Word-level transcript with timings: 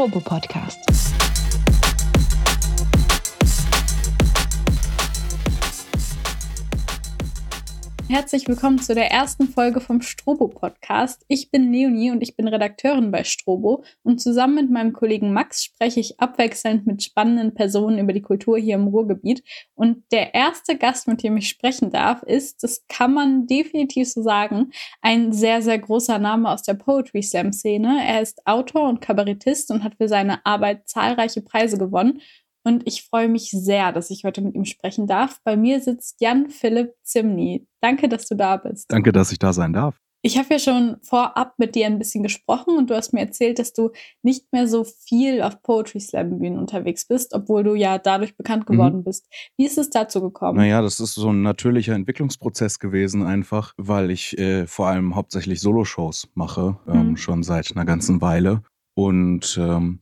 Strobo 0.00 0.22
Herzlich 8.10 8.48
willkommen 8.48 8.80
zu 8.80 8.92
der 8.92 9.12
ersten 9.12 9.46
Folge 9.46 9.80
vom 9.80 10.02
Strobo 10.02 10.48
Podcast. 10.48 11.24
Ich 11.28 11.52
bin 11.52 11.72
Leonie 11.72 12.10
und 12.10 12.22
ich 12.22 12.34
bin 12.34 12.48
Redakteurin 12.48 13.12
bei 13.12 13.22
Strobo 13.22 13.84
und 14.02 14.20
zusammen 14.20 14.56
mit 14.56 14.68
meinem 14.68 14.92
Kollegen 14.92 15.32
Max 15.32 15.62
spreche 15.62 16.00
ich 16.00 16.18
abwechselnd 16.18 16.88
mit 16.88 17.04
spannenden 17.04 17.54
Personen 17.54 18.00
über 18.00 18.12
die 18.12 18.20
Kultur 18.20 18.58
hier 18.58 18.74
im 18.74 18.88
Ruhrgebiet. 18.88 19.44
Und 19.76 20.02
der 20.10 20.34
erste 20.34 20.76
Gast, 20.76 21.06
mit 21.06 21.22
dem 21.22 21.36
ich 21.36 21.48
sprechen 21.48 21.92
darf, 21.92 22.24
ist, 22.24 22.64
das 22.64 22.84
kann 22.88 23.14
man 23.14 23.46
definitiv 23.46 24.08
so 24.08 24.22
sagen, 24.22 24.72
ein 25.02 25.32
sehr, 25.32 25.62
sehr 25.62 25.78
großer 25.78 26.18
Name 26.18 26.50
aus 26.50 26.64
der 26.64 26.74
Poetry 26.74 27.22
Slam 27.22 27.52
Szene. 27.52 28.00
Er 28.04 28.22
ist 28.22 28.44
Autor 28.44 28.88
und 28.88 29.00
Kabarettist 29.00 29.70
und 29.70 29.84
hat 29.84 29.94
für 29.98 30.08
seine 30.08 30.44
Arbeit 30.44 30.88
zahlreiche 30.88 31.42
Preise 31.42 31.78
gewonnen 31.78 32.20
und 32.64 32.86
ich 32.86 33.04
freue 33.04 33.28
mich 33.28 33.50
sehr, 33.50 33.92
dass 33.92 34.10
ich 34.10 34.24
heute 34.24 34.42
mit 34.42 34.54
ihm 34.54 34.64
sprechen 34.64 35.06
darf. 35.06 35.40
Bei 35.44 35.56
mir 35.56 35.80
sitzt 35.80 36.20
Jan 36.20 36.50
Philipp 36.50 36.94
Zimny. 37.02 37.66
Danke, 37.80 38.08
dass 38.08 38.26
du 38.26 38.34
da 38.34 38.56
bist. 38.56 38.86
Danke, 38.90 39.12
dass 39.12 39.32
ich 39.32 39.38
da 39.38 39.52
sein 39.52 39.72
darf. 39.72 39.96
Ich 40.22 40.36
habe 40.36 40.48
ja 40.50 40.58
schon 40.58 40.98
vorab 41.02 41.54
mit 41.56 41.74
dir 41.74 41.86
ein 41.86 41.98
bisschen 41.98 42.22
gesprochen 42.22 42.76
und 42.76 42.90
du 42.90 42.94
hast 42.94 43.14
mir 43.14 43.20
erzählt, 43.20 43.58
dass 43.58 43.72
du 43.72 43.90
nicht 44.22 44.52
mehr 44.52 44.66
so 44.68 44.84
viel 44.84 45.40
auf 45.40 45.62
Poetry 45.62 45.98
Slam 45.98 46.38
Bühnen 46.38 46.58
unterwegs 46.58 47.06
bist, 47.06 47.32
obwohl 47.32 47.64
du 47.64 47.74
ja 47.74 47.96
dadurch 47.96 48.36
bekannt 48.36 48.68
mhm. 48.68 48.72
geworden 48.74 48.96
mhm. 48.98 49.04
bist. 49.04 49.26
Wie 49.56 49.64
ist 49.64 49.78
es 49.78 49.88
dazu 49.88 50.20
gekommen? 50.20 50.58
Naja, 50.58 50.82
das 50.82 51.00
ist 51.00 51.14
so 51.14 51.32
ein 51.32 51.40
natürlicher 51.40 51.94
Entwicklungsprozess 51.94 52.78
gewesen, 52.78 53.22
einfach, 53.22 53.72
weil 53.78 54.10
ich 54.10 54.36
äh, 54.38 54.66
vor 54.66 54.88
allem 54.88 55.14
hauptsächlich 55.14 55.60
Soloshows 55.60 56.28
mache, 56.34 56.78
ähm, 56.86 57.10
mhm. 57.10 57.16
schon 57.16 57.42
seit 57.42 57.74
einer 57.74 57.86
ganzen 57.86 58.20
Weile. 58.20 58.62
Und 58.94 59.56
ähm, 59.58 60.00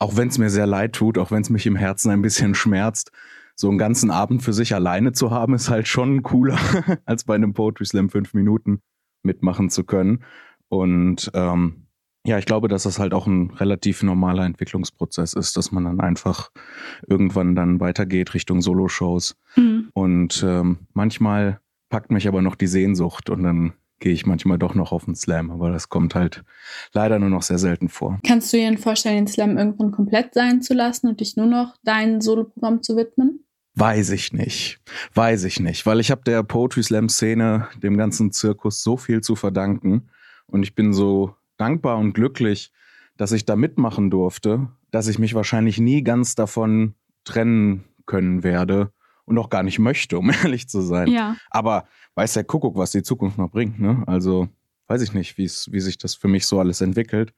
auch 0.00 0.16
wenn 0.16 0.28
es 0.28 0.38
mir 0.38 0.50
sehr 0.50 0.66
leid 0.66 0.94
tut, 0.94 1.18
auch 1.18 1.30
wenn 1.30 1.42
es 1.42 1.50
mich 1.50 1.66
im 1.66 1.76
Herzen 1.76 2.10
ein 2.10 2.22
bisschen 2.22 2.54
schmerzt, 2.54 3.12
so 3.54 3.68
einen 3.68 3.78
ganzen 3.78 4.10
Abend 4.10 4.42
für 4.42 4.54
sich 4.54 4.74
alleine 4.74 5.12
zu 5.12 5.30
haben, 5.30 5.54
ist 5.54 5.68
halt 5.68 5.86
schon 5.86 6.22
cooler, 6.22 6.58
als 7.04 7.24
bei 7.24 7.34
einem 7.34 7.52
Poetry 7.52 7.84
Slam 7.84 8.08
fünf 8.08 8.34
Minuten 8.34 8.80
mitmachen 9.22 9.68
zu 9.68 9.84
können. 9.84 10.24
Und 10.68 11.30
ähm, 11.34 11.86
ja, 12.26 12.38
ich 12.38 12.46
glaube, 12.46 12.68
dass 12.68 12.84
das 12.84 12.98
halt 12.98 13.12
auch 13.12 13.26
ein 13.26 13.50
relativ 13.50 14.02
normaler 14.02 14.46
Entwicklungsprozess 14.46 15.34
ist, 15.34 15.56
dass 15.56 15.72
man 15.72 15.84
dann 15.84 16.00
einfach 16.00 16.50
irgendwann 17.06 17.54
dann 17.54 17.80
weitergeht 17.80 18.32
Richtung 18.34 18.62
Soloshows. 18.62 19.36
Mhm. 19.56 19.90
Und 19.92 20.42
ähm, 20.46 20.78
manchmal 20.94 21.60
packt 21.90 22.10
mich 22.10 22.26
aber 22.26 22.40
noch 22.40 22.54
die 22.54 22.66
Sehnsucht 22.66 23.28
und 23.28 23.42
dann 23.42 23.72
gehe 24.00 24.12
ich 24.12 24.26
manchmal 24.26 24.58
doch 24.58 24.74
noch 24.74 24.92
auf 24.92 25.04
den 25.04 25.14
Slam, 25.14 25.50
aber 25.50 25.70
das 25.70 25.88
kommt 25.88 26.14
halt 26.14 26.42
leider 26.92 27.18
nur 27.18 27.28
noch 27.28 27.42
sehr 27.42 27.58
selten 27.58 27.88
vor. 27.88 28.18
Kannst 28.26 28.52
du 28.52 28.56
dir 28.56 28.76
vorstellen, 28.78 29.16
den 29.16 29.26
Slam 29.28 29.56
irgendwann 29.56 29.92
komplett 29.92 30.34
sein 30.34 30.62
zu 30.62 30.74
lassen 30.74 31.06
und 31.06 31.20
dich 31.20 31.36
nur 31.36 31.46
noch 31.46 31.76
dein 31.84 32.20
Soloprogramm 32.20 32.82
zu 32.82 32.96
widmen? 32.96 33.44
Weiß 33.74 34.10
ich 34.10 34.32
nicht. 34.32 34.80
Weiß 35.14 35.44
ich 35.44 35.60
nicht, 35.60 35.86
weil 35.86 36.00
ich 36.00 36.10
habe 36.10 36.22
der 36.24 36.42
Poetry 36.42 36.82
Slam 36.82 37.08
Szene, 37.08 37.68
dem 37.82 37.96
ganzen 37.96 38.32
Zirkus 38.32 38.82
so 38.82 38.96
viel 38.96 39.20
zu 39.20 39.36
verdanken 39.36 40.08
und 40.46 40.62
ich 40.64 40.74
bin 40.74 40.92
so 40.92 41.36
dankbar 41.56 41.98
und 41.98 42.14
glücklich, 42.14 42.72
dass 43.16 43.32
ich 43.32 43.44
da 43.44 43.54
mitmachen 43.54 44.10
durfte, 44.10 44.68
dass 44.90 45.06
ich 45.06 45.18
mich 45.18 45.34
wahrscheinlich 45.34 45.78
nie 45.78 46.02
ganz 46.02 46.34
davon 46.34 46.94
trennen 47.24 47.84
können 48.06 48.42
werde 48.42 48.92
und 49.30 49.38
auch 49.38 49.48
gar 49.48 49.62
nicht 49.62 49.78
möchte, 49.78 50.18
um 50.18 50.30
ehrlich 50.44 50.68
zu 50.68 50.82
sein. 50.82 51.08
Ja. 51.08 51.36
Aber 51.50 51.86
weiß 52.16 52.34
der 52.34 52.44
Kuckuck, 52.44 52.76
was 52.76 52.90
die 52.90 53.02
Zukunft 53.02 53.38
noch 53.38 53.50
bringt. 53.50 53.80
Ne? 53.80 54.02
Also 54.06 54.48
weiß 54.88 55.00
ich 55.02 55.14
nicht, 55.14 55.38
wie 55.38 55.48
sich 55.48 55.98
das 55.98 56.14
für 56.14 56.28
mich 56.28 56.46
so 56.46 56.58
alles 56.58 56.80
entwickelt. 56.80 57.32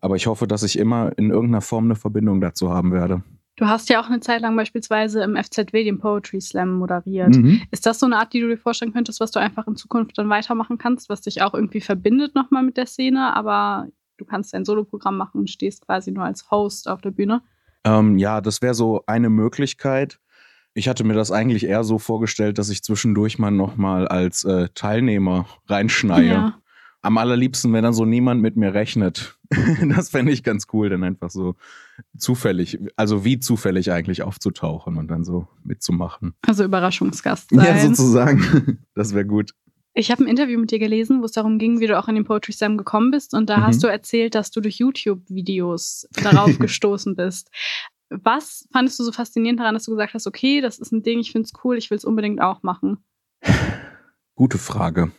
Aber 0.00 0.14
ich 0.14 0.26
hoffe, 0.26 0.46
dass 0.46 0.62
ich 0.62 0.78
immer 0.78 1.10
in 1.16 1.30
irgendeiner 1.30 1.62
Form 1.62 1.86
eine 1.86 1.96
Verbindung 1.96 2.40
dazu 2.40 2.70
haben 2.70 2.92
werde. 2.92 3.22
Du 3.56 3.66
hast 3.66 3.88
ja 3.88 4.00
auch 4.00 4.06
eine 4.06 4.20
Zeit 4.20 4.42
lang 4.42 4.54
beispielsweise 4.54 5.24
im 5.24 5.36
FZW 5.36 5.82
den 5.82 5.98
Poetry 5.98 6.40
Slam 6.40 6.78
moderiert. 6.78 7.34
Mhm. 7.34 7.62
Ist 7.72 7.86
das 7.86 7.98
so 7.98 8.06
eine 8.06 8.18
Art, 8.18 8.32
die 8.32 8.40
du 8.40 8.46
dir 8.46 8.58
vorstellen 8.58 8.92
könntest, 8.92 9.18
was 9.18 9.32
du 9.32 9.40
einfach 9.40 9.66
in 9.66 9.74
Zukunft 9.74 10.16
dann 10.16 10.28
weitermachen 10.28 10.78
kannst, 10.78 11.08
was 11.08 11.22
dich 11.22 11.42
auch 11.42 11.54
irgendwie 11.54 11.80
verbindet 11.80 12.36
nochmal 12.36 12.62
mit 12.62 12.76
der 12.76 12.86
Szene, 12.86 13.34
aber 13.34 13.88
du 14.16 14.24
kannst 14.24 14.54
dein 14.54 14.64
Soloprogramm 14.64 15.16
machen 15.16 15.40
und 15.40 15.50
stehst 15.50 15.84
quasi 15.84 16.12
nur 16.12 16.24
als 16.24 16.48
Host 16.52 16.88
auf 16.88 17.00
der 17.00 17.10
Bühne? 17.10 17.42
Ähm, 17.82 18.18
ja, 18.18 18.40
das 18.40 18.62
wäre 18.62 18.74
so 18.74 19.02
eine 19.06 19.30
Möglichkeit. 19.30 20.20
Ich 20.78 20.86
hatte 20.86 21.02
mir 21.02 21.14
das 21.14 21.32
eigentlich 21.32 21.64
eher 21.64 21.82
so 21.82 21.98
vorgestellt, 21.98 22.56
dass 22.56 22.70
ich 22.70 22.84
zwischendurch 22.84 23.40
mal 23.40 23.50
nochmal 23.50 24.06
als 24.06 24.44
äh, 24.44 24.68
Teilnehmer 24.76 25.46
reinschneie. 25.66 26.28
Ja. 26.28 26.58
Am 27.02 27.18
allerliebsten, 27.18 27.72
wenn 27.72 27.82
dann 27.82 27.92
so 27.92 28.04
niemand 28.04 28.42
mit 28.42 28.56
mir 28.56 28.74
rechnet. 28.74 29.40
das 29.96 30.10
fände 30.10 30.30
ich 30.30 30.44
ganz 30.44 30.68
cool, 30.72 30.88
dann 30.88 31.02
einfach 31.02 31.30
so 31.30 31.56
zufällig, 32.16 32.78
also 32.94 33.24
wie 33.24 33.40
zufällig 33.40 33.90
eigentlich 33.90 34.22
aufzutauchen 34.22 34.98
und 34.98 35.08
dann 35.08 35.24
so 35.24 35.48
mitzumachen. 35.64 36.34
Also 36.46 36.62
Überraschungsgast 36.62 37.50
sein. 37.50 37.64
Ja, 37.64 37.78
sozusagen. 37.78 38.78
Das 38.94 39.14
wäre 39.14 39.26
gut. 39.26 39.54
Ich 39.94 40.12
habe 40.12 40.22
ein 40.22 40.28
Interview 40.28 40.60
mit 40.60 40.70
dir 40.70 40.78
gelesen, 40.78 41.22
wo 41.22 41.24
es 41.24 41.32
darum 41.32 41.58
ging, 41.58 41.80
wie 41.80 41.88
du 41.88 41.98
auch 41.98 42.06
in 42.06 42.14
den 42.14 42.24
Poetry 42.24 42.52
Slam 42.52 42.76
gekommen 42.76 43.10
bist. 43.10 43.34
Und 43.34 43.50
da 43.50 43.58
mhm. 43.58 43.62
hast 43.64 43.82
du 43.82 43.88
erzählt, 43.88 44.36
dass 44.36 44.52
du 44.52 44.60
durch 44.60 44.76
YouTube-Videos 44.76 46.08
darauf 46.22 46.56
gestoßen 46.60 47.16
bist. 47.16 47.50
Was 48.10 48.68
fandest 48.72 48.98
du 48.98 49.04
so 49.04 49.12
faszinierend 49.12 49.60
daran, 49.60 49.74
dass 49.74 49.84
du 49.84 49.90
gesagt 49.90 50.14
hast, 50.14 50.26
okay, 50.26 50.60
das 50.60 50.78
ist 50.78 50.92
ein 50.92 51.02
Ding, 51.02 51.18
ich 51.18 51.32
finde 51.32 51.46
es 51.46 51.64
cool, 51.64 51.76
ich 51.76 51.90
will 51.90 51.98
es 51.98 52.04
unbedingt 52.04 52.40
auch 52.40 52.62
machen? 52.62 52.98
Gute 54.34 54.58
Frage. 54.58 55.12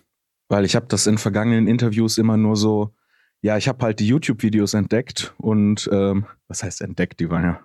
Weil 0.47 0.65
ich 0.65 0.75
habe 0.75 0.87
das 0.87 1.05
in 1.05 1.17
vergangenen 1.17 1.67
Interviews 1.67 2.17
immer 2.17 2.37
nur 2.37 2.55
so, 2.55 2.93
ja, 3.41 3.57
ich 3.57 3.67
habe 3.67 3.85
halt 3.85 3.99
die 3.99 4.07
YouTube-Videos 4.07 4.73
entdeckt 4.73 5.33
und 5.37 5.87
ähm, 5.91 6.25
was 6.47 6.63
heißt 6.63 6.81
entdeckt, 6.81 7.19
die 7.19 7.29
waren 7.29 7.43
ja 7.43 7.59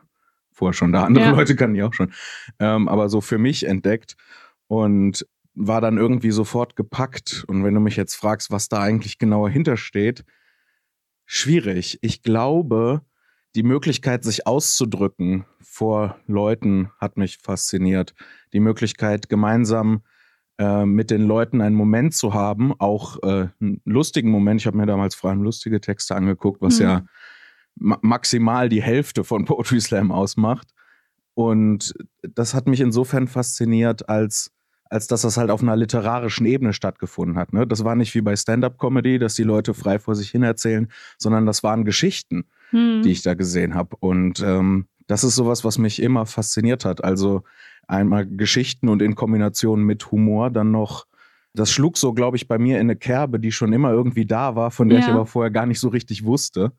vorher 0.52 0.74
schon 0.74 0.92
da, 0.92 1.04
andere 1.04 1.24
ja. 1.24 1.30
Leute 1.30 1.56
kannten 1.56 1.74
die 1.74 1.82
auch 1.82 1.94
schon. 1.94 2.12
Ähm, 2.58 2.88
aber 2.88 3.08
so 3.08 3.20
für 3.20 3.38
mich 3.38 3.66
entdeckt 3.66 4.16
und 4.68 5.26
war 5.54 5.80
dann 5.80 5.98
irgendwie 5.98 6.30
sofort 6.30 6.76
gepackt. 6.76 7.44
Und 7.46 7.64
wenn 7.64 7.74
du 7.74 7.80
mich 7.80 7.96
jetzt 7.96 8.14
fragst, 8.14 8.50
was 8.50 8.68
da 8.68 8.80
eigentlich 8.80 9.18
genauer 9.18 9.50
hintersteht, 9.50 10.24
schwierig. 11.26 11.98
Ich 12.02 12.22
glaube, 12.22 13.02
die 13.54 13.62
Möglichkeit, 13.62 14.24
sich 14.24 14.46
auszudrücken 14.46 15.46
vor 15.60 16.16
Leuten, 16.26 16.90
hat 16.98 17.16
mich 17.16 17.38
fasziniert. 17.38 18.14
Die 18.52 18.60
Möglichkeit, 18.60 19.28
gemeinsam 19.28 20.02
äh, 20.58 20.84
mit 20.84 21.10
den 21.10 21.22
Leuten 21.22 21.60
einen 21.60 21.74
Moment 21.74 22.14
zu 22.14 22.34
haben, 22.34 22.72
auch 22.78 23.22
äh, 23.22 23.48
einen 23.60 23.80
lustigen 23.84 24.30
Moment. 24.30 24.60
Ich 24.60 24.66
habe 24.66 24.76
mir 24.76 24.86
damals 24.86 25.14
vor 25.14 25.30
allem 25.30 25.42
lustige 25.42 25.80
Texte 25.80 26.14
angeguckt, 26.14 26.60
was 26.62 26.78
mhm. 26.78 26.84
ja 26.84 27.04
ma 27.76 27.98
maximal 28.02 28.68
die 28.68 28.82
Hälfte 28.82 29.24
von 29.24 29.44
Poetry 29.46 29.80
Slam 29.80 30.12
ausmacht. 30.12 30.68
Und 31.34 31.94
das 32.22 32.54
hat 32.54 32.68
mich 32.68 32.80
insofern 32.80 33.26
fasziniert, 33.26 34.08
als, 34.08 34.52
als 34.90 35.06
dass 35.06 35.22
das 35.22 35.36
halt 35.36 35.50
auf 35.50 35.62
einer 35.62 35.76
literarischen 35.76 36.46
Ebene 36.46 36.72
stattgefunden 36.72 37.36
hat. 37.36 37.52
Ne? 37.52 37.66
Das 37.66 37.84
war 37.84 37.96
nicht 37.96 38.14
wie 38.14 38.20
bei 38.20 38.36
Stand-up-Comedy, 38.36 39.18
dass 39.18 39.34
die 39.34 39.42
Leute 39.42 39.74
frei 39.74 39.98
vor 39.98 40.14
sich 40.14 40.30
hin 40.30 40.42
erzählen, 40.42 40.88
sondern 41.18 41.46
das 41.46 41.62
waren 41.62 41.84
Geschichten 41.84 42.44
hm. 42.74 43.02
die 43.02 43.12
ich 43.12 43.22
da 43.22 43.34
gesehen 43.34 43.74
habe. 43.74 43.96
Und 44.00 44.40
ähm, 44.40 44.86
das 45.06 45.22
ist 45.22 45.36
sowas, 45.36 45.64
was 45.64 45.78
mich 45.78 46.02
immer 46.02 46.26
fasziniert 46.26 46.84
hat. 46.84 47.04
Also 47.04 47.42
einmal 47.86 48.26
Geschichten 48.26 48.88
und 48.88 49.00
in 49.00 49.14
Kombination 49.14 49.84
mit 49.84 50.10
Humor 50.10 50.50
dann 50.50 50.72
noch. 50.72 51.06
Das 51.56 51.70
schlug 51.70 51.96
so, 51.96 52.12
glaube 52.14 52.36
ich, 52.36 52.48
bei 52.48 52.58
mir 52.58 52.80
in 52.80 52.86
eine 52.86 52.96
Kerbe, 52.96 53.38
die 53.38 53.52
schon 53.52 53.72
immer 53.72 53.92
irgendwie 53.92 54.26
da 54.26 54.56
war, 54.56 54.72
von 54.72 54.88
der 54.88 54.98
ja. 54.98 55.04
ich 55.04 55.10
aber 55.10 55.24
vorher 55.24 55.52
gar 55.52 55.66
nicht 55.66 55.78
so 55.78 55.88
richtig 55.88 56.24
wusste. 56.24 56.72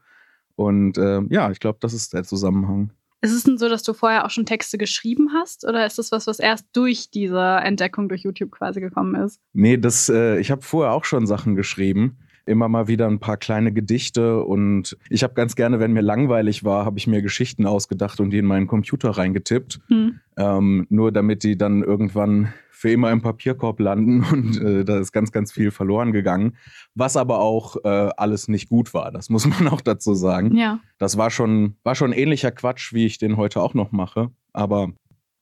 Und 0.55 0.97
äh, 0.97 1.21
ja, 1.29 1.49
ich 1.49 1.61
glaube, 1.61 1.77
das 1.79 1.93
ist 1.93 2.13
der 2.13 2.25
Zusammenhang. 2.25 2.91
Ist 3.25 3.31
es 3.31 3.43
denn 3.43 3.57
so, 3.57 3.69
dass 3.69 3.81
du 3.81 3.93
vorher 3.93 4.23
auch 4.23 4.29
schon 4.29 4.45
Texte 4.45 4.77
geschrieben 4.77 5.33
hast? 5.33 5.67
Oder 5.67 5.83
ist 5.87 5.97
das 5.97 6.11
was, 6.11 6.27
was 6.27 6.37
erst 6.37 6.67
durch 6.73 7.09
diese 7.09 7.41
Entdeckung 7.41 8.07
durch 8.07 8.21
YouTube 8.21 8.51
quasi 8.51 8.79
gekommen 8.79 9.15
ist? 9.15 9.41
Nee, 9.51 9.77
das, 9.77 10.09
äh, 10.09 10.37
ich 10.37 10.51
habe 10.51 10.61
vorher 10.61 10.93
auch 10.93 11.05
schon 11.05 11.25
Sachen 11.25 11.55
geschrieben 11.55 12.19
immer 12.45 12.69
mal 12.69 12.87
wieder 12.87 13.07
ein 13.07 13.19
paar 13.19 13.37
kleine 13.37 13.71
Gedichte 13.71 14.43
und 14.43 14.97
ich 15.09 15.23
habe 15.23 15.33
ganz 15.33 15.55
gerne, 15.55 15.79
wenn 15.79 15.93
mir 15.93 16.01
langweilig 16.01 16.63
war, 16.63 16.85
habe 16.85 16.97
ich 16.97 17.07
mir 17.07 17.21
Geschichten 17.21 17.65
ausgedacht 17.65 18.19
und 18.19 18.29
die 18.29 18.37
in 18.37 18.45
meinen 18.45 18.67
Computer 18.67 19.11
reingetippt, 19.11 19.79
hm. 19.87 20.19
ähm, 20.37 20.87
nur 20.89 21.11
damit 21.11 21.43
die 21.43 21.57
dann 21.57 21.83
irgendwann 21.83 22.53
für 22.71 22.91
immer 22.91 23.11
im 23.11 23.21
Papierkorb 23.21 23.79
landen 23.79 24.23
und 24.31 24.61
äh, 24.61 24.85
da 24.85 24.99
ist 24.99 25.11
ganz, 25.11 25.31
ganz 25.31 25.51
viel 25.51 25.71
verloren 25.71 26.11
gegangen, 26.11 26.57
was 26.93 27.17
aber 27.17 27.39
auch 27.39 27.77
äh, 27.83 28.09
alles 28.17 28.47
nicht 28.47 28.69
gut 28.69 28.93
war, 28.93 29.11
das 29.11 29.29
muss 29.29 29.45
man 29.59 29.67
auch 29.67 29.81
dazu 29.81 30.13
sagen. 30.13 30.55
Ja. 30.55 30.79
Das 30.97 31.17
war 31.17 31.31
schon, 31.31 31.77
war 31.83 31.95
schon 31.95 32.13
ähnlicher 32.13 32.51
Quatsch, 32.51 32.93
wie 32.93 33.05
ich 33.05 33.17
den 33.17 33.37
heute 33.37 33.61
auch 33.61 33.73
noch 33.73 33.91
mache, 33.91 34.29
aber 34.53 34.91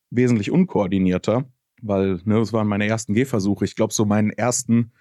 wesentlich 0.09 0.51
unkoordinierter, 0.51 1.45
weil 1.81 2.21
ne, 2.23 2.35
das 2.35 2.53
waren 2.53 2.67
meine 2.67 2.87
ersten 2.87 3.13
Gehversuche. 3.13 3.65
Ich 3.65 3.75
glaube, 3.75 3.93
so 3.93 4.05
meinen 4.05 4.29
ersten 4.29 4.91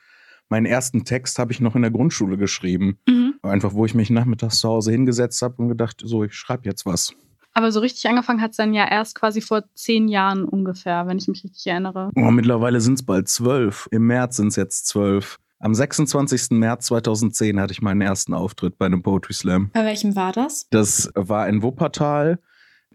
meinen 0.53 0.67
ersten 0.67 1.05
Text 1.05 1.39
habe 1.39 1.51
ich 1.51 1.61
noch 1.61 1.75
in 1.75 1.83
der 1.83 1.91
Grundschule 1.91 2.37
geschrieben. 2.37 2.99
Mhm. 3.09 3.35
Einfach, 3.43 3.73
wo 3.73 3.87
ich 3.87 3.95
mich 3.95 4.11
nachmittags 4.11 4.59
zu 4.59 4.69
Hause 4.69 4.93
hingesetzt 4.93 5.41
habe 5.41 5.55
und 5.57 5.69
gedacht, 5.69 6.03
so, 6.05 6.25
ich 6.25 6.35
schreibe 6.35 6.67
jetzt 6.67 6.85
was. 6.85 7.15
Aber 7.55 7.73
so 7.73 7.81
richtig 7.81 8.07
angefangen 8.07 8.41
hat 8.43 8.51
es 8.53 8.59
dann 8.59 8.75
ja 8.75 8.87
erst 8.89 9.15
quasi 9.15 9.41
vor 9.41 9.65
zehn 9.75 10.09
Jahren 10.09 10.45
ungefähr, 10.45 11.07
wenn 11.07 11.17
ich 11.19 11.27
mich 11.27 11.43
richtig 11.43 11.67
erinnere. 11.67 12.11
Oh, 12.17 12.31
mittlerweile 12.31 12.81
sind 12.81 12.95
es 12.95 13.03
bald 13.03 13.29
zwölf. 13.29 13.89
Im 13.91 14.07
März 14.07 14.37
sind 14.37 14.49
es 14.49 14.57
jetzt 14.57 14.87
zwölf. 14.89 15.39
Am 15.59 15.75
26. 15.75 16.51
März 16.51 16.87
2010 16.87 17.59
hatte 17.59 17.73
ich 17.73 17.81
meinen 17.81 18.01
ersten 18.03 18.35
Auftritt 18.35 18.79
bei 18.79 18.87
einem 18.87 19.03
Poetry 19.03 19.33
Slam. 19.33 19.71
Bei 19.73 19.85
welchem 19.85 20.17
war 20.17 20.33
das? 20.33 20.67
Das 20.71 21.11
war 21.15 21.49
in 21.49 21.63
Wuppertal. 21.63 22.41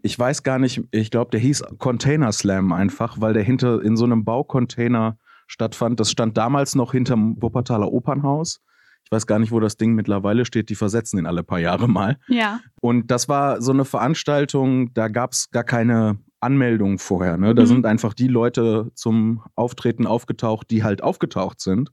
Ich 0.02 0.16
weiß 0.16 0.44
gar 0.44 0.60
nicht, 0.60 0.82
ich 0.92 1.10
glaube, 1.10 1.30
der 1.32 1.40
hieß 1.40 1.64
Container 1.78 2.30
Slam 2.30 2.72
einfach, 2.72 3.20
weil 3.20 3.32
der 3.32 3.42
hinter 3.42 3.82
in 3.82 3.96
so 3.96 4.04
einem 4.04 4.24
Baucontainer 4.24 5.18
stattfand. 5.48 5.98
Das 5.98 6.10
stand 6.12 6.36
damals 6.36 6.76
noch 6.76 6.92
hinterm 6.92 7.36
Wuppertaler 7.42 7.90
Opernhaus. 7.92 8.60
Ich 9.04 9.10
weiß 9.10 9.26
gar 9.26 9.38
nicht, 9.38 9.50
wo 9.50 9.58
das 9.58 9.76
Ding 9.76 9.94
mittlerweile 9.94 10.44
steht. 10.44 10.68
Die 10.68 10.74
versetzen 10.76 11.18
ihn 11.18 11.26
alle 11.26 11.42
paar 11.42 11.58
Jahre 11.58 11.88
mal. 11.88 12.18
Ja. 12.28 12.60
Und 12.80 13.10
das 13.10 13.28
war 13.28 13.60
so 13.62 13.72
eine 13.72 13.84
Veranstaltung, 13.86 14.92
da 14.94 15.08
gab 15.08 15.32
es 15.32 15.50
gar 15.50 15.64
keine 15.64 16.18
Anmeldung 16.40 16.98
vorher. 16.98 17.36
Ne? 17.38 17.54
Da 17.54 17.62
Mhm. 17.62 17.66
sind 17.66 17.86
einfach 17.86 18.14
die 18.14 18.28
Leute 18.28 18.90
zum 18.94 19.42
Auftreten 19.56 20.06
aufgetaucht, 20.06 20.70
die 20.70 20.84
halt 20.84 21.02
aufgetaucht 21.02 21.60
sind. 21.60 21.90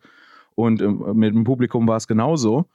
Und 0.56 0.82
ähm, 0.82 1.04
mit 1.16 1.34
dem 1.34 1.44
Publikum 1.46 1.88
war 1.88 1.98
es 1.98 2.08
genauso. 2.08 2.66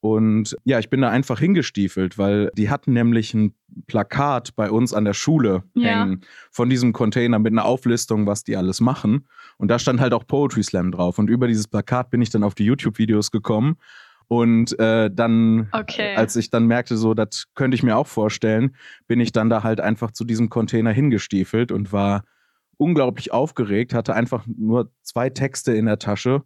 Und 0.00 0.56
ja, 0.64 0.78
ich 0.78 0.90
bin 0.90 1.00
da 1.00 1.08
einfach 1.10 1.38
hingestiefelt, 1.40 2.16
weil 2.18 2.50
die 2.56 2.70
hatten 2.70 2.92
nämlich 2.92 3.34
ein 3.34 3.54
Plakat 3.86 4.54
bei 4.54 4.70
uns 4.70 4.92
an 4.94 5.04
der 5.04 5.14
Schule 5.14 5.64
Ja. 5.74 5.88
hängen 5.88 6.20
von 6.50 6.68
diesem 6.70 6.92
Container 6.92 7.38
mit 7.38 7.52
einer 7.52 7.64
Auflistung, 7.64 8.26
was 8.26 8.44
die 8.44 8.56
alles 8.56 8.80
machen. 8.80 9.26
Und 9.58 9.68
da 9.68 9.78
stand 9.78 10.00
halt 10.00 10.12
auch 10.12 10.26
Poetry 10.26 10.62
Slam 10.62 10.92
drauf. 10.92 11.18
Und 11.18 11.28
über 11.30 11.48
dieses 11.48 11.66
Plakat 11.66 12.10
bin 12.10 12.22
ich 12.22 12.30
dann 12.30 12.44
auf 12.44 12.54
die 12.54 12.64
YouTube-Videos 12.64 13.30
gekommen. 13.30 13.76
Und 14.28 14.78
äh, 14.78 15.08
dann, 15.12 15.68
Okay. 15.72 16.14
als 16.16 16.36
ich 16.36 16.50
dann 16.50 16.66
merkte, 16.66 16.96
so, 16.96 17.14
das 17.14 17.46
könnte 17.54 17.74
ich 17.76 17.82
mir 17.82 17.96
auch 17.96 18.06
vorstellen, 18.08 18.76
bin 19.06 19.18
ich 19.20 19.32
dann 19.32 19.48
da 19.50 19.62
halt 19.62 19.80
einfach 19.80 20.10
zu 20.10 20.24
diesem 20.24 20.50
Container 20.50 20.90
hingestiefelt 20.92 21.72
und 21.72 21.92
war 21.92 22.22
unglaublich 22.76 23.32
aufgeregt, 23.32 23.94
hatte 23.94 24.14
einfach 24.14 24.44
nur 24.46 24.90
zwei 25.02 25.30
Texte 25.30 25.72
in 25.72 25.86
der 25.86 25.98
Tasche. 25.98 26.42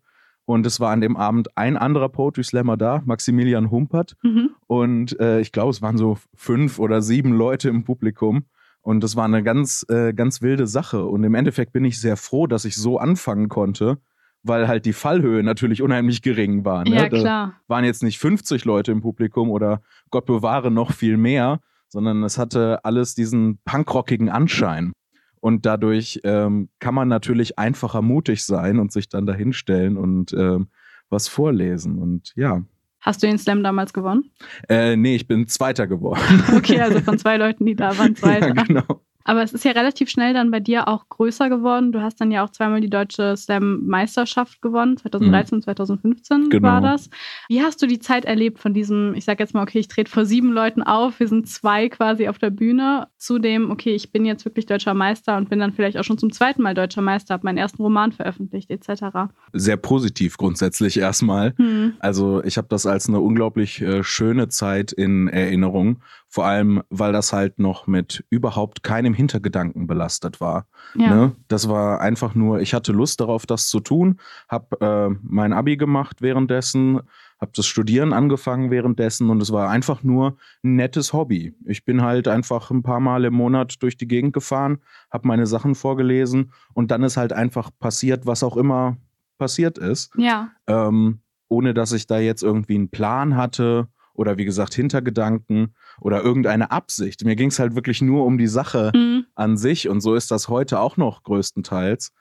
Und 0.51 0.67
es 0.67 0.81
war 0.81 0.91
an 0.91 1.01
dem 1.01 1.17
Abend 1.17 1.57
ein 1.57 1.77
anderer 1.77 2.09
Poetry 2.09 2.43
Slammer 2.43 2.77
da, 2.77 3.03
Maximilian 3.05 3.71
Humpert. 3.71 4.17
Mhm. 4.25 4.51
Und 4.67 5.19
äh, 5.21 5.39
ich 5.39 5.53
glaube, 5.53 5.71
es 5.71 5.81
waren 5.81 5.97
so 5.97 6.19
fünf 6.35 6.81
oder 6.81 7.03
sieben 7.03 7.33
Leute 7.33 7.69
im 7.69 7.85
Publikum. 7.85 8.47
Und 8.81 9.05
das 9.05 9.15
war 9.15 9.27
eine 9.27 9.45
ganz, 9.45 9.87
äh, 9.89 10.13
ganz 10.13 10.43
wilde 10.43 10.67
Sache. 10.67 11.05
Und 11.05 11.23
im 11.23 11.37
Endeffekt 11.37 11.73
bin 11.73 11.85
ich 11.85 12.01
sehr 12.01 12.17
froh, 12.17 12.49
dass 12.49 12.65
ich 12.65 12.75
so 12.75 12.99
anfangen 12.99 13.49
konnte, 13.49 13.99
weil 14.43 14.67
halt 14.67 14.87
die 14.87 14.93
Fallhöhe 14.93 15.45
natürlich 15.45 15.83
unheimlich 15.83 16.21
gering 16.21 16.65
war. 16.65 16.83
Ne? 16.83 16.97
Ja, 16.97 17.09
Da 17.09 17.19
klar. 17.21 17.55
waren 17.69 17.85
jetzt 17.85 18.03
nicht 18.03 18.19
50 18.19 18.65
Leute 18.65 18.91
im 18.91 19.03
Publikum 19.03 19.51
oder 19.51 19.83
Gott 20.11 20.27
bewahre 20.27 20.73
noch 20.73 20.91
viel 20.91 21.17
mehr, 21.17 21.61
sondern 21.87 22.25
es 22.25 22.39
hatte 22.39 22.85
alles 22.85 23.15
diesen 23.15 23.61
punkrockigen 23.65 24.29
Anschein. 24.29 24.91
Und 25.41 25.65
dadurch 25.67 26.21
ähm, 26.25 26.69
kann 26.79 26.95
man 26.95 27.09
natürlich 27.09 27.59
einfacher 27.59 28.03
mutig 28.03 28.45
sein 28.45 28.79
und 28.79 28.93
sich 28.93 29.09
dann 29.09 29.27
dahinstellen 29.27 29.97
und 29.97 30.33
ähm, 30.35 30.69
was 31.09 31.29
vorlesen. 31.29 31.99
Und 31.99 32.33
ja, 32.37 32.63
Hast 33.01 33.23
du 33.23 33.27
den 33.27 33.39
Slam 33.39 33.63
damals 33.63 33.95
gewonnen? 33.95 34.31
äh, 34.69 34.95
nee, 34.97 35.15
ich 35.17 35.27
bin 35.27 35.47
Zweiter 35.49 35.87
geworden. 35.87 36.21
Okay, 36.55 36.81
also 36.81 37.01
von 37.01 37.19
zwei 37.19 37.39
Leuten, 37.39 37.65
die 37.65 37.75
da 37.75 37.97
waren, 37.97 38.15
zwei. 38.15 38.39
ja, 38.41 38.51
genau. 38.51 39.03
Aber 39.25 39.43
es 39.43 39.53
ist 39.53 39.65
ja 39.65 39.73
relativ 39.73 40.09
schnell 40.09 40.35
dann 40.35 40.51
bei 40.51 40.61
dir 40.61 40.89
auch 40.89 41.09
größer 41.09 41.49
geworden. 41.49 41.93
Du 41.93 42.01
hast 42.01 42.21
dann 42.21 42.31
ja 42.31 42.45
auch 42.45 42.51
zweimal 42.51 42.81
die 42.81 42.91
deutsche 42.91 43.37
Slam-Meisterschaft 43.37 44.63
gewonnen, 44.63 44.97
2013 44.97 45.57
und 45.57 45.63
2015 45.63 46.51
Genau. 46.51 46.69
war 46.69 46.81
das. 46.81 47.11
Wie 47.49 47.63
hast 47.63 47.83
du 47.83 47.87
die 47.87 47.99
Zeit 47.99 48.25
erlebt 48.25 48.59
von 48.59 48.75
diesem, 48.75 49.15
ich 49.15 49.25
sag 49.25 49.41
jetzt 49.41 49.55
mal, 49.55 49.63
okay, 49.63 49.79
ich 49.79 49.89
trete 49.89 50.11
vor 50.11 50.25
sieben 50.25 50.53
Leuten 50.53 50.83
auf, 50.83 51.21
wir 51.21 51.29
sind 51.29 51.49
zwei 51.49 51.89
quasi 51.89 52.29
auf 52.29 52.39
der 52.39 52.51
Bühne, 52.51 53.09
zu 53.19 53.39
dem, 53.39 53.71
okay, 53.71 53.95
ich 53.95 54.13
bin 54.13 54.25
jetzt 54.25 54.45
wirklich 54.45 54.67
deutscher 54.67 54.95
Meister 54.95 55.37
und 55.37 55.51
bin 55.51 55.59
dann 55.59 55.73
vielleicht 55.73 55.99
auch 55.99 56.05
schon 56.05 56.19
zum 56.19 56.33
zweiten 56.33 56.63
Mal 56.63 56.75
deutscher 56.75 57.03
Meister, 57.03 57.35
habe 57.35 57.45
meinen 57.45 57.59
ersten 57.59 57.83
Roman 57.83 58.13
veröffentlicht, 58.13 58.71
etc. 58.71 59.31
Sehr 59.53 59.77
positiv 59.77 60.37
grundsätzlich 60.37 60.99
erstmal. 60.99 61.55
Hm. 61.57 61.95
Also 62.01 62.43
ich 62.45 62.57
habe 62.57 62.69
das 62.69 62.87
als 62.87 63.09
eine 63.09 63.21
unglaublich 63.21 63.81
äh, 63.83 64.03
schöne 64.03 64.49
Zeit 64.49 64.93
in 64.93 65.29
Erinnerung. 65.29 66.01
Vor 66.33 66.47
allem, 66.47 66.81
weil 66.91 67.13
das 67.13 67.33
halt 67.33 67.59
noch 67.59 67.89
mit 67.89 68.25
überhaupt 68.31 68.85
keinem 68.85 69.15
Hintergedanken 69.15 69.89
belastet 69.89 70.41
war. 70.41 70.69
Ja. 70.95 71.13
Ne? 71.13 71.37
Das 71.49 71.69
war 71.69 72.01
einfach 72.01 72.37
nur, 72.37 72.61
ich 72.61 72.73
hatte 72.73 72.93
Lust 72.93 73.21
darauf, 73.21 73.47
das 73.47 73.69
zu 73.69 73.81
tun, 73.81 74.21
habe 74.49 74.81
äh, 74.81 75.19
mein 75.23 75.53
Abi 75.53 75.77
gemacht 75.77 76.23
währenddessen, 76.23 77.01
habe 77.41 77.51
das 77.57 77.67
Studieren 77.67 78.13
angefangen 78.13 78.71
währenddessen 78.71 79.29
und 79.29 79.43
es 79.43 79.51
war 79.51 79.71
einfach 79.71 80.05
nur 80.05 80.37
ein 80.63 80.77
nettes 80.77 81.13
Hobby. 81.13 81.53
Ich 81.65 81.85
bin 81.85 82.03
halt 82.03 82.29
einfach 82.29 82.71
ein 82.71 82.85
paar 82.85 83.01
Mal 83.01 83.25
im 83.25 83.35
Monat 83.35 83.83
durch 83.83 83.97
die 83.97 84.07
Gegend 84.07 84.33
gefahren, 84.33 84.79
habe 85.11 85.27
meine 85.27 85.47
Sachen 85.47 85.75
vorgelesen 85.75 86.53
und 86.75 86.93
dann 86.93 87.03
ist 87.03 87.17
halt 87.17 87.33
einfach 87.33 87.71
passiert, 87.81 88.25
was 88.25 88.45
auch 88.45 88.57
immer 88.57 88.97
passiert 89.37 89.79
ist 89.79 90.13
ja. 90.17 90.51
ähm, 90.69 91.23
ohne 91.49 91.75
dass 91.75 91.91
ich 91.91 92.07
da 92.07 92.21
jetzt 92.21 92.45
irgendwie 92.45 92.77
einen 92.77 92.91
Plan 92.91 93.37
hatte 93.37 93.89
oder 94.15 94.37
wie 94.39 94.45
gesagt 94.45 94.75
Hintergedanken 94.75 95.75
oder 96.01 96.23
irgendeine 96.23 96.71
Absicht. 96.71 97.25
Mir 97.25 97.37
ging 97.37 97.49
es 97.49 97.59
halt 97.59 97.75
wirklich 97.75 98.03
nur 98.03 98.25
um 98.25 98.39
die 98.39 98.47
Sache 98.47 98.91
Hm. 98.95 99.27
an 99.35 99.57
sich 99.57 99.89
und 99.89 100.01
so 100.01 100.15
ist 100.15 100.31
das 100.31 100.49
heute 100.49 100.81
auch 100.81 100.97
noch 100.97 101.23
größtenteils. 101.23 102.13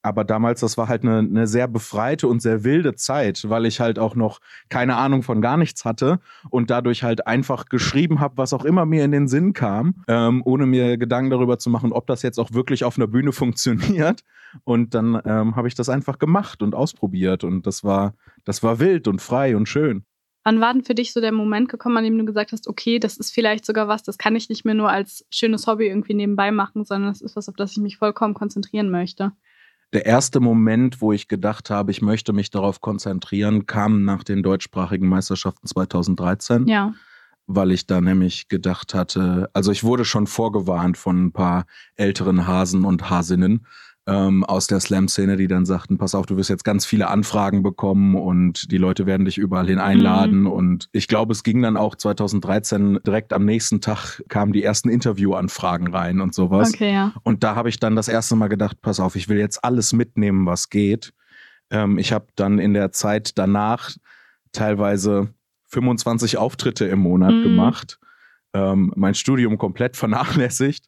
Aber 0.00 0.22
damals, 0.22 0.60
das 0.60 0.78
war 0.78 0.86
halt 0.86 1.02
eine, 1.02 1.18
eine 1.18 1.46
sehr 1.48 1.66
befreite 1.66 2.28
und 2.28 2.40
sehr 2.40 2.62
wilde 2.62 2.94
Zeit, 2.94 3.44
weil 3.48 3.66
ich 3.66 3.80
halt 3.80 3.98
auch 3.98 4.14
noch 4.14 4.38
keine 4.68 4.94
Ahnung 4.96 5.24
von 5.24 5.42
gar 5.42 5.56
nichts 5.56 5.84
hatte 5.84 6.20
und 6.50 6.70
dadurch 6.70 7.02
halt 7.02 7.26
einfach 7.26 7.64
geschrieben 7.64 8.20
habe, 8.20 8.36
was 8.36 8.52
auch 8.52 8.64
immer 8.64 8.86
mir 8.86 9.04
in 9.04 9.10
den 9.10 9.26
Sinn 9.26 9.54
kam, 9.54 10.04
ähm, 10.06 10.40
ohne 10.44 10.66
mir 10.66 10.98
Gedanken 10.98 11.30
darüber 11.30 11.58
zu 11.58 11.68
machen, 11.68 11.92
ob 11.92 12.06
das 12.06 12.22
jetzt 12.22 12.38
auch 12.38 12.52
wirklich 12.52 12.84
auf 12.84 12.96
einer 12.96 13.08
Bühne 13.08 13.32
funktioniert. 13.32 14.22
Und 14.64 14.94
dann 14.94 15.20
ähm, 15.26 15.56
habe 15.56 15.66
ich 15.66 15.74
das 15.74 15.88
einfach 15.88 16.18
gemacht 16.20 16.62
und 16.62 16.76
ausprobiert 16.76 17.42
und 17.42 17.66
das 17.66 17.82
war, 17.82 18.14
das 18.44 18.62
war 18.62 18.78
wild 18.78 19.08
und 19.08 19.20
frei 19.20 19.56
und 19.56 19.68
schön. 19.68 20.04
Wann 20.44 20.60
war 20.60 20.72
denn 20.72 20.84
für 20.84 20.94
dich 20.94 21.12
so 21.12 21.20
der 21.20 21.32
Moment 21.32 21.68
gekommen, 21.68 21.96
an 21.98 22.04
dem 22.04 22.16
du 22.18 22.24
gesagt 22.24 22.52
hast, 22.52 22.68
okay, 22.68 22.98
das 22.98 23.16
ist 23.16 23.32
vielleicht 23.32 23.66
sogar 23.66 23.88
was, 23.88 24.02
das 24.02 24.18
kann 24.18 24.36
ich 24.36 24.48
nicht 24.48 24.64
mehr 24.64 24.74
nur 24.74 24.90
als 24.90 25.26
schönes 25.30 25.66
Hobby 25.66 25.86
irgendwie 25.86 26.14
nebenbei 26.14 26.50
machen, 26.52 26.84
sondern 26.84 27.10
das 27.10 27.20
ist 27.20 27.36
was, 27.36 27.48
auf 27.48 27.56
das 27.56 27.72
ich 27.72 27.78
mich 27.78 27.98
vollkommen 27.98 28.34
konzentrieren 28.34 28.90
möchte? 28.90 29.32
Der 29.92 30.04
erste 30.04 30.40
Moment, 30.40 31.00
wo 31.00 31.12
ich 31.12 31.28
gedacht 31.28 31.70
habe, 31.70 31.90
ich 31.90 32.02
möchte 32.02 32.32
mich 32.32 32.50
darauf 32.50 32.80
konzentrieren, 32.80 33.66
kam 33.66 34.04
nach 34.04 34.22
den 34.22 34.42
deutschsprachigen 34.42 35.08
Meisterschaften 35.08 35.66
2013. 35.66 36.66
Ja. 36.66 36.94
weil 37.50 37.72
ich 37.72 37.86
da 37.86 38.02
nämlich 38.02 38.48
gedacht 38.48 38.92
hatte, 38.92 39.48
also 39.54 39.72
ich 39.72 39.82
wurde 39.82 40.04
schon 40.04 40.26
vorgewarnt 40.26 40.98
von 40.98 41.24
ein 41.24 41.32
paar 41.32 41.64
älteren 41.96 42.46
Hasen 42.46 42.84
und 42.84 43.08
Hasinnen 43.08 43.66
ähm, 44.08 44.42
aus 44.44 44.66
der 44.66 44.80
Slam-Szene, 44.80 45.36
die 45.36 45.48
dann 45.48 45.66
sagten, 45.66 45.98
pass 45.98 46.14
auf, 46.14 46.24
du 46.24 46.38
wirst 46.38 46.48
jetzt 46.48 46.64
ganz 46.64 46.86
viele 46.86 47.08
Anfragen 47.08 47.62
bekommen 47.62 48.14
und 48.14 48.72
die 48.72 48.78
Leute 48.78 49.04
werden 49.04 49.26
dich 49.26 49.36
überall 49.36 49.66
hin 49.66 49.78
einladen. 49.78 50.46
Und 50.46 50.88
ich 50.92 51.08
glaube, 51.08 51.32
es 51.32 51.42
ging 51.42 51.60
dann 51.60 51.76
auch 51.76 51.94
2013 51.94 53.00
direkt 53.06 53.34
am 53.34 53.44
nächsten 53.44 53.82
Tag 53.82 54.22
kamen 54.28 54.54
die 54.54 54.62
ersten 54.62 54.88
Interviewanfragen 54.88 55.94
rein 55.94 56.22
und 56.22 56.34
sowas. 56.34 56.72
Okay, 56.72 56.92
ja. 56.94 57.12
Und 57.22 57.44
da 57.44 57.54
habe 57.54 57.68
ich 57.68 57.78
dann 57.78 57.96
das 57.96 58.08
erste 58.08 58.34
Mal 58.34 58.48
gedacht, 58.48 58.80
pass 58.80 58.98
auf, 58.98 59.14
ich 59.14 59.28
will 59.28 59.36
jetzt 59.38 59.62
alles 59.62 59.92
mitnehmen, 59.92 60.46
was 60.46 60.70
geht. 60.70 61.12
Ähm, 61.70 61.98
ich 61.98 62.12
habe 62.12 62.28
dann 62.34 62.58
in 62.58 62.72
der 62.72 62.92
Zeit 62.92 63.36
danach 63.36 63.90
teilweise 64.52 65.34
25 65.66 66.38
Auftritte 66.38 66.86
im 66.86 67.00
Monat 67.00 67.34
Mhm. 67.34 67.42
gemacht, 67.42 67.98
ähm, 68.54 68.92
mein 68.96 69.14
Studium 69.14 69.58
komplett 69.58 69.96
vernachlässigt, 69.98 70.86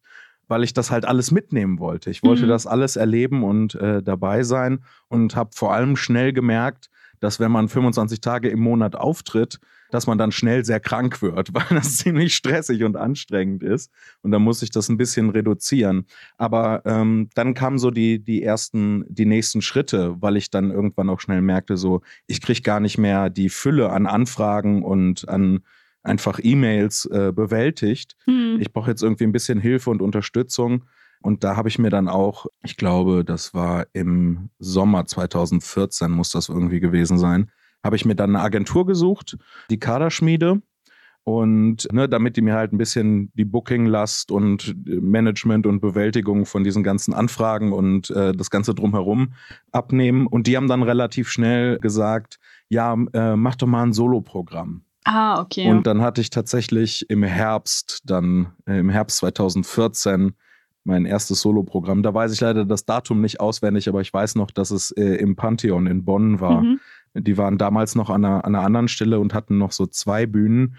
weil 0.50 0.64
ich 0.64 0.74
das 0.74 0.90
halt 0.90 1.06
alles 1.06 1.30
mitnehmen 1.30 1.78
wollte. 1.78 2.10
Ich 2.10 2.22
wollte 2.22 2.44
Mhm. 2.44 2.48
das 2.48 2.66
alles 2.66 2.96
erleben 2.96 3.42
und 3.44 3.74
äh, 3.76 4.02
dabei 4.02 4.42
sein 4.42 4.80
und 5.08 5.36
habe 5.36 5.50
vor 5.54 5.72
allem 5.72 5.96
schnell 5.96 6.32
gemerkt, 6.32 6.90
dass 7.20 7.38
wenn 7.38 7.52
man 7.52 7.68
25 7.68 8.20
Tage 8.20 8.48
im 8.48 8.60
Monat 8.60 8.96
auftritt, 8.96 9.58
dass 9.90 10.06
man 10.06 10.16
dann 10.18 10.32
schnell 10.32 10.64
sehr 10.64 10.80
krank 10.80 11.20
wird, 11.22 11.52
weil 11.54 11.66
das 11.70 11.98
ziemlich 11.98 12.34
stressig 12.34 12.82
und 12.84 12.96
anstrengend 12.96 13.62
ist. 13.62 13.90
Und 14.22 14.30
dann 14.30 14.42
muss 14.42 14.62
ich 14.62 14.70
das 14.70 14.88
ein 14.88 14.96
bisschen 14.96 15.30
reduzieren. 15.30 16.06
Aber 16.38 16.82
ähm, 16.84 17.28
dann 17.34 17.54
kamen 17.54 17.78
so 17.78 17.90
die, 17.90 18.18
die 18.22 18.42
ersten, 18.42 19.04
die 19.08 19.26
nächsten 19.26 19.62
Schritte, 19.62 20.16
weil 20.20 20.36
ich 20.36 20.50
dann 20.50 20.70
irgendwann 20.70 21.10
auch 21.10 21.20
schnell 21.20 21.42
merkte, 21.42 21.76
so, 21.76 22.00
ich 22.26 22.40
kriege 22.40 22.62
gar 22.62 22.80
nicht 22.80 22.98
mehr 22.98 23.30
die 23.30 23.50
Fülle 23.50 23.90
an 23.90 24.06
Anfragen 24.06 24.82
und 24.82 25.28
an 25.28 25.60
einfach 26.02 26.40
E-Mails 26.42 27.06
äh, 27.06 27.32
bewältigt. 27.34 28.16
Hm. 28.24 28.58
Ich 28.60 28.72
brauche 28.72 28.90
jetzt 28.90 29.02
irgendwie 29.02 29.24
ein 29.24 29.32
bisschen 29.32 29.60
Hilfe 29.60 29.90
und 29.90 30.02
Unterstützung. 30.02 30.84
Und 31.22 31.44
da 31.44 31.56
habe 31.56 31.68
ich 31.68 31.78
mir 31.78 31.90
dann 31.90 32.08
auch, 32.08 32.46
ich 32.62 32.76
glaube, 32.76 33.24
das 33.24 33.52
war 33.52 33.86
im 33.92 34.48
Sommer 34.58 35.04
2014, 35.04 36.10
muss 36.10 36.30
das 36.30 36.48
irgendwie 36.48 36.80
gewesen 36.80 37.18
sein, 37.18 37.50
habe 37.84 37.96
ich 37.96 38.04
mir 38.04 38.14
dann 38.14 38.34
eine 38.34 38.44
Agentur 38.44 38.86
gesucht, 38.86 39.36
die 39.70 39.78
Kaderschmiede. 39.78 40.62
Und 41.22 41.86
ne, 41.92 42.08
damit 42.08 42.38
die 42.38 42.40
mir 42.40 42.54
halt 42.54 42.72
ein 42.72 42.78
bisschen 42.78 43.30
die 43.34 43.44
Booking-Last 43.44 44.32
und 44.32 44.74
Management 44.86 45.66
und 45.66 45.80
Bewältigung 45.80 46.46
von 46.46 46.64
diesen 46.64 46.82
ganzen 46.82 47.12
Anfragen 47.12 47.74
und 47.74 48.08
äh, 48.10 48.32
das 48.32 48.50
Ganze 48.50 48.74
drumherum 48.74 49.34
abnehmen. 49.70 50.26
Und 50.26 50.46
die 50.46 50.56
haben 50.56 50.66
dann 50.66 50.82
relativ 50.82 51.28
schnell 51.28 51.78
gesagt, 51.78 52.38
ja, 52.70 52.96
äh, 53.12 53.36
mach 53.36 53.56
doch 53.56 53.66
mal 53.66 53.82
ein 53.82 53.92
Soloprogramm. 53.92 54.84
Ah, 55.04 55.40
okay. 55.40 55.70
Und 55.70 55.86
dann 55.86 56.02
hatte 56.02 56.20
ich 56.20 56.30
tatsächlich 56.30 57.08
im 57.08 57.22
Herbst, 57.22 58.00
dann 58.04 58.52
äh, 58.66 58.78
im 58.78 58.90
Herbst 58.90 59.18
2014, 59.18 60.34
mein 60.84 61.04
erstes 61.04 61.40
Soloprogramm. 61.40 62.02
Da 62.02 62.12
weiß 62.14 62.32
ich 62.32 62.40
leider 62.40 62.64
das 62.64 62.84
Datum 62.84 63.20
nicht 63.20 63.40
auswendig, 63.40 63.88
aber 63.88 64.00
ich 64.00 64.12
weiß 64.12 64.34
noch, 64.34 64.50
dass 64.50 64.70
es 64.70 64.90
äh, 64.92 65.16
im 65.16 65.36
Pantheon 65.36 65.86
in 65.86 66.04
Bonn 66.04 66.40
war. 66.40 66.62
mhm. 66.62 66.80
Die 67.14 67.36
waren 67.36 67.58
damals 67.58 67.96
noch 67.96 68.08
an 68.08 68.24
einer, 68.24 68.44
an 68.44 68.54
einer 68.54 68.64
anderen 68.64 68.88
Stelle 68.88 69.18
und 69.18 69.34
hatten 69.34 69.58
noch 69.58 69.72
so 69.72 69.86
zwei 69.86 70.26
Bühnen. 70.26 70.76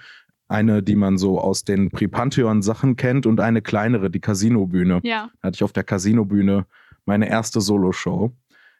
Eine, 0.47 0.83
die 0.83 0.95
man 0.95 1.17
so 1.17 1.39
aus 1.39 1.63
den 1.63 1.91
Pripantheon-Sachen 1.91 2.97
kennt 2.97 3.25
und 3.25 3.39
eine 3.39 3.61
kleinere, 3.61 4.09
die 4.09 4.19
Casino-Bühne. 4.19 4.99
Ja. 5.03 5.29
Da 5.41 5.47
hatte 5.47 5.55
ich 5.55 5.63
auf 5.63 5.71
der 5.71 5.83
Casino-Bühne 5.83 6.65
meine 7.05 7.29
erste 7.29 7.61
Soloshow 7.61 8.33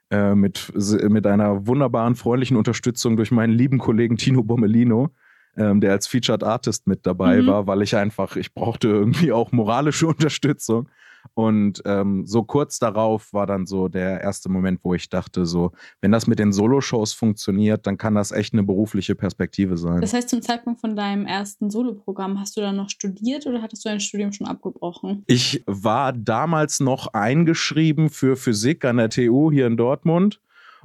äh, 0.10 0.36
mit, 0.36 0.74
mit 1.10 1.26
einer 1.26 1.68
wunderbaren, 1.68 2.16
freundlichen 2.16 2.58
Unterstützung 2.58 3.16
durch 3.16 3.32
meinen 3.32 3.54
lieben 3.54 3.78
Kollegen 3.78 4.18
Tino 4.18 4.44
Bommelino, 4.44 5.12
ähm, 5.58 5.82
der 5.82 5.92
als 5.92 6.08
Featured 6.08 6.44
Artist 6.44 6.88
mit 6.88 7.06
dabei 7.06 7.42
Mhm. 7.42 7.48
war, 7.48 7.68
weil 7.68 7.82
ich 7.82 7.96
einfach, 7.96 8.36
ich 8.36 8.54
brauchte 8.54 8.88
irgendwie 8.88 9.32
auch 9.32 9.52
moralische 9.52 10.08
Unterstützung. 10.36 10.90
Und 11.36 11.84
ähm, 11.86 12.26
so 12.26 12.42
kurz 12.42 12.80
darauf 12.80 13.32
war 13.32 13.46
dann 13.46 13.68
so 13.68 13.88
der 13.88 14.22
erste 14.22 14.50
Moment, 14.50 14.80
wo 14.82 14.96
ich 14.96 15.08
dachte, 15.08 15.46
so, 15.46 15.72
wenn 16.02 16.12
das 16.12 16.26
mit 16.26 16.40
den 16.40 16.52
Soloshows 16.52 17.14
funktioniert, 17.14 17.86
dann 17.86 18.00
kann 18.00 18.16
das 18.16 18.32
echt 18.32 18.54
eine 18.54 18.64
berufliche 18.64 19.14
Perspektive 19.14 19.78
sein. 19.78 20.02
Das 20.02 20.14
heißt, 20.14 20.30
zum 20.30 20.42
Zeitpunkt 20.42 20.82
von 20.82 20.96
deinem 20.96 21.28
ersten 21.28 21.70
Soloprogramm 21.70 22.40
hast 22.40 22.58
du 22.58 22.62
dann 22.62 22.76
noch 22.76 22.90
studiert 22.90 23.46
oder 23.46 23.62
hattest 23.62 23.86
du 23.86 23.90
dein 23.90 24.00
Studium 24.00 24.34
schon 24.34 24.48
abgebrochen? 24.48 25.24
Ich 25.28 25.64
war 25.68 26.12
damals 26.12 26.80
noch 26.80 27.14
eingeschrieben 27.14 28.10
für 28.10 28.36
Physik 28.36 28.84
an 28.84 28.98
der 28.98 29.10
TU 29.10 29.52
hier 29.52 29.68
in 29.68 29.78
Dortmund 29.78 30.42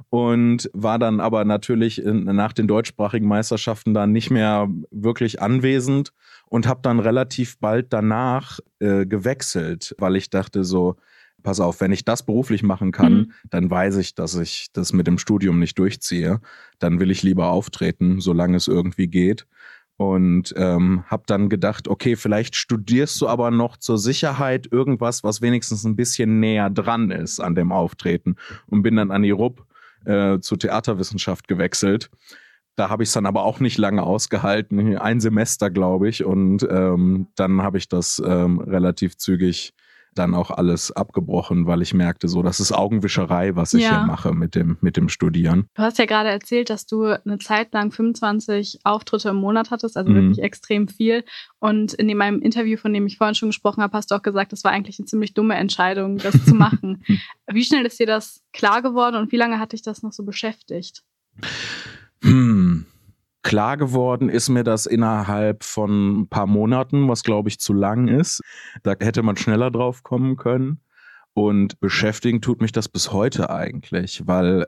und 0.09 0.69
war 0.73 0.99
dann 0.99 1.19
aber 1.19 1.45
natürlich 1.45 2.01
nach 2.05 2.53
den 2.53 2.67
deutschsprachigen 2.67 3.27
Meisterschaften 3.27 3.93
dann 3.93 4.11
nicht 4.11 4.29
mehr 4.29 4.67
wirklich 4.91 5.41
anwesend 5.41 6.13
und 6.45 6.67
habe 6.67 6.79
dann 6.83 6.99
relativ 6.99 7.59
bald 7.59 7.91
danach 7.91 8.59
äh, 8.79 9.05
gewechselt, 9.05 9.95
weil 9.97 10.15
ich 10.15 10.29
dachte 10.29 10.63
so, 10.63 10.95
pass 11.43 11.59
auf, 11.59 11.81
wenn 11.81 11.91
ich 11.91 12.03
das 12.03 12.25
beruflich 12.25 12.63
machen 12.63 12.91
kann, 12.91 13.13
Mhm. 13.13 13.31
dann 13.49 13.69
weiß 13.69 13.97
ich, 13.97 14.15
dass 14.15 14.35
ich 14.35 14.67
das 14.73 14.91
mit 14.93 15.07
dem 15.07 15.17
Studium 15.17 15.59
nicht 15.59 15.77
durchziehe. 15.79 16.41
Dann 16.79 16.99
will 16.99 17.11
ich 17.11 17.23
lieber 17.23 17.49
auftreten, 17.51 18.19
solange 18.19 18.57
es 18.57 18.67
irgendwie 18.67 19.07
geht. 19.07 19.45
Und 19.99 20.53
ähm, 20.57 21.03
habe 21.07 21.23
dann 21.25 21.49
gedacht, 21.49 21.87
okay, 21.87 22.15
vielleicht 22.15 22.55
studierst 22.55 23.19
du 23.19 23.27
aber 23.27 23.49
noch 23.49 23.77
zur 23.77 23.97
Sicherheit 23.97 24.67
irgendwas, 24.71 25.23
was 25.23 25.41
wenigstens 25.41 25.85
ein 25.85 25.95
bisschen 25.95 26.39
näher 26.39 26.69
dran 26.69 27.09
ist 27.09 27.39
an 27.39 27.55
dem 27.55 27.71
Auftreten. 27.71 28.35
Und 28.67 28.83
bin 28.83 28.95
dann 28.95 29.09
an 29.11 29.23
die 29.23 29.31
RUB 29.31 29.65
äh, 30.07 30.39
zur 30.39 30.59
Theaterwissenschaft 30.59 31.47
gewechselt. 31.47 32.09
Da 32.75 32.89
habe 32.89 33.03
ich 33.03 33.09
es 33.09 33.13
dann 33.13 33.25
aber 33.25 33.43
auch 33.43 33.59
nicht 33.59 33.77
lange 33.77 34.03
ausgehalten, 34.03 34.97
ein 34.97 35.19
Semester, 35.19 35.71
glaube 35.71 36.09
ich. 36.09 36.23
Und 36.23 36.67
ähm, 36.69 37.27
dann 37.35 37.61
habe 37.63 37.79
ich 37.79 37.89
das 37.89 38.21
ähm, 38.23 38.59
relativ 38.59 39.17
zügig 39.17 39.73
dann 40.17 40.33
auch 40.33 40.51
alles 40.51 40.91
abgebrochen, 40.91 41.65
weil 41.65 41.81
ich 41.81 41.93
merkte, 41.93 42.27
so, 42.27 42.41
das 42.41 42.59
ist 42.59 42.71
Augenwischerei, 42.71 43.55
was 43.55 43.73
ich 43.73 43.83
Ja. 43.83 43.89
hier 43.97 44.05
mache 44.07 44.33
mit 44.33 44.55
dem, 44.55 44.77
mit 44.81 44.97
dem 44.97 45.09
Studieren. 45.09 45.67
Du 45.75 45.81
hast 45.83 45.97
ja 45.99 46.05
gerade 46.05 46.29
erzählt, 46.29 46.69
dass 46.69 46.85
du 46.85 47.03
eine 47.05 47.37
Zeit 47.39 47.73
lang 47.73 47.91
25 47.91 48.79
Auftritte 48.83 49.29
im 49.29 49.37
Monat 49.37 49.71
hattest, 49.71 49.95
also 49.97 50.09
Mhm. 50.11 50.15
wirklich 50.15 50.39
extrem 50.41 50.87
viel. 50.87 51.23
Und 51.59 51.93
in 51.93 52.07
dem- 52.07 52.17
meinem 52.17 52.41
Interview, 52.41 52.77
von 52.77 52.93
dem 52.93 53.05
ich 53.07 53.17
vorhin 53.17 53.35
schon 53.35 53.49
gesprochen 53.49 53.81
habe, 53.83 53.95
hast 53.97 54.11
du 54.11 54.15
auch 54.15 54.21
gesagt, 54.23 54.51
das 54.51 54.63
war 54.63 54.71
eigentlich 54.71 54.99
eine 54.99 55.05
ziemlich 55.05 55.33
dumme 55.33 55.55
Entscheidung, 55.55 56.17
das 56.17 56.43
zu 56.45 56.53
machen. 56.55 57.03
Wie 57.47 57.63
schnell 57.63 57.85
ist 57.85 57.99
dir 57.99 58.07
das 58.07 58.41
klar 58.53 58.81
geworden 58.81 59.15
und 59.15 59.31
wie 59.31 59.37
lange 59.37 59.59
hat 59.59 59.71
dich 59.73 59.81
das 59.83 60.03
noch 60.03 60.11
so 60.11 60.23
beschäftigt? 60.23 61.03
Hm. 62.23 62.56
Klar 63.47 63.77
geworden 63.77 64.27
ist 64.27 64.49
mir 64.49 64.65
das 64.65 64.85
innerhalb 64.85 65.63
von 65.63 66.19
ein 66.19 66.27
paar 66.27 66.47
Monaten, 66.47 67.07
was 67.07 67.23
glaube 67.23 67.47
ich 67.47 67.61
zu 67.61 67.71
lang 67.71 68.09
ist. 68.09 68.41
Da 68.83 68.93
hätte 68.99 69.23
man 69.23 69.37
schneller 69.37 69.71
drauf 69.71 70.03
kommen 70.03 70.35
können. 70.35 70.81
Und 71.33 71.79
beschäftigen 71.79 72.41
tut 72.41 72.59
mich 72.59 72.73
das 72.73 72.89
bis 72.89 73.13
heute 73.13 73.49
eigentlich, 73.49 74.27
weil 74.27 74.67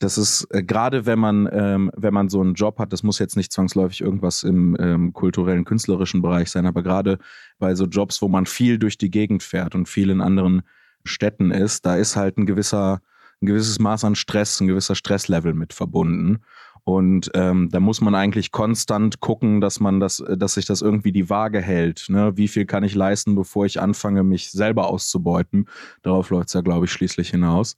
das 0.00 0.18
ist 0.18 0.48
äh, 0.50 0.64
gerade 0.64 1.06
wenn 1.06 1.20
man 1.20 1.48
ähm, 1.52 1.92
wenn 1.94 2.12
man 2.12 2.28
so 2.28 2.40
einen 2.40 2.54
Job 2.54 2.80
hat, 2.80 2.92
das 2.92 3.04
muss 3.04 3.20
jetzt 3.20 3.36
nicht 3.36 3.52
zwangsläufig 3.52 4.00
irgendwas 4.00 4.42
im 4.42 4.76
ähm, 4.80 5.12
kulturellen 5.12 5.64
künstlerischen 5.64 6.22
Bereich 6.22 6.50
sein, 6.50 6.66
aber 6.66 6.82
gerade 6.82 7.18
bei 7.60 7.76
so 7.76 7.84
Jobs, 7.84 8.20
wo 8.20 8.26
man 8.26 8.46
viel 8.46 8.80
durch 8.80 8.98
die 8.98 9.12
Gegend 9.12 9.44
fährt 9.44 9.76
und 9.76 9.88
viel 9.88 10.10
in 10.10 10.20
anderen 10.20 10.62
Städten 11.04 11.52
ist, 11.52 11.86
da 11.86 11.94
ist 11.94 12.16
halt 12.16 12.36
ein 12.36 12.46
gewisser 12.46 13.00
ein 13.42 13.46
gewisses 13.46 13.78
Maß 13.78 14.04
an 14.04 14.14
Stress, 14.14 14.60
ein 14.60 14.68
gewisser 14.68 14.94
Stresslevel 14.94 15.54
mit 15.54 15.72
verbunden. 15.72 16.42
Und 16.84 17.30
ähm, 17.34 17.68
da 17.70 17.78
muss 17.78 18.00
man 18.00 18.14
eigentlich 18.14 18.50
konstant 18.50 19.20
gucken, 19.20 19.60
dass 19.60 19.78
man 19.78 20.00
das, 20.00 20.20
äh, 20.20 20.36
dass 20.36 20.54
sich 20.54 20.66
das 20.66 20.82
irgendwie 20.82 21.12
die 21.12 21.30
Waage 21.30 21.60
hält. 21.60 22.06
Ne? 22.08 22.36
Wie 22.36 22.48
viel 22.48 22.66
kann 22.66 22.82
ich 22.82 22.94
leisten, 22.94 23.34
bevor 23.36 23.66
ich 23.66 23.80
anfange, 23.80 24.24
mich 24.24 24.50
selber 24.50 24.88
auszubeuten? 24.88 25.68
Darauf 26.02 26.30
läuft 26.30 26.48
es 26.48 26.54
ja, 26.54 26.60
glaube 26.60 26.86
ich, 26.86 26.92
schließlich 26.92 27.30
hinaus. 27.30 27.76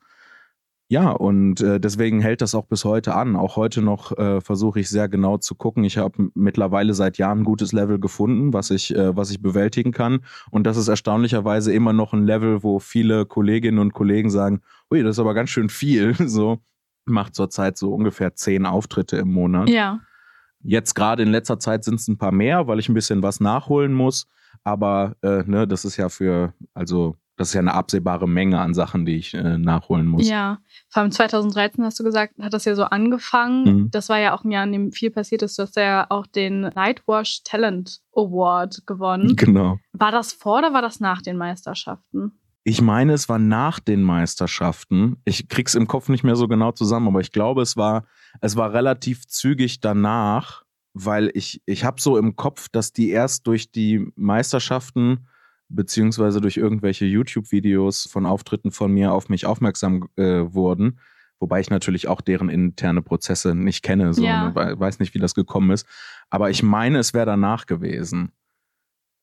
Ja, 0.88 1.10
und 1.10 1.62
äh, 1.62 1.80
deswegen 1.80 2.20
hält 2.20 2.42
das 2.42 2.54
auch 2.54 2.66
bis 2.66 2.84
heute 2.84 3.14
an. 3.14 3.36
Auch 3.36 3.56
heute 3.56 3.80
noch 3.82 4.16
äh, 4.18 4.40
versuche 4.42 4.80
ich 4.80 4.90
sehr 4.90 5.08
genau 5.08 5.38
zu 5.38 5.54
gucken. 5.54 5.82
Ich 5.82 5.96
habe 5.96 6.30
mittlerweile 6.34 6.92
seit 6.92 7.16
Jahren 7.16 7.40
ein 7.40 7.44
gutes 7.44 7.72
Level 7.72 7.98
gefunden, 7.98 8.52
was 8.52 8.70
ich, 8.70 8.94
äh, 8.94 9.16
was 9.16 9.30
ich 9.30 9.40
bewältigen 9.40 9.92
kann. 9.92 10.20
Und 10.50 10.66
das 10.66 10.76
ist 10.76 10.88
erstaunlicherweise 10.88 11.72
immer 11.72 11.94
noch 11.94 12.12
ein 12.12 12.24
Level, 12.26 12.62
wo 12.62 12.78
viele 12.80 13.24
Kolleginnen 13.24 13.78
und 13.78 13.94
Kollegen 13.94 14.30
sagen, 14.30 14.60
ui, 14.90 15.02
das 15.02 15.16
ist 15.16 15.20
aber 15.20 15.34
ganz 15.34 15.50
schön 15.50 15.68
viel. 15.68 16.14
So 16.34 16.60
macht 17.06 17.34
zurzeit 17.34 17.76
so 17.76 17.92
ungefähr 17.92 18.34
zehn 18.34 18.66
Auftritte 18.66 19.16
im 19.16 19.32
Monat. 19.32 19.68
Ja. 19.68 20.00
Jetzt 20.62 20.94
gerade 20.94 21.22
in 21.22 21.30
letzter 21.30 21.58
Zeit 21.58 21.84
sind 21.84 21.96
es 21.96 22.08
ein 22.08 22.16
paar 22.16 22.32
mehr, 22.32 22.66
weil 22.66 22.78
ich 22.78 22.88
ein 22.88 22.94
bisschen 22.94 23.22
was 23.22 23.40
nachholen 23.40 23.92
muss. 23.92 24.26
Aber 24.62 25.16
äh, 25.22 25.42
ne, 25.44 25.66
das 25.66 25.84
ist 25.84 25.96
ja 25.96 26.08
für, 26.08 26.54
also 26.72 27.16
das 27.36 27.48
ist 27.48 27.54
ja 27.54 27.60
eine 27.60 27.74
absehbare 27.74 28.28
Menge 28.28 28.60
an 28.60 28.74
Sachen, 28.74 29.04
die 29.04 29.16
ich 29.16 29.34
äh, 29.34 29.58
nachholen 29.58 30.06
muss. 30.06 30.28
Ja, 30.28 30.58
vor 30.88 31.02
allem 31.02 31.10
2013 31.10 31.84
hast 31.84 31.98
du 31.98 32.04
gesagt, 32.04 32.34
hat 32.40 32.52
das 32.52 32.64
ja 32.64 32.74
so 32.74 32.84
angefangen. 32.84 33.64
Mhm. 33.64 33.90
Das 33.90 34.08
war 34.08 34.18
ja 34.18 34.34
auch 34.34 34.44
ein 34.44 34.52
Jahr, 34.52 34.64
in 34.64 34.72
dem 34.72 34.92
viel 34.92 35.10
passiert 35.10 35.42
ist. 35.42 35.58
Du 35.58 35.64
hast 35.64 35.76
ja 35.76 36.06
auch 36.10 36.26
den 36.26 36.60
Nightwash 36.60 37.42
Talent 37.42 38.00
Award 38.14 38.86
gewonnen. 38.86 39.36
Genau. 39.44 39.78
War 39.92 40.10
das 40.10 40.32
vor 40.32 40.58
oder 40.58 40.72
war 40.72 40.80
das 40.80 41.00
nach 41.00 41.20
den 41.20 41.36
Meisterschaften? 41.36 42.32
Ich 42.66 42.80
meine, 42.80 43.12
es 43.12 43.28
war 43.28 43.38
nach 43.38 43.78
den 43.78 44.02
Meisterschaften. 44.02 45.16
Ich 45.24 45.48
krieg's 45.48 45.74
im 45.74 45.86
Kopf 45.86 46.08
nicht 46.08 46.24
mehr 46.24 46.34
so 46.36 46.48
genau 46.48 46.72
zusammen, 46.72 47.08
aber 47.08 47.20
ich 47.20 47.30
glaube, 47.30 47.60
es 47.62 47.76
war, 47.76 48.04
es 48.40 48.56
war 48.56 48.72
relativ 48.72 49.26
zügig 49.26 49.80
danach, 49.80 50.64
weil 50.94 51.30
ich, 51.34 51.60
ich 51.66 51.84
habe 51.84 52.00
so 52.00 52.16
im 52.16 52.36
Kopf, 52.36 52.68
dass 52.70 52.92
die 52.92 53.10
erst 53.10 53.46
durch 53.46 53.70
die 53.70 54.10
Meisterschaften 54.16 55.26
beziehungsweise 55.68 56.40
durch 56.40 56.56
irgendwelche 56.56 57.04
YouTube-Videos 57.04 58.08
von 58.10 58.26
Auftritten 58.26 58.70
von 58.70 58.92
mir 58.92 59.12
auf 59.12 59.28
mich 59.28 59.44
aufmerksam 59.44 60.08
äh, 60.16 60.22
wurden. 60.54 61.00
Wobei 61.40 61.60
ich 61.60 61.68
natürlich 61.68 62.06
auch 62.08 62.20
deren 62.20 62.48
interne 62.48 63.02
Prozesse 63.02 63.54
nicht 63.54 63.82
kenne, 63.82 64.14
so, 64.14 64.24
Ja. 64.24 64.48
ne, 64.48 64.54
we- 64.54 64.78
weiß 64.80 65.00
nicht, 65.00 65.14
wie 65.14 65.18
das 65.18 65.34
gekommen 65.34 65.70
ist. 65.70 65.86
Aber 66.30 66.48
ich 66.48 66.62
meine, 66.62 66.98
es 66.98 67.12
wäre 67.12 67.26
danach 67.26 67.66
gewesen. 67.66 68.30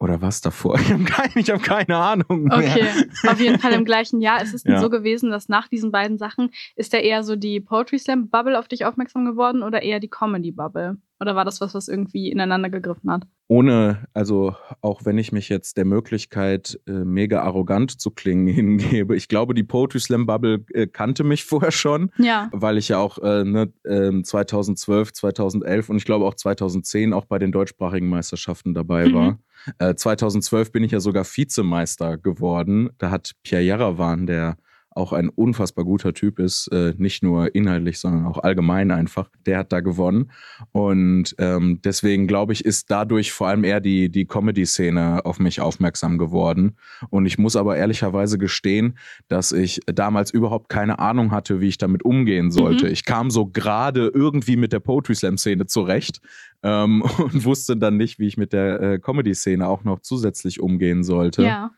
Oder 0.02 0.20
was 0.20 0.42
davor? 0.42 0.80
Ich 0.80 0.90
habe 0.92 1.04
keine, 1.04 1.46
hab 1.46 1.64
keine 1.64 1.96
Ahnung. 1.98 2.46
Mehr. 2.46 2.58
Okay, 2.58 2.86
auf 3.28 3.40
jeden 3.40 3.60
Fall 3.60 3.74
im 3.74 3.86
gleichen 3.86 4.20
Jahr. 4.20 4.42
Es 4.42 4.52
ist 4.54 4.66
denn 4.66 4.74
Ja. 4.74 4.82
so 4.82 4.90
gewesen, 4.90 5.30
dass 5.30 5.48
nach 5.48 5.68
diesen 5.68 5.92
beiden 5.92 6.18
Sachen 6.18 6.50
ist 6.76 6.92
da 6.94 6.98
eher 6.98 7.24
so 7.24 7.36
die 7.36 7.60
Poetry 7.60 8.00
Slam 8.00 8.28
Bubble 8.30 8.58
auf 8.58 8.68
dich 8.68 8.84
aufmerksam 8.84 9.26
geworden 9.26 9.62
oder 9.62 9.84
eher 9.84 10.00
die 10.00 10.10
Comedy 10.10 10.52
Bubble? 10.52 10.98
Oder 11.22 11.36
war 11.36 11.46
das 11.46 11.62
was, 11.62 11.76
was 11.76 11.88
irgendwie 11.88 12.32
ineinander 12.32 12.70
gegriffen 12.72 13.12
hat? 13.12 13.28
Ohne, 13.48 14.08
also 14.14 14.56
auch 14.82 15.06
wenn 15.06 15.18
ich 15.20 15.32
mich 15.32 15.50
jetzt 15.50 15.78
der 15.78 15.86
Möglichkeit, 15.86 16.80
äh, 16.88 16.92
mega 16.92 17.42
arrogant 17.44 17.92
zu 18.02 18.10
klingen, 18.10 18.48
hingebe, 18.54 19.16
ich 19.16 19.28
glaube, 19.28 19.54
die 19.54 19.64
Poetry 19.64 20.00
Slam 20.00 20.26
Bubble 20.26 20.66
äh, 20.74 20.88
kannte 20.88 21.24
mich 21.24 21.46
vorher 21.46 21.72
schon. 21.72 22.12
Ja. 22.18 22.50
weil 22.52 22.78
ich 22.78 22.90
ja 22.90 22.98
auch 22.98 23.20
äh, 23.20 23.44
ne, 23.44 23.72
ähm, 23.86 24.24
2012, 24.24 25.14
2011 25.14 25.90
und 25.90 25.98
ich 25.98 26.06
glaube 26.06 26.26
auch 26.26 26.34
2010 26.34 27.14
auch 27.14 27.26
bei 27.26 27.38
den 27.40 27.52
deutschsprachigen 27.52 28.10
Meisterschaften 28.10 28.74
dabei 28.74 29.08
Mhm. 29.10 29.14
war. 29.14 29.40
Äh, 29.78 29.94
2012 29.96 30.72
bin 30.72 30.84
ich 30.84 30.92
ja 30.92 31.00
sogar 31.00 31.24
Vizemeister 31.24 32.18
geworden. 32.18 32.90
Da 32.98 33.12
hat 33.12 33.34
Pierre 33.44 33.64
Jarawan, 33.64 34.26
der 34.26 34.58
auch 34.94 35.14
ein 35.14 35.30
unfassbar 35.30 35.86
guter 35.86 36.14
Typ 36.14 36.40
ist, 36.40 36.68
äh, 36.68 36.94
nicht 36.98 37.24
nur 37.24 37.56
inhaltlich, 37.56 38.00
sondern 38.00 38.26
auch 38.26 38.38
allgemein 38.38 38.92
einfach, 38.92 39.30
der 39.46 39.60
hat 39.60 39.72
da 39.72 39.80
gewonnen. 39.80 40.32
Und 40.74 41.34
ähm, 41.38 41.80
deswegen 41.84 42.28
glaube 42.28 42.52
ich, 42.54 42.66
ist 42.66 42.92
dadurch 42.92 43.32
vor 43.32 43.48
allem 43.48 43.64
eher 43.64 43.80
die, 43.80 44.10
die 44.10 44.26
Comedy-Szene 44.26 45.26
auf 45.26 45.40
mich 45.40 45.62
aufmerksam 45.62 46.18
geworden. 46.18 46.76
Und 47.10 47.26
ich 47.26 47.38
muss 47.38 47.56
aber 47.56 47.78
ehrlicherweise 47.78 48.38
gestehen, 48.38 48.98
dass 49.30 49.54
ich 49.54 49.80
damals 49.86 50.32
überhaupt 50.32 50.68
keine 50.68 51.00
Ahnung 51.00 51.32
hatte, 51.32 51.62
wie 51.62 51.70
ich 51.70 51.78
damit 51.78 52.04
umgehen 52.04 52.52
sollte. 52.52 52.86
Mhm. 52.86 52.92
Ich 52.92 53.06
kam 53.06 53.32
so 53.32 53.46
gerade 53.46 54.12
irgendwie 54.14 54.58
mit 54.58 54.74
der 54.74 54.82
Poetry 54.82 55.16
Slam 55.16 55.38
Szene 55.38 55.68
zurecht 55.68 56.20
ähm, 56.64 57.02
und 57.18 57.46
wusste 57.46 57.78
dann 57.78 57.96
nicht, 57.96 58.20
wie 58.20 58.28
ich 58.28 58.36
mit 58.36 58.52
der 58.52 58.82
äh, 58.82 59.00
Comedy 59.00 59.34
Szene 59.34 59.68
auch 59.68 59.86
noch 59.86 60.00
zusätzlich 60.00 60.60
umgehen 60.60 61.04
sollte. 61.04 61.44
Ja. 61.44 61.72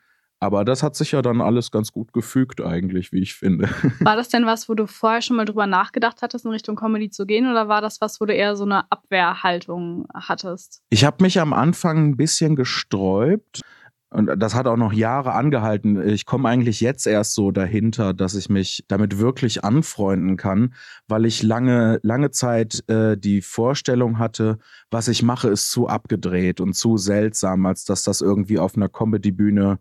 Aber 0.43 0.65
das 0.65 0.83
hat 0.83 0.93
sich 0.97 1.13
ja 1.13 1.21
dann 1.21 1.39
alles 1.39 1.71
ganz 1.71 1.93
gut 1.93 2.11
gefügt 2.11 2.59
eigentlich, 2.59 3.13
wie 3.13 3.21
ich 3.21 3.33
finde. 3.33 3.69
War 4.01 4.17
das 4.17 4.27
denn 4.27 4.45
was, 4.45 4.67
wo 4.67 4.73
du 4.73 4.87
vorher 4.87 5.21
schon 5.21 5.37
mal 5.37 5.45
drüber 5.45 5.67
nachgedacht 5.67 6.21
hattest, 6.21 6.43
in 6.43 6.51
Richtung 6.51 6.75
Comedy 6.75 7.09
zu 7.09 7.25
gehen? 7.25 7.49
Oder 7.49 7.69
war 7.69 7.79
das 7.79 8.01
was, 8.01 8.19
wo 8.19 8.25
du 8.25 8.33
eher 8.33 8.57
so 8.57 8.65
eine 8.65 8.91
Abwehrhaltung 8.91 10.05
hattest? 10.13 10.81
Ich 10.89 11.05
habe 11.05 11.23
mich 11.23 11.39
am 11.39 11.53
Anfang 11.53 12.09
ein 12.09 12.17
bisschen 12.17 12.57
gesträubt, 12.57 13.61
Und 14.09 14.29
das 14.37 14.53
hat 14.53 14.67
auch 14.67 14.75
noch 14.75 14.91
Jahre 14.91 15.31
angehalten. 15.31 16.05
Ich 16.07 16.25
komme 16.25 16.49
eigentlich 16.49 16.81
jetzt 16.81 17.07
erst 17.07 17.33
so 17.35 17.51
dahinter, 17.51 18.13
dass 18.13 18.35
ich 18.35 18.49
mich 18.49 18.83
damit 18.89 19.17
wirklich 19.19 19.63
anfreunden 19.63 20.35
kann, 20.35 20.73
weil 21.07 21.25
ich 21.25 21.41
lange, 21.41 21.99
lange 22.03 22.31
Zeit 22.31 22.83
äh, 22.89 23.17
die 23.17 23.41
Vorstellung 23.41 24.19
hatte, 24.19 24.59
was 24.91 25.07
ich 25.07 25.23
mache, 25.23 25.47
ist 25.47 25.71
zu 25.71 25.87
abgedreht 25.87 26.59
und 26.59 26.73
zu 26.73 26.97
seltsam, 26.97 27.65
als 27.65 27.85
dass 27.85 28.03
das 28.03 28.19
irgendwie 28.19 28.59
auf 28.59 28.75
einer 28.75 28.89
Comedy-Bühne 28.89 29.79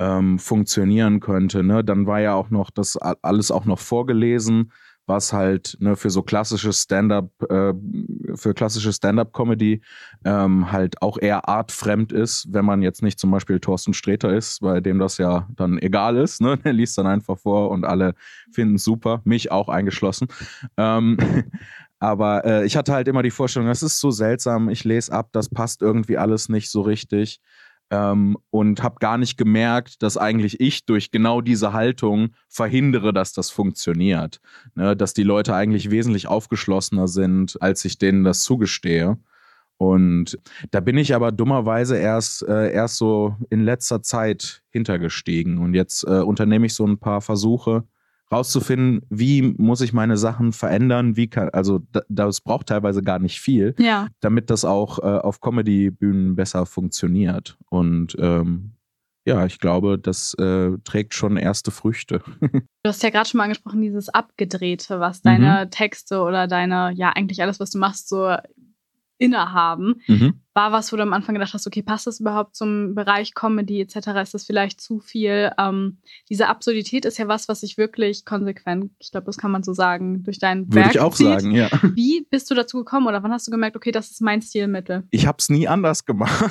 ähm, 0.00 0.40
funktionieren 0.40 1.20
könnte. 1.20 1.62
Ne? 1.62 1.84
Dann 1.84 2.06
war 2.06 2.20
ja 2.20 2.34
auch 2.34 2.50
noch 2.50 2.70
das 2.70 2.96
alles 2.96 3.52
auch 3.52 3.64
noch 3.64 3.78
vorgelesen 3.78 4.72
was 5.10 5.32
halt 5.32 5.76
ne, 5.80 5.96
für 5.96 6.08
so 6.08 6.22
klassische 6.22 6.72
Stand-up, 6.72 7.30
äh, 7.50 7.74
für 8.34 8.54
klassische 8.54 8.92
Stand-up-Comedy 8.92 9.82
ähm, 10.24 10.72
halt 10.72 11.02
auch 11.02 11.18
eher 11.18 11.48
artfremd 11.48 12.12
ist, 12.12 12.46
wenn 12.50 12.64
man 12.64 12.80
jetzt 12.80 13.02
nicht 13.02 13.18
zum 13.18 13.30
Beispiel 13.30 13.60
Thorsten 13.60 13.92
Sträter 13.92 14.32
ist, 14.32 14.60
bei 14.60 14.80
dem 14.80 14.98
das 14.98 15.18
ja 15.18 15.48
dann 15.56 15.78
egal 15.78 16.16
ist. 16.16 16.40
Ne? 16.40 16.56
Der 16.64 16.72
liest 16.72 16.96
dann 16.96 17.06
einfach 17.06 17.38
vor 17.38 17.70
und 17.70 17.84
alle 17.84 18.14
finden 18.52 18.76
es 18.76 18.84
super, 18.84 19.20
mich 19.24 19.50
auch 19.50 19.68
eingeschlossen. 19.68 20.28
Ähm, 20.76 21.18
aber 21.98 22.44
äh, 22.44 22.64
ich 22.64 22.76
hatte 22.76 22.92
halt 22.92 23.08
immer 23.08 23.22
die 23.22 23.32
Vorstellung, 23.32 23.68
das 23.68 23.82
ist 23.82 24.00
so 24.00 24.10
seltsam, 24.10 24.70
ich 24.70 24.84
lese 24.84 25.12
ab, 25.12 25.30
das 25.32 25.48
passt 25.48 25.82
irgendwie 25.82 26.16
alles 26.16 26.48
nicht 26.48 26.70
so 26.70 26.80
richtig 26.82 27.40
ähm, 27.90 28.36
und 28.50 28.82
habe 28.82 28.96
gar 29.00 29.18
nicht 29.18 29.36
gemerkt, 29.36 30.02
dass 30.02 30.16
eigentlich 30.16 30.60
ich 30.60 30.86
durch 30.86 31.10
genau 31.10 31.40
diese 31.40 31.72
Haltung 31.72 32.30
verhindere, 32.48 33.12
dass 33.12 33.32
das 33.32 33.50
funktioniert. 33.50 34.40
Ne? 34.74 34.96
Dass 34.96 35.12
die 35.12 35.24
Leute 35.24 35.54
eigentlich 35.54 35.90
wesentlich 35.90 36.28
aufgeschlossener 36.28 37.08
sind, 37.08 37.60
als 37.60 37.84
ich 37.84 37.98
denen 37.98 38.24
das 38.24 38.42
zugestehe. 38.42 39.18
Und 39.76 40.38
da 40.72 40.80
bin 40.80 40.98
ich 40.98 41.14
aber 41.14 41.32
dummerweise 41.32 41.96
erst, 41.96 42.46
äh, 42.46 42.70
erst 42.70 42.96
so 42.96 43.36
in 43.48 43.64
letzter 43.64 44.02
Zeit 44.02 44.62
hintergestiegen. 44.68 45.58
Und 45.58 45.74
jetzt 45.74 46.04
äh, 46.04 46.20
unternehme 46.20 46.66
ich 46.66 46.74
so 46.74 46.86
ein 46.86 46.98
paar 46.98 47.22
Versuche, 47.22 47.84
rauszufinden, 48.32 49.02
wie 49.10 49.42
muss 49.42 49.80
ich 49.80 49.92
meine 49.92 50.16
Sachen 50.16 50.52
verändern, 50.52 51.16
wie 51.16 51.28
kann, 51.28 51.48
also 51.50 51.80
das 52.08 52.40
braucht 52.40 52.68
teilweise 52.68 53.02
gar 53.02 53.18
nicht 53.18 53.40
viel, 53.40 53.74
ja. 53.78 54.08
damit 54.20 54.50
das 54.50 54.64
auch 54.64 54.98
äh, 54.98 55.02
auf 55.02 55.40
Comedy-Bühnen 55.40 56.36
besser 56.36 56.66
funktioniert. 56.66 57.56
Und 57.70 58.16
ähm, 58.20 58.72
ja, 59.26 59.44
ich 59.44 59.58
glaube, 59.58 59.98
das 59.98 60.34
äh, 60.34 60.70
trägt 60.84 61.14
schon 61.14 61.36
erste 61.36 61.70
Früchte. 61.70 62.22
du 62.40 62.62
hast 62.84 63.02
ja 63.02 63.10
gerade 63.10 63.28
schon 63.28 63.38
mal 63.38 63.44
angesprochen, 63.44 63.82
dieses 63.82 64.08
Abgedrehte, 64.08 65.00
was 65.00 65.22
deine 65.22 65.64
mhm. 65.64 65.70
Texte 65.70 66.20
oder 66.20 66.46
deine, 66.46 66.92
ja, 66.94 67.10
eigentlich 67.10 67.42
alles, 67.42 67.60
was 67.60 67.70
du 67.70 67.78
machst, 67.78 68.08
so 68.08 68.34
innehaben. 69.20 70.00
Mhm. 70.06 70.40
War 70.54 70.72
was, 70.72 70.92
wo 70.92 70.96
du 70.96 71.02
am 71.02 71.12
Anfang 71.12 71.34
gedacht 71.34 71.54
hast, 71.54 71.66
okay, 71.66 71.82
passt 71.82 72.06
das 72.06 72.20
überhaupt 72.20 72.56
zum 72.56 72.94
Bereich 72.94 73.34
Comedy 73.34 73.80
etc.? 73.80 74.08
Ist 74.22 74.34
das 74.34 74.44
vielleicht 74.44 74.80
zu 74.80 74.98
viel? 74.98 75.52
Ähm, 75.58 75.98
diese 76.28 76.48
Absurdität 76.48 77.04
ist 77.04 77.18
ja 77.18 77.28
was, 77.28 77.46
was 77.46 77.60
sich 77.60 77.76
wirklich 77.76 78.24
konsequent, 78.24 78.90
ich 78.98 79.12
glaube, 79.12 79.26
das 79.26 79.36
kann 79.36 79.50
man 79.50 79.62
so 79.62 79.72
sagen, 79.72 80.24
durch 80.24 80.38
dein 80.38 80.66
Würde 80.66 80.74
Werk 80.74 80.86
Würde 80.86 80.98
ich 80.98 81.00
auch 81.00 81.14
zieht. 81.14 81.26
sagen, 81.26 81.52
ja. 81.52 81.68
Wie 81.94 82.26
bist 82.30 82.50
du 82.50 82.54
dazu 82.54 82.78
gekommen 82.78 83.06
oder 83.06 83.22
wann 83.22 83.30
hast 83.30 83.46
du 83.46 83.50
gemerkt, 83.50 83.76
okay, 83.76 83.92
das 83.92 84.10
ist 84.10 84.22
mein 84.22 84.42
Stilmittel? 84.42 85.04
Ich 85.10 85.26
habe 85.26 85.36
es 85.38 85.50
nie 85.50 85.68
anders 85.68 86.06
gemacht. 86.06 86.50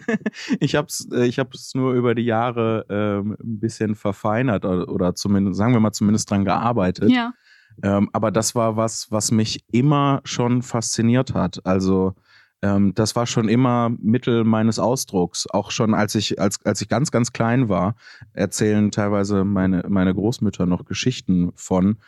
ich 0.60 0.74
habe 0.74 0.88
es 0.88 1.06
äh, 1.12 1.26
ich 1.26 1.38
hab's 1.38 1.74
nur 1.74 1.92
über 1.92 2.14
die 2.14 2.24
Jahre 2.24 2.86
ähm, 2.88 3.36
ein 3.38 3.60
bisschen 3.60 3.94
verfeinert 3.94 4.64
oder, 4.64 4.88
oder 4.88 5.14
zumindest, 5.14 5.58
sagen 5.58 5.72
wir 5.74 5.80
mal, 5.80 5.92
zumindest 5.92 6.30
dran 6.30 6.44
gearbeitet. 6.44 7.10
Ja 7.10 7.34
ähm, 7.82 8.08
aber 8.12 8.30
das 8.30 8.54
war 8.54 8.76
was, 8.76 9.10
was 9.10 9.30
mich 9.30 9.64
immer 9.70 10.20
schon 10.24 10.62
fasziniert 10.62 11.34
hat. 11.34 11.64
Also 11.64 12.14
ähm, 12.62 12.94
das 12.94 13.14
war 13.14 13.26
schon 13.26 13.48
immer 13.48 13.90
Mittel 14.00 14.44
meines 14.44 14.78
Ausdrucks. 14.78 15.46
Auch 15.50 15.70
schon 15.70 15.94
als 15.94 16.14
ich, 16.14 16.40
als, 16.40 16.64
als 16.64 16.80
ich 16.80 16.88
ganz, 16.88 17.10
ganz 17.10 17.32
klein 17.32 17.68
war, 17.68 17.96
erzählen 18.32 18.90
teilweise 18.90 19.44
meine, 19.44 19.84
meine 19.88 20.14
Großmütter 20.14 20.66
noch 20.66 20.84
Geschichten 20.84 21.52
von, 21.54 21.98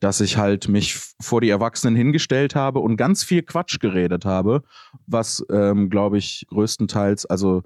dass 0.00 0.20
ich 0.20 0.36
halt 0.36 0.68
mich 0.68 0.98
vor 1.20 1.40
die 1.40 1.50
Erwachsenen 1.50 1.94
hingestellt 1.94 2.54
habe 2.54 2.78
und 2.80 2.96
ganz 2.96 3.22
viel 3.22 3.42
Quatsch 3.42 3.80
geredet 3.80 4.24
habe, 4.24 4.62
was, 5.06 5.44
ähm, 5.50 5.90
glaube 5.90 6.18
ich, 6.18 6.46
größtenteils, 6.48 7.26
also 7.26 7.62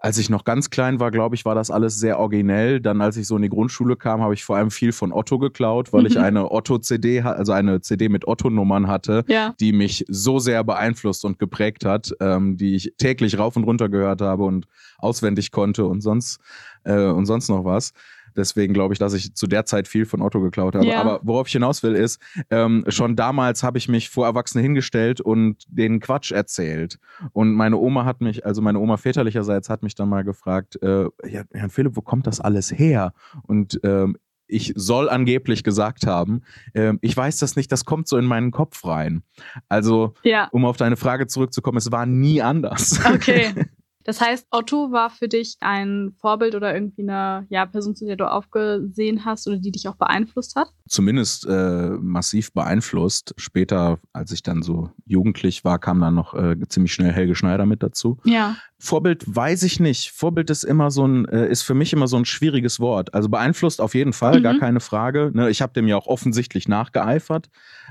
als 0.00 0.16
ich 0.16 0.30
noch 0.30 0.44
ganz 0.44 0.70
klein 0.70 0.98
war, 0.98 1.10
glaube 1.10 1.34
ich, 1.34 1.44
war 1.44 1.54
das 1.54 1.70
alles 1.70 1.98
sehr 1.98 2.18
originell. 2.18 2.80
Dann, 2.80 3.02
als 3.02 3.18
ich 3.18 3.26
so 3.26 3.36
in 3.36 3.42
die 3.42 3.50
Grundschule 3.50 3.96
kam, 3.96 4.22
habe 4.22 4.32
ich 4.32 4.44
vor 4.44 4.56
allem 4.56 4.70
viel 4.70 4.92
von 4.92 5.12
Otto 5.12 5.38
geklaut, 5.38 5.92
weil 5.92 6.00
mhm. 6.00 6.06
ich 6.06 6.18
eine 6.18 6.50
Otto-CD, 6.50 7.20
also 7.20 7.52
eine 7.52 7.82
CD 7.82 8.08
mit 8.08 8.26
Otto-Nummern 8.26 8.88
hatte, 8.88 9.24
ja. 9.28 9.54
die 9.60 9.72
mich 9.72 10.06
so 10.08 10.38
sehr 10.38 10.64
beeinflusst 10.64 11.24
und 11.26 11.38
geprägt 11.38 11.84
hat, 11.84 12.12
ähm, 12.20 12.56
die 12.56 12.76
ich 12.76 12.94
täglich 12.96 13.38
rauf 13.38 13.56
und 13.56 13.64
runter 13.64 13.90
gehört 13.90 14.22
habe 14.22 14.44
und 14.44 14.66
auswendig 14.98 15.50
konnte 15.50 15.84
und 15.84 16.00
sonst, 16.00 16.40
äh, 16.84 17.04
und 17.04 17.26
sonst 17.26 17.50
noch 17.50 17.66
was. 17.66 17.92
Deswegen 18.36 18.74
glaube 18.74 18.94
ich, 18.94 18.98
dass 18.98 19.14
ich 19.14 19.34
zu 19.34 19.46
der 19.46 19.64
Zeit 19.64 19.88
viel 19.88 20.06
von 20.06 20.22
Otto 20.22 20.40
geklaut 20.40 20.74
habe. 20.74 20.86
Ja. 20.86 21.00
Aber 21.00 21.20
worauf 21.22 21.46
ich 21.46 21.52
hinaus 21.52 21.82
will, 21.82 21.94
ist, 21.94 22.20
ähm, 22.50 22.84
schon 22.88 23.16
damals 23.16 23.62
habe 23.62 23.78
ich 23.78 23.88
mich 23.88 24.10
vor 24.10 24.26
Erwachsene 24.26 24.62
hingestellt 24.62 25.20
und 25.20 25.64
den 25.68 26.00
Quatsch 26.00 26.32
erzählt. 26.32 26.98
Und 27.32 27.52
meine 27.52 27.76
Oma 27.76 28.04
hat 28.04 28.20
mich, 28.20 28.44
also 28.46 28.62
meine 28.62 28.78
Oma 28.78 28.96
väterlicherseits 28.96 29.68
hat 29.68 29.82
mich 29.82 29.94
dann 29.94 30.08
mal 30.08 30.24
gefragt, 30.24 30.80
äh, 30.82 31.04
ja, 31.28 31.42
Herrn 31.52 31.70
Philipp, 31.70 31.96
wo 31.96 32.00
kommt 32.00 32.26
das 32.26 32.40
alles 32.40 32.70
her? 32.70 33.12
Und 33.46 33.80
ähm, 33.84 34.16
ich 34.50 34.72
soll 34.76 35.08
angeblich 35.08 35.62
gesagt 35.62 36.06
haben, 36.06 36.42
äh, 36.74 36.94
ich 37.00 37.16
weiß 37.16 37.38
das 37.38 37.56
nicht, 37.56 37.70
das 37.72 37.84
kommt 37.84 38.08
so 38.08 38.16
in 38.16 38.24
meinen 38.24 38.50
Kopf 38.50 38.84
rein. 38.84 39.22
Also, 39.68 40.14
ja. 40.22 40.48
um 40.50 40.64
auf 40.64 40.76
deine 40.76 40.96
Frage 40.96 41.26
zurückzukommen, 41.26 41.78
es 41.78 41.92
war 41.92 42.06
nie 42.06 42.42
anders. 42.42 43.00
Okay. 43.04 43.54
Das 44.04 44.20
heißt, 44.20 44.46
Otto 44.50 44.92
war 44.92 45.10
für 45.10 45.28
dich 45.28 45.56
ein 45.60 46.12
Vorbild 46.16 46.54
oder 46.54 46.74
irgendwie 46.74 47.02
eine 47.02 47.46
ja, 47.50 47.66
Person, 47.66 47.94
zu 47.94 48.06
der 48.06 48.16
du 48.16 48.30
aufgesehen 48.30 49.24
hast 49.24 49.46
oder 49.46 49.58
die 49.58 49.70
dich 49.70 49.88
auch 49.88 49.96
beeinflusst 49.96 50.56
hat? 50.56 50.68
Zumindest 50.88 51.46
äh, 51.46 51.90
massiv 52.00 52.52
beeinflusst. 52.52 53.34
Später, 53.36 53.98
als 54.12 54.32
ich 54.32 54.42
dann 54.42 54.62
so 54.62 54.90
jugendlich 55.04 55.64
war, 55.64 55.78
kam 55.78 56.00
dann 56.00 56.14
noch 56.14 56.34
äh, 56.34 56.56
ziemlich 56.68 56.92
schnell 56.92 57.12
Helge 57.12 57.34
Schneider 57.34 57.66
mit 57.66 57.82
dazu. 57.82 58.18
Ja. 58.24 58.56
Vorbild 58.82 59.24
weiß 59.26 59.62
ich 59.64 59.78
nicht. 59.78 60.10
Vorbild 60.10 60.48
ist 60.48 60.64
immer 60.64 60.90
so 60.90 61.06
ein, 61.06 61.26
äh, 61.26 61.48
ist 61.48 61.62
für 61.62 61.74
mich 61.74 61.92
immer 61.92 62.08
so 62.08 62.16
ein 62.16 62.24
schwieriges 62.24 62.80
Wort. 62.80 63.12
Also 63.12 63.28
beeinflusst 63.28 63.80
auf 63.80 63.94
jeden 63.94 64.14
Fall, 64.14 64.38
mhm. 64.38 64.42
gar 64.42 64.58
keine 64.58 64.80
Frage. 64.80 65.30
Ne, 65.34 65.50
ich 65.50 65.60
habe 65.60 65.74
dem 65.74 65.86
ja 65.86 65.96
auch 65.96 66.06
offensichtlich 66.06 66.66
nachgeeifert. 66.66 67.50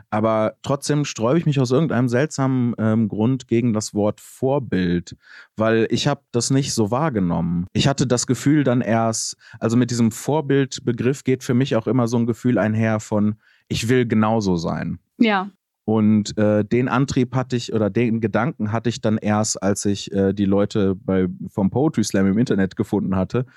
Aber 0.10 0.56
trotzdem 0.64 1.06
sträube 1.06 1.38
ich 1.38 1.46
mich 1.46 1.60
aus 1.60 1.70
irgendeinem 1.70 2.10
seltsamen 2.10 2.74
ähm, 2.80 3.08
Grund 3.08 3.48
gegen 3.48 3.74
das 3.74 3.94
Wort 3.94 4.20
Vorbild, 4.20 5.16
weil 5.56 5.88
ich 5.92 6.08
habe 6.08 6.22
das 6.32 6.50
nicht 6.50 6.74
so 6.74 6.90
wahrgenommen. 6.90 7.68
Ich 7.74 7.88
hatte 7.88 8.08
das 8.08 8.26
Gefühl 8.26 8.64
dann 8.64 8.82
erst, 8.82 9.38
also 9.60 9.78
mit 9.78 9.92
diesem 9.92 10.12
Vorbildbegriff 10.12 11.24
geht 11.24 11.44
für 11.44 11.54
mich 11.54 11.76
auch 11.76 11.86
immer 11.86 12.08
so 12.08 12.18
ein 12.18 12.26
Gefühl 12.26 12.58
einher 12.58 13.00
von, 13.00 13.36
ich 13.68 13.90
will 13.90 14.08
genauso 14.08 14.58
sein. 14.58 14.98
Ja. 15.20 15.52
Und 15.90 16.38
äh, 16.38 16.64
den 16.64 16.88
Antrieb 16.88 17.34
hatte 17.34 17.56
ich 17.56 17.74
oder 17.74 17.90
den 17.90 18.22
Gedanken 18.22 18.72
hatte 18.72 18.90
ich 18.90 19.02
dann 19.02 19.18
erst, 19.18 19.64
als 19.64 19.86
ich 19.86 20.12
äh, 20.12 20.34
die 20.34 20.46
Leute 20.46 20.94
bei, 20.94 21.26
vom 21.48 21.72
Poetry 21.72 22.04
Slam 22.04 22.28
im 22.28 22.38
Internet 22.38 22.76
gefunden 22.76 23.16
hatte. 23.16 23.48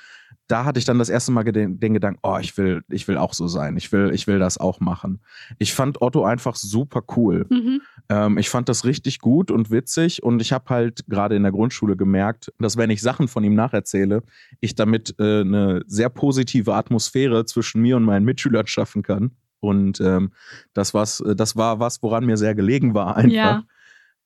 Da 0.49 0.65
hatte 0.65 0.79
ich 0.79 0.87
dann 0.87 0.99
das 0.99 1.11
erste 1.11 1.31
Mal 1.31 1.45
den, 1.45 1.79
den, 1.79 1.93
Gedanken, 1.93 2.21
oh, 2.23 2.39
ich 2.41 2.57
will, 2.57 2.85
ich 2.89 3.07
will 3.07 3.19
auch 3.19 3.35
so 3.35 3.49
sein. 3.49 3.77
Ich 3.77 3.93
will, 3.93 4.13
ich 4.15 4.27
will 4.27 4.39
das 4.39 4.57
auch 4.57 4.81
machen. 4.81 5.21
Ich 5.59 5.75
fand 5.75 6.01
Otto 6.01 6.25
einfach 6.25 6.57
super 6.57 7.03
cool. 7.19 7.45
Mhm. 7.51 7.83
Ähm, 8.09 8.39
ich 8.39 8.49
fand 8.49 8.71
das 8.71 8.87
richtig 8.87 9.19
gut 9.19 9.51
und 9.51 9.71
witzig 9.71 10.23
und 10.23 10.41
ich 10.41 10.55
habe 10.55 10.71
halt 10.71 11.05
gerade 11.09 11.37
in 11.37 11.43
der 11.43 11.53
Grundschule 11.53 11.99
gemerkt, 11.99 12.51
dass 12.59 12.79
wenn 12.79 12.89
ich 12.89 13.03
Sachen 13.03 13.29
von 13.29 13.45
ihm 13.45 13.55
nacherzähle, 13.55 14.23
ich 14.61 14.75
damit 14.75 15.17
äh, 15.19 15.43
eine 15.43 15.83
sehr 15.87 16.09
positive 16.09 16.73
Atmosphäre 16.73 17.45
zwischen 17.45 17.83
mir 17.83 17.99
und 17.99 18.05
meinen 18.05 18.25
Mitschülern 18.25 18.67
schaffen 18.67 19.03
kann. 19.03 19.33
Und 19.63 20.01
ähm, 20.01 20.33
das, 20.75 20.93
was, 20.93 21.21
äh, 21.21 21.37
das 21.37 21.57
war 21.57 21.79
was, 21.79 22.03
woran 22.03 22.27
mir 22.27 22.37
sehr 22.37 22.55
gelegen 22.55 22.95
war 22.95 23.17
einfach. 23.17 23.33
Ja. 23.33 23.65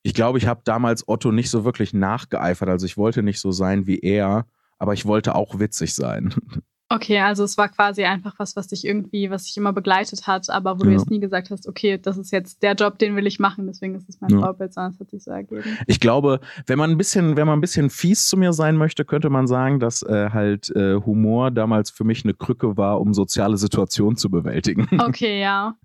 Ich 0.01 0.13
glaube, 0.13 0.37
ich 0.37 0.47
habe 0.47 0.61
damals 0.63 1.07
Otto 1.07 1.31
nicht 1.31 1.49
so 1.49 1.63
wirklich 1.63 1.93
nachgeeifert. 1.93 2.69
Also 2.69 2.85
ich 2.85 2.97
wollte 2.97 3.23
nicht 3.23 3.39
so 3.39 3.51
sein 3.51 3.87
wie 3.87 3.99
er, 3.99 4.47
aber 4.79 4.93
ich 4.93 5.05
wollte 5.05 5.35
auch 5.35 5.59
witzig 5.59 5.93
sein. 5.93 6.33
Okay, 6.89 7.19
also 7.19 7.43
es 7.43 7.57
war 7.57 7.67
quasi 7.67 8.05
einfach 8.05 8.35
was, 8.37 8.55
was 8.55 8.67
dich 8.67 8.85
irgendwie, 8.85 9.29
was 9.29 9.43
dich 9.43 9.57
immer 9.57 9.73
begleitet 9.73 10.25
hat, 10.25 10.49
aber 10.49 10.79
wo 10.79 10.83
ja. 10.83 10.91
du 10.91 10.95
jetzt 10.95 11.09
nie 11.09 11.19
gesagt 11.19 11.51
hast, 11.51 11.67
okay, 11.67 11.97
das 11.97 12.17
ist 12.17 12.31
jetzt 12.31 12.63
der 12.63 12.75
Job, 12.75 12.97
den 12.97 13.17
will 13.17 13.27
ich 13.27 13.39
machen, 13.39 13.67
deswegen 13.67 13.95
ist 13.95 14.07
es 14.07 14.21
mein 14.21 14.29
ja. 14.29 14.39
Vorbild, 14.39 14.73
sondern 14.73 14.93
es 14.93 14.99
hat 14.99 15.09
sich 15.09 15.23
so 15.23 15.31
ergeben. 15.31 15.63
Ich 15.85 15.99
glaube, 15.99 16.39
wenn 16.65 16.77
man 16.77 16.91
ein 16.91 16.97
bisschen, 16.97 17.35
wenn 17.35 17.45
man 17.45 17.57
ein 17.57 17.61
bisschen 17.61 17.89
fies 17.89 18.29
zu 18.29 18.37
mir 18.37 18.53
sein 18.53 18.77
möchte, 18.77 19.03
könnte 19.03 19.29
man 19.29 19.47
sagen, 19.47 19.81
dass 19.81 20.01
äh, 20.01 20.29
halt 20.29 20.69
äh, 20.77 20.95
Humor 20.95 21.51
damals 21.51 21.89
für 21.89 22.05
mich 22.05 22.23
eine 22.23 22.33
Krücke 22.33 22.77
war, 22.77 23.01
um 23.01 23.13
soziale 23.13 23.57
Situationen 23.57 24.15
zu 24.17 24.29
bewältigen. 24.29 24.87
Okay, 25.07 25.39
ja. 25.39 25.75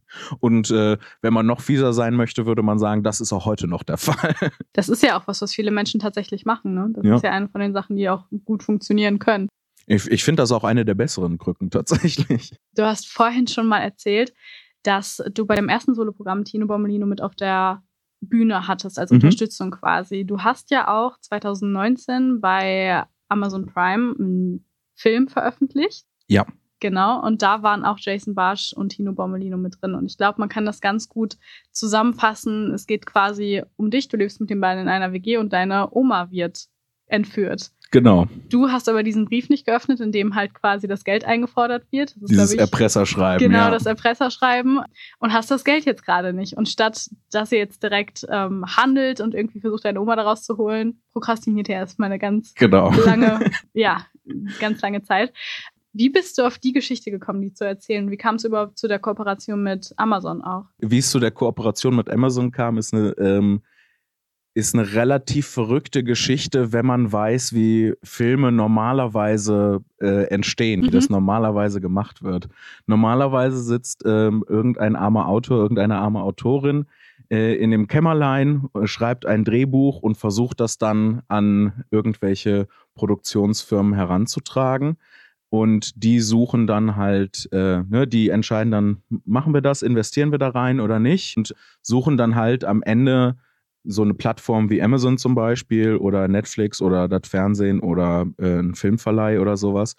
Und 0.40 0.70
äh, 0.70 0.96
wenn 1.20 1.32
man 1.32 1.46
noch 1.46 1.60
fieser 1.60 1.92
sein 1.92 2.14
möchte, 2.14 2.44
würde 2.44 2.62
man 2.62 2.78
sagen, 2.78 3.02
das 3.02 3.20
ist 3.20 3.32
auch 3.32 3.44
heute 3.44 3.68
noch 3.68 3.82
der 3.82 3.96
Fall. 3.98 4.34
Das 4.72 4.88
ist 4.88 5.02
ja 5.02 5.18
auch 5.18 5.26
was, 5.26 5.42
was 5.42 5.54
viele 5.54 5.70
Menschen 5.70 6.00
tatsächlich 6.00 6.44
machen. 6.44 6.74
Ne? 6.74 6.88
Das 6.92 7.04
ja. 7.04 7.16
ist 7.16 7.24
ja 7.24 7.30
eine 7.30 7.48
von 7.48 7.60
den 7.60 7.72
Sachen, 7.72 7.96
die 7.96 8.08
auch 8.08 8.24
gut 8.44 8.62
funktionieren 8.62 9.18
können. 9.18 9.48
Ich, 9.86 10.06
ich 10.10 10.24
finde 10.24 10.42
das 10.42 10.52
auch 10.52 10.64
eine 10.64 10.84
der 10.84 10.94
besseren 10.94 11.38
Krücken 11.38 11.70
tatsächlich. 11.70 12.52
Du 12.74 12.84
hast 12.84 13.08
vorhin 13.08 13.46
schon 13.46 13.66
mal 13.66 13.80
erzählt, 13.80 14.32
dass 14.82 15.22
du 15.32 15.46
bei 15.46 15.56
dem 15.56 15.68
ersten 15.68 15.94
Soloprogramm 15.94 16.44
Tino 16.44 16.66
Bommelino 16.66 17.06
mit 17.06 17.20
auf 17.20 17.34
der 17.34 17.82
Bühne 18.20 18.66
hattest, 18.68 18.98
als 18.98 19.10
mhm. 19.10 19.16
Unterstützung 19.16 19.70
quasi. 19.70 20.24
Du 20.24 20.40
hast 20.40 20.70
ja 20.70 20.88
auch 20.88 21.18
2019 21.20 22.40
bei 22.40 23.04
Amazon 23.28 23.66
Prime 23.66 24.14
einen 24.18 24.64
Film 24.94 25.28
veröffentlicht. 25.28 26.06
Ja. 26.28 26.46
Genau, 26.80 27.24
und 27.24 27.42
da 27.42 27.62
waren 27.62 27.84
auch 27.84 27.98
Jason 28.00 28.34
Barsch 28.34 28.72
und 28.72 28.88
Tino 28.88 29.12
Bommelino 29.12 29.56
mit 29.56 29.80
drin. 29.80 29.94
Und 29.94 30.06
ich 30.06 30.16
glaube, 30.16 30.40
man 30.40 30.48
kann 30.48 30.66
das 30.66 30.80
ganz 30.80 31.08
gut 31.08 31.36
zusammenfassen. 31.70 32.74
Es 32.74 32.88
geht 32.88 33.06
quasi 33.06 33.62
um 33.76 33.90
dich. 33.90 34.08
Du 34.08 34.16
lebst 34.16 34.40
mit 34.40 34.50
den 34.50 34.60
beiden 34.60 34.82
in 34.82 34.88
einer 34.88 35.12
WG 35.12 35.36
und 35.36 35.52
deine 35.52 35.92
Oma 35.92 36.32
wird 36.32 36.66
entführt. 37.06 37.70
Genau. 37.92 38.26
Du 38.48 38.70
hast 38.70 38.88
aber 38.88 39.02
diesen 39.02 39.26
Brief 39.26 39.50
nicht 39.50 39.66
geöffnet, 39.66 40.00
in 40.00 40.12
dem 40.12 40.34
halt 40.34 40.54
quasi 40.54 40.88
das 40.88 41.04
Geld 41.04 41.24
eingefordert 41.26 41.84
wird. 41.90 42.14
Das 42.14 42.22
ist, 42.22 42.30
Dieses 42.30 42.52
ich, 42.54 42.58
Erpresserschreiben. 42.58 43.46
Genau, 43.46 43.64
ja. 43.64 43.70
das 43.70 43.84
Erpresserschreiben. 43.84 44.80
Und 45.18 45.32
hast 45.32 45.50
das 45.50 45.62
Geld 45.62 45.84
jetzt 45.84 46.04
gerade 46.04 46.32
nicht. 46.32 46.56
Und 46.56 46.70
statt, 46.70 47.10
dass 47.30 47.52
ihr 47.52 47.58
jetzt 47.58 47.82
direkt 47.82 48.26
ähm, 48.30 48.64
handelt 48.66 49.20
und 49.20 49.34
irgendwie 49.34 49.60
versucht, 49.60 49.84
deine 49.84 50.00
Oma 50.00 50.16
daraus 50.16 50.42
zu 50.42 50.56
holen, 50.56 51.02
prokrastiniert 51.12 51.68
er 51.68 51.80
erstmal 51.80 52.06
eine 52.06 52.18
ganz 52.18 52.54
genau. 52.54 52.90
lange, 53.04 53.50
ja, 53.74 54.06
ganz 54.58 54.80
lange 54.80 55.02
Zeit. 55.02 55.34
Wie 55.92 56.08
bist 56.08 56.38
du 56.38 56.46
auf 56.46 56.58
die 56.58 56.72
Geschichte 56.72 57.10
gekommen, 57.10 57.42
die 57.42 57.52
zu 57.52 57.66
erzählen? 57.66 58.10
Wie 58.10 58.16
kam 58.16 58.36
es 58.36 58.44
überhaupt 58.44 58.78
zu 58.78 58.88
der 58.88 59.00
Kooperation 59.00 59.62
mit 59.62 59.92
Amazon 59.98 60.40
auch? 60.40 60.64
Wie 60.78 60.96
es 60.96 61.10
zu 61.10 61.20
der 61.20 61.30
Kooperation 61.30 61.94
mit 61.94 62.08
Amazon 62.08 62.52
kam, 62.52 62.78
ist 62.78 62.94
eine, 62.94 63.10
ähm, 63.18 63.60
ist 64.54 64.74
eine 64.74 64.94
relativ 64.94 65.46
verrückte 65.46 66.04
Geschichte, 66.04 66.72
wenn 66.72 66.84
man 66.84 67.10
weiß, 67.10 67.54
wie 67.54 67.94
Filme 68.02 68.52
normalerweise 68.52 69.82
äh, 70.00 70.24
entstehen, 70.24 70.80
mhm. 70.80 70.84
wie 70.84 70.90
das 70.90 71.08
normalerweise 71.08 71.80
gemacht 71.80 72.22
wird. 72.22 72.48
Normalerweise 72.86 73.62
sitzt 73.62 74.02
ähm, 74.04 74.44
irgendein 74.46 74.94
armer 74.94 75.28
Autor, 75.28 75.58
irgendeine 75.58 75.96
arme 75.98 76.20
Autorin 76.20 76.86
äh, 77.30 77.54
in 77.54 77.70
dem 77.70 77.86
Kämmerlein, 77.86 78.68
äh, 78.74 78.86
schreibt 78.86 79.24
ein 79.24 79.44
Drehbuch 79.44 80.00
und 80.00 80.16
versucht 80.16 80.60
das 80.60 80.76
dann 80.76 81.22
an 81.28 81.84
irgendwelche 81.90 82.68
Produktionsfirmen 82.94 83.94
heranzutragen. 83.94 84.98
Und 85.48 86.02
die 86.02 86.20
suchen 86.20 86.66
dann 86.66 86.96
halt, 86.96 87.48
äh, 87.52 87.82
ne, 87.82 88.06
die 88.06 88.28
entscheiden 88.28 88.70
dann, 88.70 89.02
machen 89.24 89.54
wir 89.54 89.60
das, 89.60 89.82
investieren 89.82 90.30
wir 90.30 90.38
da 90.38 90.48
rein 90.48 90.80
oder 90.80 90.98
nicht? 90.98 91.36
Und 91.36 91.54
suchen 91.82 92.16
dann 92.16 92.36
halt 92.36 92.64
am 92.64 92.82
Ende 92.82 93.36
so 93.84 94.02
eine 94.02 94.14
Plattform 94.14 94.70
wie 94.70 94.82
Amazon 94.82 95.18
zum 95.18 95.34
Beispiel 95.34 95.96
oder 95.96 96.28
Netflix 96.28 96.80
oder 96.80 97.08
das 97.08 97.28
Fernsehen 97.28 97.80
oder 97.80 98.26
äh, 98.38 98.58
ein 98.58 98.74
Filmverleih 98.74 99.40
oder 99.40 99.56
sowas. 99.56 99.96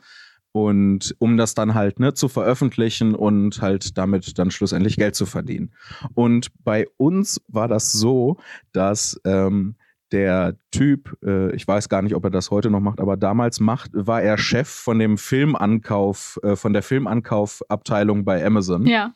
Und 0.52 1.15
um 1.17 1.36
das 1.36 1.56
dann 1.56 1.74
halt 1.74 2.00
ne, 2.00 2.13
zu 2.13 2.28
veröffentlichen 2.28 3.15
und 3.15 3.62
halt 3.62 3.98
damit 3.98 4.38
dann 4.38 4.52
schlussendlich 4.52 4.98
Geld 4.98 5.15
zu 5.15 5.26
verdienen. 5.26 5.74
Und 6.13 6.52
bei 6.63 6.88
uns 6.98 7.41
war 7.48 7.67
das 7.67 7.91
so, 7.91 8.38
dass 8.72 9.19
ähm, 9.26 9.76
der 10.13 10.56
Typ, 10.71 11.17
äh, 11.26 11.54
ich 11.56 11.67
weiß 11.67 11.89
gar 11.89 12.04
nicht, 12.04 12.15
ob 12.15 12.23
er 12.23 12.30
das 12.30 12.52
heute 12.52 12.69
noch 12.69 12.80
macht, 12.80 13.02
aber 13.02 13.17
damals 13.17 13.60
macht, 13.60 13.91
war 13.93 14.21
er 14.21 14.38
Chef 14.38 14.69
von 14.69 14.99
dem 14.99 15.17
Filmankauf, 15.17 16.39
äh, 16.43 16.56
von 16.56 16.71
der 16.71 16.84
Filmankaufabteilung 16.84 18.23
bei 18.23 18.45
Amazon. 18.45 18.86
Ja. 18.86 19.12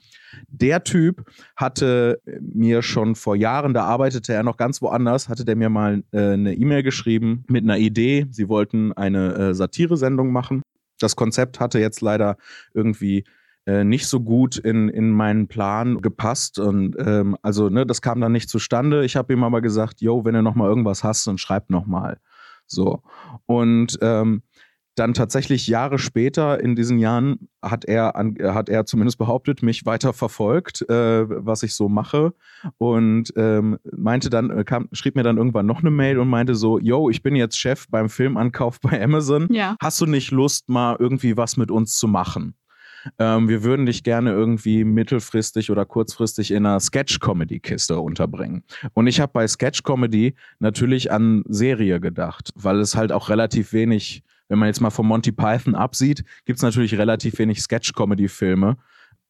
Der 0.48 0.84
Typ 0.84 1.24
hatte 1.56 2.20
mir 2.42 2.82
schon 2.82 3.16
vor 3.16 3.36
Jahren, 3.36 3.76
da 3.76 3.84
arbeitete 3.84 4.34
er 4.34 4.44
noch 4.44 4.58
ganz 4.58 4.82
woanders, 4.82 5.30
hatte 5.30 5.46
der 5.46 5.56
mir 5.56 5.70
mal 5.70 6.04
äh, 6.12 6.34
eine 6.34 6.56
E-Mail 6.56 6.82
geschrieben 6.82 7.46
mit 7.48 7.64
einer 7.64 7.78
Idee. 7.78 8.26
Sie 8.32 8.50
wollten 8.50 8.92
eine 8.94 9.34
äh, 9.36 9.54
Satire-Sendung 9.54 10.32
machen. 10.32 10.64
Das 11.00 11.16
Konzept 11.16 11.60
hatte 11.60 11.80
jetzt 11.80 12.02
leider 12.02 12.38
irgendwie 12.74 13.24
äh, 13.68 13.84
nicht 13.84 14.08
so 14.08 14.22
gut 14.22 14.58
in, 14.58 14.88
in 14.88 15.12
meinen 15.12 15.48
Plan 15.48 16.02
gepasst. 16.02 16.58
Und 16.58 16.96
ähm, 16.98 17.38
also, 17.42 17.70
ne, 17.70 17.86
das 17.86 18.02
kam 18.02 18.22
dann 18.22 18.32
nicht 18.32 18.50
zustande. 18.50 19.04
Ich 19.04 19.16
habe 19.16 19.34
ihm 19.34 19.44
aber 19.44 19.62
gesagt, 19.62 20.02
yo, 20.02 20.24
wenn 20.26 20.34
du 20.34 20.42
noch 20.42 20.56
mal 20.56 20.70
irgendwas 20.70 21.04
hast, 21.04 21.28
dann 21.28 21.38
schreib 21.38 21.70
noch 21.70 21.86
mal. 21.86 22.18
So. 22.66 23.04
Und 23.46 24.00
ähm, 24.02 24.42
dann 24.96 25.14
tatsächlich 25.14 25.68
Jahre 25.68 26.00
später, 26.00 26.60
in 26.60 26.76
diesen 26.76 26.98
Jahren, 26.98 27.50
hat 27.62 27.86
er, 27.86 28.16
an, 28.16 28.36
hat 28.42 28.70
er 28.70 28.86
zumindest 28.86 29.18
behauptet, 29.18 29.62
mich 29.62 29.86
weiter 29.86 30.12
verfolgt, 30.14 30.90
äh, 30.90 31.26
was 31.28 31.62
ich 31.62 31.76
so 31.76 31.88
mache. 31.88 32.34
Und 32.78 33.34
ähm, 33.36 33.78
meinte 33.92 34.30
dann, 34.30 34.50
äh, 34.50 34.64
kam, 34.64 34.88
schrieb 34.94 35.16
mir 35.16 35.24
dann 35.24 35.38
irgendwann 35.38 35.66
noch 35.66 35.82
eine 35.82 35.92
Mail 35.92 36.18
und 36.20 36.30
meinte 36.30 36.56
so: 36.56 36.80
Yo, 36.80 37.10
ich 37.10 37.22
bin 37.22 37.36
jetzt 37.36 37.60
Chef 37.60 37.86
beim 37.90 38.10
Filmankauf 38.10 38.80
bei 38.80 39.04
Amazon. 39.04 39.48
Ja. 39.52 39.76
Hast 39.82 40.02
du 40.02 40.06
nicht 40.06 40.32
Lust, 40.32 40.70
mal 40.70 40.96
irgendwie 40.98 41.38
was 41.38 41.58
mit 41.58 41.70
uns 41.70 41.98
zu 41.98 42.08
machen? 42.08 42.56
Ähm, 43.20 43.50
wir 43.50 43.64
würden 43.64 43.86
dich 43.86 44.04
gerne 44.04 44.32
irgendwie 44.32 44.84
mittelfristig 44.84 45.72
oder 45.72 45.86
kurzfristig 45.86 46.52
in 46.52 46.66
einer 46.66 46.80
Sketch-Comedy-Kiste 46.80 48.00
unterbringen. 48.00 48.64
Und 48.94 49.08
ich 49.08 49.20
habe 49.20 49.32
bei 49.34 49.48
Sketch-Comedy 49.48 50.36
natürlich 50.60 51.12
an 51.12 51.44
Serie 51.48 52.00
gedacht, 52.00 52.50
weil 52.56 52.80
es 52.80 52.96
halt 52.96 53.12
auch 53.12 53.30
relativ 53.30 53.74
wenig, 53.74 54.24
wenn 54.50 54.60
man 54.60 54.68
jetzt 54.68 54.82
mal 54.82 54.90
von 54.90 55.08
Monty 55.08 55.32
Python 55.32 55.76
absieht, 55.76 56.24
gibt 56.46 56.58
es 56.58 56.64
natürlich 56.64 56.98
relativ 56.98 57.38
wenig 57.40 57.62
Sketch-Comedy-Filme. 57.62 58.78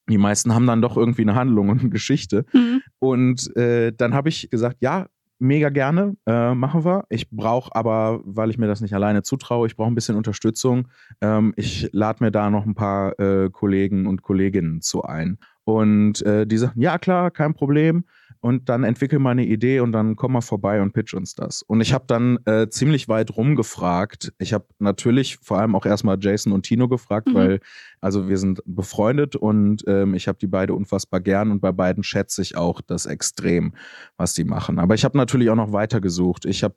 Die 0.09 0.17
meisten 0.17 0.53
haben 0.53 0.67
dann 0.67 0.81
doch 0.81 0.95
irgendwie 0.95 1.23
eine 1.23 1.35
Handlung 1.35 1.69
und 1.69 1.81
eine 1.81 1.89
Geschichte. 1.89 2.45
Mhm. 2.53 2.81
Und 2.99 3.55
äh, 3.57 3.91
dann 3.91 4.13
habe 4.13 4.29
ich 4.29 4.49
gesagt, 4.49 4.77
ja, 4.79 5.07
mega 5.39 5.69
gerne, 5.69 6.15
äh, 6.25 6.53
machen 6.53 6.85
wir. 6.85 7.05
Ich 7.09 7.29
brauche 7.29 7.75
aber, 7.75 8.21
weil 8.23 8.49
ich 8.49 8.57
mir 8.57 8.67
das 8.67 8.81
nicht 8.81 8.93
alleine 8.93 9.23
zutraue, 9.23 9.67
ich 9.67 9.75
brauche 9.75 9.91
ein 9.91 9.95
bisschen 9.95 10.15
Unterstützung. 10.15 10.87
Ähm, 11.21 11.53
ich 11.55 11.89
lade 11.91 12.23
mir 12.23 12.31
da 12.31 12.49
noch 12.49 12.65
ein 12.65 12.75
paar 12.75 13.19
äh, 13.19 13.49
Kollegen 13.49 14.07
und 14.07 14.21
Kolleginnen 14.21 14.81
zu 14.81 15.03
ein. 15.03 15.37
Und 15.63 16.21
äh, 16.25 16.47
die 16.47 16.57
sagen, 16.57 16.79
ja 16.81 16.97
klar, 16.97 17.31
kein 17.31 17.53
Problem 17.53 18.05
und 18.39 18.69
dann 18.69 18.83
entwickel 18.83 19.19
mal 19.19 19.31
eine 19.31 19.45
Idee 19.45 19.79
und 19.79 19.91
dann 19.91 20.15
komm 20.15 20.33
mal 20.33 20.41
vorbei 20.41 20.81
und 20.81 20.93
pitch 20.93 21.13
uns 21.13 21.35
das. 21.35 21.61
Und 21.61 21.81
ich 21.81 21.93
habe 21.93 22.05
dann 22.07 22.39
äh, 22.45 22.69
ziemlich 22.69 23.07
weit 23.07 23.35
rumgefragt. 23.35 24.33
Ich 24.37 24.53
habe 24.53 24.65
natürlich 24.79 25.37
vor 25.37 25.59
allem 25.59 25.75
auch 25.75 25.85
erstmal 25.85 26.17
Jason 26.19 26.53
und 26.53 26.63
Tino 26.63 26.87
gefragt, 26.87 27.27
mhm. 27.27 27.33
weil 27.33 27.59
also 28.01 28.29
wir 28.29 28.37
sind 28.37 28.61
befreundet 28.65 29.35
und 29.35 29.83
ähm, 29.87 30.13
ich 30.13 30.27
habe 30.27 30.37
die 30.37 30.47
beide 30.47 30.73
unfassbar 30.73 31.19
gern 31.19 31.51
und 31.51 31.61
bei 31.61 31.71
beiden 31.71 32.03
schätze 32.03 32.41
ich 32.41 32.55
auch 32.55 32.81
das 32.81 33.05
extrem, 33.05 33.73
was 34.17 34.33
die 34.33 34.43
machen. 34.43 34.79
Aber 34.79 34.95
ich 34.95 35.03
habe 35.03 35.17
natürlich 35.17 35.49
auch 35.49 35.55
noch 35.55 35.71
weiter 35.71 36.01
gesucht. 36.01 36.45
Ich 36.45 36.63
habe 36.63 36.75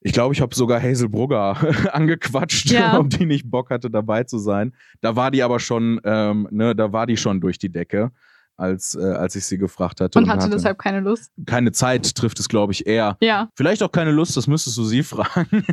ich 0.00 0.12
glaube, 0.12 0.34
ich 0.34 0.40
habe 0.40 0.54
sogar 0.54 0.80
Hazel 0.80 1.08
Brugger 1.08 1.56
angequatscht, 1.92 2.70
ja. 2.70 2.96
ob 2.98 3.10
die 3.10 3.26
nicht 3.26 3.50
Bock 3.50 3.70
hatte, 3.70 3.90
dabei 3.90 4.22
zu 4.22 4.38
sein. 4.38 4.72
Da 5.00 5.16
war 5.16 5.32
die 5.32 5.42
aber 5.42 5.58
schon, 5.58 6.00
ähm, 6.04 6.46
ne, 6.52 6.76
da 6.76 6.92
war 6.92 7.06
die 7.06 7.16
schon 7.16 7.40
durch 7.40 7.58
die 7.58 7.72
Decke 7.72 8.12
als, 8.56 8.94
äh, 8.94 9.02
als 9.02 9.36
ich 9.36 9.44
sie 9.44 9.58
gefragt 9.58 10.00
hatte. 10.00 10.18
Und, 10.18 10.24
und 10.24 10.30
hatte, 10.30 10.44
hatte 10.44 10.56
deshalb 10.56 10.78
keine 10.78 11.00
Lust? 11.00 11.30
Keine 11.46 11.72
Zeit 11.72 12.14
trifft 12.14 12.38
es, 12.40 12.48
glaube 12.48 12.72
ich, 12.72 12.86
eher. 12.86 13.16
Ja. 13.20 13.48
Vielleicht 13.54 13.82
auch 13.82 13.92
keine 13.92 14.12
Lust, 14.12 14.36
das 14.36 14.46
müsstest 14.46 14.76
du 14.78 14.84
sie 14.84 15.02
fragen. 15.02 15.64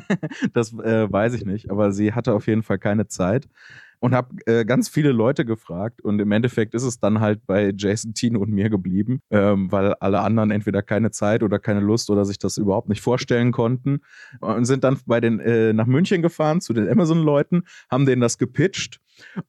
das 0.53 0.73
äh, 0.73 1.11
weiß 1.11 1.33
ich 1.33 1.45
nicht. 1.45 1.71
Aber 1.71 1.91
sie 1.91 2.13
hatte 2.13 2.33
auf 2.33 2.47
jeden 2.47 2.63
Fall 2.63 2.77
keine 2.77 3.07
Zeit 3.07 3.47
und 4.03 4.13
habe 4.13 4.35
äh, 4.47 4.65
ganz 4.65 4.89
viele 4.89 5.13
Leute 5.13 5.45
gefragt 5.45 6.01
und 6.01 6.19
im 6.19 6.29
Endeffekt 6.33 6.73
ist 6.73 6.83
es 6.83 6.99
dann 6.99 7.21
halt 7.21 7.47
bei 7.47 7.71
Jason, 7.73 8.13
Tino 8.13 8.41
und 8.41 8.51
mir 8.51 8.69
geblieben, 8.69 9.21
ähm, 9.29 9.71
weil 9.71 9.93
alle 9.93 10.19
anderen 10.19 10.51
entweder 10.51 10.81
keine 10.81 11.11
Zeit 11.11 11.41
oder 11.41 11.57
keine 11.57 11.79
Lust 11.79 12.09
oder 12.09 12.25
sich 12.25 12.37
das 12.37 12.57
überhaupt 12.57 12.89
nicht 12.89 12.99
vorstellen 12.99 13.53
konnten 13.53 14.01
und 14.41 14.65
sind 14.65 14.83
dann 14.83 14.99
bei 15.05 15.21
den 15.21 15.39
äh, 15.39 15.71
nach 15.71 15.85
München 15.85 16.21
gefahren 16.21 16.59
zu 16.59 16.73
den 16.73 16.89
Amazon-Leuten, 16.89 17.63
haben 17.89 18.05
denen 18.05 18.21
das 18.21 18.37
gepitcht 18.37 18.99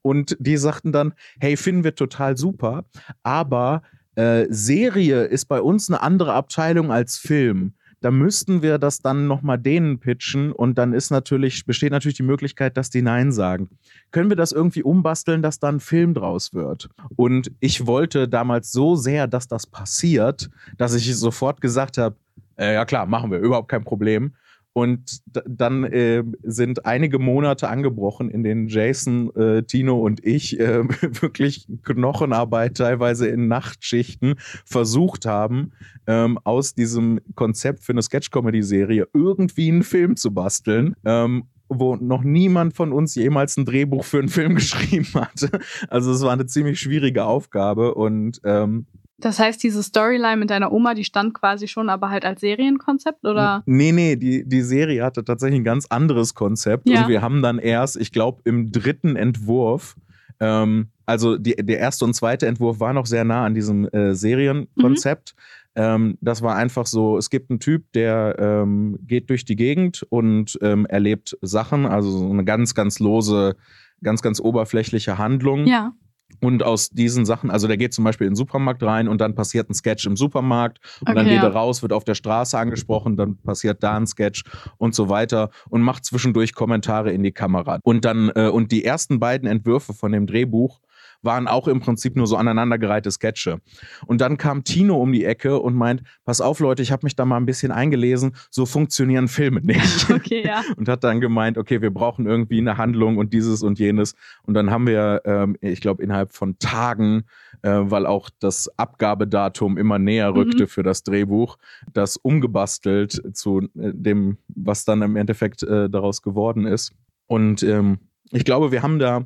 und 0.03 0.37
die 0.39 0.57
sagten 0.57 0.93
dann, 0.93 1.15
hey, 1.41 1.57
finden 1.57 1.83
wir 1.83 1.97
total 1.97 2.37
super, 2.37 2.85
aber 3.25 3.83
äh, 4.15 4.47
Serie 4.51 5.25
ist 5.25 5.47
bei 5.47 5.61
uns 5.61 5.91
eine 5.91 6.01
andere 6.01 6.33
Abteilung 6.33 6.93
als 6.93 7.19
Film 7.19 7.75
da 8.05 8.11
müssten 8.11 8.61
wir 8.61 8.77
das 8.77 8.99
dann 8.99 9.27
nochmal 9.27 9.59
denen 9.59 9.99
pitchen 9.99 10.53
und 10.53 10.77
dann 10.77 10.93
ist 10.93 11.09
natürlich, 11.09 11.65
besteht 11.65 11.91
natürlich 11.91 12.19
die 12.19 12.23
Möglichkeit, 12.23 12.77
dass 12.77 12.91
die 12.91 13.01
Nein 13.01 13.33
sagen. 13.33 13.71
Können 14.11 14.29
wir 14.29 14.37
das 14.37 14.53
irgendwie 14.53 14.83
umbasteln, 14.83 15.41
dass 15.41 15.59
da 15.59 15.71
ein 15.71 15.81
Film 15.81 16.13
draus 16.13 16.53
wird? 16.53 16.91
Und 17.17 17.51
ich 17.61 17.87
wollte 17.87 18.29
damals 18.29 18.73
so 18.73 18.95
sehr, 18.95 19.27
dass 19.27 19.49
das 19.49 19.67
passiert, 19.67 20.51
dass 20.77 20.93
ich 20.93 21.17
sofort 21.17 21.63
gesagt 21.63 21.97
habe, 21.97 22.17
äh, 22.59 22.75
ja 22.75 22.85
klar, 22.85 23.07
machen 23.07 23.31
wir, 23.31 23.39
überhaupt 23.39 23.71
kein 23.71 23.85
Problem. 23.85 24.35
Und 24.75 25.21
dann 25.31 25.85
äh, 25.85 26.25
sind 26.43 26.85
einige 26.85 27.21
Monate 27.21 27.69
angebrochen, 27.69 28.29
in 28.29 28.43
denen 28.43 28.67
Jason, 28.67 29.35
äh, 29.37 29.63
Tino 29.63 30.01
und 30.01 30.27
ich 30.27 30.59
äh, 30.59 30.83
wirklich 31.23 31.69
Knochenarbeit 31.85 32.77
teilweise 32.77 33.29
in 33.29 33.47
Nachtschichten 33.47 34.35
versucht 34.65 35.27
haben, 35.27 35.71
ähm, 36.09 36.41
aus 36.43 36.75
diesem 36.75 37.21
Konzept 37.37 37.85
für 37.85 37.93
eine 37.93 38.03
Sketch-Comedy-Serie 38.03 39.07
irgendwie 39.15 39.71
einen 39.71 39.85
Film 39.85 40.17
zu 40.17 40.35
basteln. 40.35 40.97
Ähm, 41.05 41.45
wo 41.69 41.97
noch 41.97 42.25
niemand 42.25 42.75
von 42.75 42.93
uns 42.93 43.15
jemals 43.15 43.57
ein 43.57 43.65
Drehbuch 43.65 44.05
für 44.05 44.19
einen 44.19 44.29
Film 44.29 44.55
geschrieben 44.57 45.09
hatte. 45.15 45.51
Also 45.89 46.13
es 46.13 46.23
war 46.23 46.33
eine 46.33 46.47
ziemlich 46.47 46.81
schwierige 46.81 47.25
Aufgabe 47.25 47.95
und 47.95 48.41
ähm, 48.45 48.87
das 49.19 49.39
heißt, 49.39 49.63
diese 49.63 49.83
Storyline 49.83 50.37
mit 50.37 50.51
deiner 50.51 50.73
Oma, 50.73 50.95
die 50.95 51.05
stand 51.05 51.35
quasi 51.35 51.69
schon, 51.69 51.89
aber 51.89 52.11
halt 52.11 52.25
als 52.25 52.41
Serienkonzept, 52.41 53.25
oder? 53.25 53.63
Nee, 53.67 53.93
nee, 53.93 54.17
die, 54.17 54.47
die 54.47 54.63
Serie 54.63 55.05
hatte 55.05 55.25
tatsächlich 55.25 55.61
ein 55.61 55.65
ganz 55.65 55.87
anderes 55.87 56.35
Konzept. 56.35 56.89
Ja. 56.89 57.03
Und 57.03 57.09
wir 57.09 57.23
haben 57.23 57.41
dann 57.41 57.59
erst, 57.59 57.97
ich 57.97 58.11
glaube, 58.11 58.43
im 58.45 58.73
dritten 58.73 59.15
Entwurf, 59.15 59.97
ähm, 60.41 60.89
also 61.07 61.37
die, 61.37 61.55
der 61.55 61.79
erste 61.79 62.05
und 62.05 62.15
zweite 62.15 62.47
Entwurf 62.47 62.81
war 62.81 62.93
noch 62.93 63.07
sehr 63.07 63.25
nah 63.25 63.45
an 63.45 63.55
diesem 63.55 63.89
äh, 63.89 64.15
Serienkonzept. 64.15 65.35
Mhm. 65.37 65.43
Ähm, 65.77 66.19
das 66.21 66.43
war 66.43 66.57
einfach 66.57 66.87
so, 66.87 67.17
es 67.17 67.31
gibt 67.31 67.51
einen 67.51 67.61
Typ, 67.61 67.93
der 67.93 68.37
ähm, 68.39 68.99
geht 69.03 69.31
durch 69.31 69.45
die 69.45 69.57
Gegend 69.57 70.05
und 70.09 70.59
ähm, 70.63 70.87
erlebt 70.87 71.37
Sachen, 71.41 71.87
also 71.87 72.11
so 72.11 72.31
eine 72.31 72.45
ganz, 72.45 72.75
ganz 72.75 72.99
lose, 73.01 73.57
ganz, 74.03 74.23
ganz 74.23 74.41
oberflächliche 74.41 75.19
Handlung. 75.19 75.67
Ja. 75.67 75.93
Und 76.41 76.63
aus 76.63 76.91
diesen 76.91 77.25
Sachen, 77.25 77.51
also 77.51 77.67
der 77.69 77.77
geht 77.77 77.95
zum 77.95 78.05
Beispiel 78.05 78.27
in 78.27 78.33
den 78.33 78.37
Supermarkt 78.37 78.83
rein 78.83 79.09
und 79.09 79.21
dann 79.21 79.35
passiert 79.35 79.71
ein 79.71 79.75
Sketch 79.75 80.05
im 80.07 80.17
Supermarkt 80.17 80.79
und 81.01 81.09
Okay, 81.09 81.15
dann 81.15 81.27
geht 81.27 81.37
ja. 81.37 81.45
er 81.45 81.53
raus, 81.55 81.81
wird 81.83 81.93
auf 81.93 82.05
der 82.05 82.15
Straße 82.15 82.59
angesprochen, 82.59 83.17
dann 83.17 83.37
passiert 83.39 83.83
da 83.83 83.97
ein 83.97 84.07
Sketch 84.07 84.45
und 84.77 84.95
so 84.95 85.09
weiter 85.09 85.51
und 85.71 85.81
macht 85.83 86.05
zwischendurch 86.05 86.55
Kommentare 86.55 87.13
in 87.13 87.23
die 87.23 87.33
Kamera. 87.33 87.79
Und 87.83 88.05
dann, 88.05 88.31
äh, 88.35 88.49
und 88.49 88.73
die 88.73 88.85
ersten 88.85 89.21
beiden 89.21 89.49
Entwürfe 89.49 89.95
von 89.95 90.13
dem 90.13 90.27
Drehbuch 90.27 90.81
waren 91.25 91.49
auch 91.49 91.69
im 91.69 91.81
Prinzip 91.81 92.17
nur 92.17 92.27
so 92.27 92.37
aneinandergereihte 92.37 93.11
Sketche. 93.11 93.61
Und 94.07 94.21
dann 94.21 94.37
kam 94.37 94.65
Tino 94.65 94.97
um 94.97 95.13
die 95.13 95.25
Ecke 95.25 95.59
und 95.59 95.75
meint, 95.75 96.03
pass 96.25 96.41
auf 96.41 96.61
Leute, 96.61 96.83
ich 96.83 96.93
habe 96.93 97.07
mich 97.07 97.17
da 97.17 97.25
mal 97.25 97.37
ein 97.37 97.47
bisschen 97.47 97.73
eingelesen, 97.73 98.37
so 98.51 98.67
funktionieren 98.67 99.29
Filme 99.29 99.61
nicht. 99.61 100.07
Okay, 100.15 100.45
ja. 100.47 100.63
und 100.77 100.89
hat 100.89 101.03
dann 101.05 101.21
gemeint, 101.21 101.59
okay, 101.59 101.83
wir 101.83 101.93
brauchen 101.93 102.27
irgendwie 102.27 102.59
eine 102.59 102.77
Handlung 102.77 103.17
und 103.19 103.33
dieses 103.33 103.63
und 103.63 103.79
jenes. 103.79 104.15
Und 104.43 104.55
dann 104.55 104.71
haben 104.71 104.87
wir, 104.87 105.23
ähm, 105.25 105.57
ich 105.61 105.81
glaube, 105.81 106.03
innerhalb 106.03 106.33
von 106.33 106.59
Tagen, 106.59 107.25
äh, 107.63 107.71
weil 107.71 108.07
auch 108.07 108.31
das 108.39 108.71
Abgabedatum 108.79 109.77
immer 109.77 109.99
näher 109.99 110.31
Mhm. 110.31 110.37
rückte 110.39 110.67
für 110.67 110.83
das 110.83 111.03
Drehbuch, 111.03 111.57
das 111.93 112.17
umgebastelt 112.17 113.37
zu 113.37 113.61
äh, 113.61 113.93
dem, 113.93 114.39
was 114.49 114.85
dann 114.85 115.03
im 115.03 115.17
Endeffekt 115.17 115.63
äh, 115.63 115.89
daraus 115.89 116.23
geworden 116.23 116.67
ist. 116.67 116.93
Und 117.27 117.63
ähm, 117.63 117.99
ich 118.31 118.45
glaube, 118.45 118.73
wir 118.73 118.83
haben 118.83 118.99
da 118.99 119.25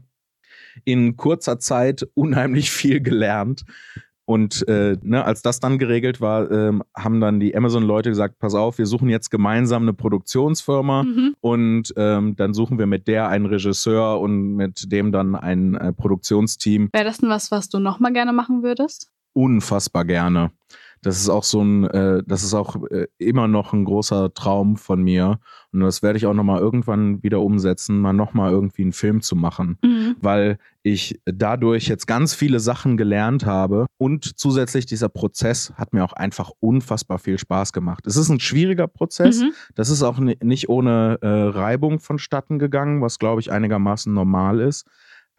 in 0.84 1.16
kurzer 1.16 1.58
Zeit 1.58 2.06
unheimlich 2.14 2.70
viel 2.70 3.00
gelernt. 3.00 3.64
Und 4.24 4.68
äh, 4.68 4.98
ne, 5.00 5.24
als 5.24 5.40
das 5.40 5.58
dann 5.58 5.78
geregelt 5.78 6.20
war, 6.20 6.50
ähm, 6.50 6.82
haben 6.94 7.18
dann 7.18 7.40
die 7.40 7.56
Amazon-Leute 7.56 8.10
gesagt, 8.10 8.38
pass 8.38 8.54
auf, 8.54 8.76
wir 8.76 8.84
suchen 8.84 9.08
jetzt 9.08 9.30
gemeinsam 9.30 9.84
eine 9.84 9.94
Produktionsfirma 9.94 11.04
Mhm. 11.04 11.34
und 11.40 11.94
ähm, 11.96 12.36
dann 12.36 12.52
suchen 12.52 12.78
wir 12.78 12.84
mit 12.84 13.08
der 13.08 13.28
einen 13.28 13.46
Regisseur 13.46 14.20
und 14.20 14.54
mit 14.54 14.92
dem 14.92 15.12
dann 15.12 15.34
ein 15.34 15.76
äh, 15.76 15.94
Produktionsteam. 15.94 16.90
Wäre 16.92 17.04
das 17.04 17.18
denn 17.18 17.30
was, 17.30 17.50
was 17.50 17.70
du 17.70 17.78
nochmal 17.78 18.12
gerne 18.12 18.34
machen 18.34 18.62
würdest? 18.62 19.10
Unfassbar 19.32 20.04
gerne. 20.04 20.50
Das 21.02 21.18
ist 21.20 21.28
auch 21.28 21.44
so 21.44 21.62
ein, 21.62 21.84
äh, 21.84 22.22
das 22.26 22.42
ist 22.42 22.54
auch 22.54 22.76
äh, 22.90 23.06
immer 23.18 23.48
noch 23.48 23.72
ein 23.72 23.84
großer 23.84 24.32
Traum 24.34 24.76
von 24.76 25.02
mir. 25.02 25.38
Und 25.72 25.80
das 25.80 26.02
werde 26.02 26.16
ich 26.16 26.26
auch 26.26 26.34
nochmal 26.34 26.60
irgendwann 26.60 27.22
wieder 27.22 27.40
umsetzen, 27.40 28.00
mal 28.00 28.12
nochmal 28.12 28.50
irgendwie 28.52 28.82
einen 28.82 28.92
Film 28.92 29.20
zu 29.20 29.36
machen. 29.36 29.78
Mhm. 29.82 30.16
Weil 30.20 30.58
ich 30.82 31.20
dadurch 31.26 31.88
jetzt 31.88 32.06
ganz 32.06 32.34
viele 32.34 32.60
Sachen 32.60 32.96
gelernt 32.96 33.44
habe 33.44 33.86
und 33.98 34.38
zusätzlich 34.38 34.86
dieser 34.86 35.08
Prozess 35.08 35.72
hat 35.76 35.92
mir 35.92 36.04
auch 36.04 36.14
einfach 36.14 36.50
unfassbar 36.60 37.18
viel 37.18 37.38
Spaß 37.38 37.72
gemacht. 37.72 38.06
Es 38.06 38.16
ist 38.16 38.30
ein 38.30 38.40
schwieriger 38.40 38.86
Prozess. 38.88 39.40
Mhm. 39.42 39.52
Das 39.74 39.90
ist 39.90 40.02
auch 40.02 40.18
ni- 40.18 40.38
nicht 40.42 40.68
ohne 40.68 41.18
äh, 41.20 41.26
Reibung 41.28 42.00
vonstatten 42.00 42.58
gegangen, 42.58 43.02
was 43.02 43.18
glaube 43.18 43.40
ich 43.40 43.52
einigermaßen 43.52 44.12
normal 44.12 44.60
ist. 44.60 44.86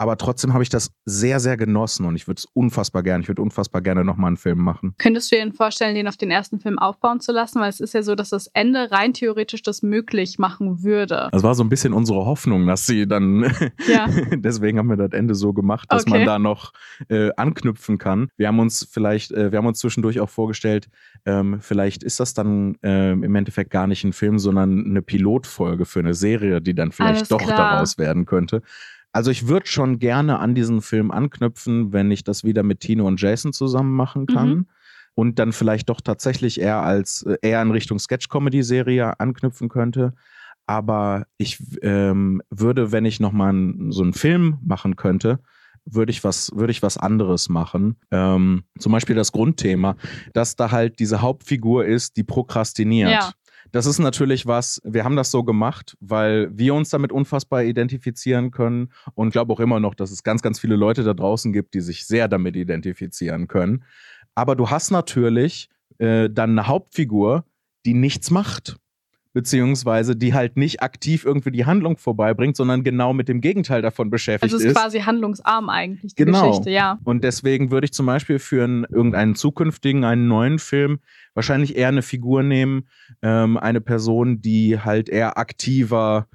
Aber 0.01 0.15
trotzdem 0.17 0.53
habe 0.53 0.63
ich 0.63 0.69
das 0.69 0.91
sehr, 1.03 1.41
sehr 1.41 1.57
genossen 1.57 2.05
und 2.05 2.15
ich 2.15 2.25
würde 2.25 2.39
es 2.39 2.45
unfassbar 2.53 3.03
gerne, 3.03 3.21
ich 3.21 3.27
würde 3.27 3.41
unfassbar 3.41 3.81
gerne 3.81 4.05
nochmal 4.05 4.29
einen 4.29 4.37
Film 4.37 4.59
machen. 4.59 4.95
Könntest 4.97 5.29
du 5.29 5.35
dir 5.35 5.53
vorstellen, 5.53 5.93
den 5.93 6.07
auf 6.07 6.15
den 6.15 6.31
ersten 6.31 6.59
Film 6.61 6.79
aufbauen 6.79 7.19
zu 7.19 7.33
lassen? 7.33 7.59
Weil 7.59 7.69
es 7.69 7.81
ist 7.81 7.93
ja 7.93 8.01
so, 8.01 8.15
dass 8.15 8.29
das 8.29 8.47
Ende 8.53 8.91
rein 8.91 9.13
theoretisch 9.13 9.61
das 9.61 9.81
möglich 9.83 10.39
machen 10.39 10.83
würde. 10.83 11.27
Das 11.33 11.43
war 11.43 11.53
so 11.53 11.63
ein 11.63 11.69
bisschen 11.69 11.91
unsere 11.91 12.25
Hoffnung, 12.25 12.65
dass 12.65 12.85
sie 12.85 13.07
dann, 13.07 13.41
Ja. 13.87 14.07
deswegen 14.37 14.77
haben 14.79 14.87
wir 14.89 14.95
das 14.95 15.11
Ende 15.11 15.35
so 15.35 15.51
gemacht, 15.51 15.91
dass 15.91 16.03
Okay. 16.03 16.11
man 16.11 16.25
da 16.25 16.39
noch 16.39 16.71
äh, 17.09 17.31
anknüpfen 17.35 17.97
kann. 17.97 18.29
Wir 18.37 18.47
haben 18.47 18.59
uns 18.59 18.87
vielleicht, 18.89 19.31
äh, 19.33 19.51
wir 19.51 19.57
haben 19.57 19.67
uns 19.67 19.79
zwischendurch 19.79 20.21
auch 20.21 20.29
vorgestellt, 20.29 20.87
ähm, 21.25 21.59
vielleicht 21.61 22.03
ist 22.03 22.19
das 22.19 22.33
dann 22.33 22.77
ähm, 22.83 23.23
im 23.23 23.35
Endeffekt 23.35 23.71
gar 23.71 23.87
nicht 23.87 24.03
ein 24.03 24.13
Film, 24.13 24.39
sondern 24.39 24.85
eine 24.85 25.01
Pilotfolge 25.01 25.85
für 25.85 25.99
eine 25.99 26.13
Serie, 26.13 26.61
die 26.61 26.73
dann 26.73 26.91
vielleicht 26.91 27.17
Alles 27.17 27.29
doch 27.29 27.41
klar. 27.41 27.57
daraus 27.57 27.97
werden 27.97 28.25
könnte. 28.25 28.61
Also 29.11 29.31
ich 29.31 29.47
würde 29.47 29.65
schon 29.65 29.99
gerne 29.99 30.39
an 30.39 30.55
diesen 30.55 30.81
Film 30.81 31.11
anknüpfen, 31.11 31.93
wenn 31.93 32.11
ich 32.11 32.23
das 32.23 32.43
wieder 32.43 32.63
mit 32.63 32.79
Tino 32.81 33.07
und 33.07 33.19
Jason 33.19 33.53
zusammen 33.53 33.95
machen 33.95 34.27
kann. 34.27 34.49
Mhm. 34.49 34.67
Und 35.15 35.39
dann 35.39 35.51
vielleicht 35.51 35.89
doch 35.89 35.99
tatsächlich 35.99 36.61
eher 36.61 36.81
als 36.81 37.23
äh, 37.23 37.37
eher 37.41 37.61
in 37.61 37.71
Richtung 37.71 37.99
Sketch-Comedy-Serie 37.99 39.19
anknüpfen 39.19 39.67
könnte. 39.67 40.13
Aber 40.65 41.25
ich 41.37 41.61
ähm, 41.81 42.41
würde, 42.49 42.91
wenn 42.91 43.03
ich 43.03 43.19
nochmal 43.19 43.53
so 43.89 44.03
einen 44.03 44.13
Film 44.13 44.59
machen 44.61 44.95
könnte, 44.95 45.39
würde 45.93 46.11
ich 46.11 46.23
was, 46.23 46.51
würde 46.53 46.71
ich 46.71 46.81
was 46.81 46.97
anderes 46.97 47.49
machen. 47.49 47.95
Ähm, 48.11 48.63
zum 48.77 48.91
Beispiel 48.91 49.15
das 49.15 49.31
Grundthema, 49.31 49.95
dass 50.33 50.55
da 50.55 50.71
halt 50.71 50.99
diese 50.99 51.21
Hauptfigur 51.21 51.85
ist, 51.85 52.17
die 52.17 52.23
prokrastiniert. 52.23 53.11
Ja. 53.11 53.31
Das 53.71 53.85
ist 53.85 53.99
natürlich 53.99 54.47
was, 54.47 54.81
wir 54.83 55.03
haben 55.03 55.15
das 55.15 55.29
so 55.29 55.43
gemacht, 55.43 55.95
weil 55.99 56.49
wir 56.57 56.73
uns 56.73 56.89
damit 56.89 57.11
unfassbar 57.11 57.63
identifizieren 57.63 58.51
können 58.51 58.91
und 59.13 59.31
glaube 59.31 59.53
auch 59.53 59.59
immer 59.59 59.79
noch, 59.79 59.93
dass 59.93 60.11
es 60.11 60.23
ganz, 60.23 60.41
ganz 60.41 60.59
viele 60.59 60.75
Leute 60.75 61.03
da 61.03 61.13
draußen 61.13 61.53
gibt, 61.53 61.75
die 61.75 61.81
sich 61.81 62.05
sehr 62.07 62.27
damit 62.27 62.55
identifizieren 62.55 63.47
können. 63.47 63.83
Aber 64.33 64.55
du 64.55 64.69
hast 64.69 64.91
natürlich 64.91 65.69
äh, 65.99 66.29
dann 66.29 66.51
eine 66.51 66.67
Hauptfigur, 66.67 67.45
die 67.85 67.93
nichts 67.93 68.31
macht. 68.31 68.77
Beziehungsweise 69.33 70.15
die 70.15 70.33
halt 70.33 70.57
nicht 70.57 70.81
aktiv 70.81 71.23
irgendwie 71.23 71.51
die 71.51 71.65
Handlung 71.65 71.97
vorbeibringt, 71.97 72.57
sondern 72.57 72.83
genau 72.83 73.13
mit 73.13 73.29
dem 73.29 73.41
Gegenteil 73.41 73.81
davon 73.81 74.09
beschäftigt 74.09 74.51
Also 74.51 74.57
es 74.57 74.63
ist 74.63 74.71
ist. 74.71 74.77
quasi 74.81 74.99
handlungsarm 75.01 75.69
eigentlich, 75.69 76.15
die 76.15 76.25
Genau. 76.25 76.47
Geschichte, 76.49 76.71
ja. 76.71 76.97
Und 77.03 77.23
deswegen 77.23 77.69
würde 77.71 77.85
ich 77.85 77.93
zum 77.93 78.05
Beispiel 78.07 78.39
für 78.39 78.63
einen, 78.63 78.85
irgendeinen 78.85 79.35
zukünftigen, 79.35 80.03
einen 80.03 80.27
neuen 80.27 80.57
Film 80.59 80.99
wahrscheinlich 81.35 81.75
eher 81.77 81.89
eine 81.89 82.01
Figur 82.01 82.41
nehmen, 82.43 82.87
ähm, 83.21 83.57
eine 83.57 83.81
Person, 83.81 84.41
die 84.41 84.79
halt 84.79 85.09
eher 85.09 85.37
aktiver 85.37 86.27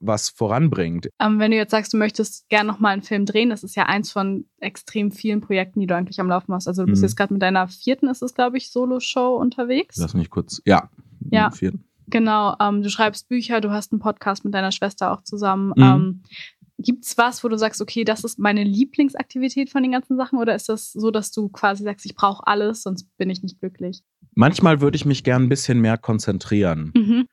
was 0.00 0.28
voranbringt. 0.28 1.08
Ähm, 1.18 1.38
wenn 1.38 1.50
du 1.50 1.56
jetzt 1.56 1.70
sagst, 1.70 1.92
du 1.94 1.96
möchtest 1.96 2.48
gerne 2.50 2.68
nochmal 2.70 2.92
einen 2.92 3.02
Film 3.02 3.24
drehen, 3.24 3.48
das 3.50 3.62
ist 3.64 3.74
ja 3.76 3.84
eins 3.86 4.10
von 4.12 4.44
extrem 4.60 5.10
vielen 5.12 5.40
Projekten, 5.40 5.80
die 5.80 5.86
du 5.86 5.94
eigentlich 5.96 6.20
am 6.20 6.28
Laufen 6.28 6.52
hast. 6.52 6.66
Also 6.68 6.82
du 6.84 6.90
bist 6.90 7.00
Mhm. 7.02 7.06
jetzt 7.08 7.16
gerade 7.16 7.32
mit 7.32 7.42
deiner 7.42 7.68
vierten, 7.68 8.08
ist 8.08 8.22
es 8.22 8.34
glaube 8.34 8.58
ich, 8.58 8.70
Solo-Show 8.70 9.36
unterwegs. 9.36 9.96
Lass 9.96 10.12
mich 10.14 10.28
kurz. 10.28 10.60
Ja. 10.66 10.90
Ja. 11.30 11.50
Vierten. 11.50 11.84
Genau, 12.10 12.56
ähm, 12.60 12.82
du 12.82 12.90
schreibst 12.90 13.28
Bücher, 13.28 13.60
du 13.60 13.70
hast 13.70 13.92
einen 13.92 14.00
Podcast 14.00 14.44
mit 14.44 14.54
deiner 14.54 14.72
Schwester 14.72 15.12
auch 15.12 15.22
zusammen. 15.22 15.72
Mhm. 15.76 15.82
Ähm, 15.82 16.22
Gibt 16.80 17.04
es 17.04 17.18
was, 17.18 17.42
wo 17.42 17.48
du 17.48 17.58
sagst, 17.58 17.82
okay, 17.82 18.04
das 18.04 18.22
ist 18.22 18.38
meine 18.38 18.62
Lieblingsaktivität 18.62 19.68
von 19.68 19.82
den 19.82 19.90
ganzen 19.90 20.16
Sachen? 20.16 20.38
Oder 20.38 20.54
ist 20.54 20.68
das 20.68 20.92
so, 20.92 21.10
dass 21.10 21.32
du 21.32 21.48
quasi 21.48 21.82
sagst, 21.82 22.06
ich 22.06 22.14
brauche 22.14 22.46
alles, 22.46 22.82
sonst 22.84 23.08
bin 23.16 23.30
ich 23.30 23.42
nicht 23.42 23.58
glücklich? 23.58 24.02
Manchmal 24.34 24.80
würde 24.80 24.94
ich 24.94 25.04
mich 25.04 25.24
gern 25.24 25.44
ein 25.44 25.48
bisschen 25.48 25.80
mehr 25.80 25.98
konzentrieren. 25.98 26.92
Mhm. 26.94 27.26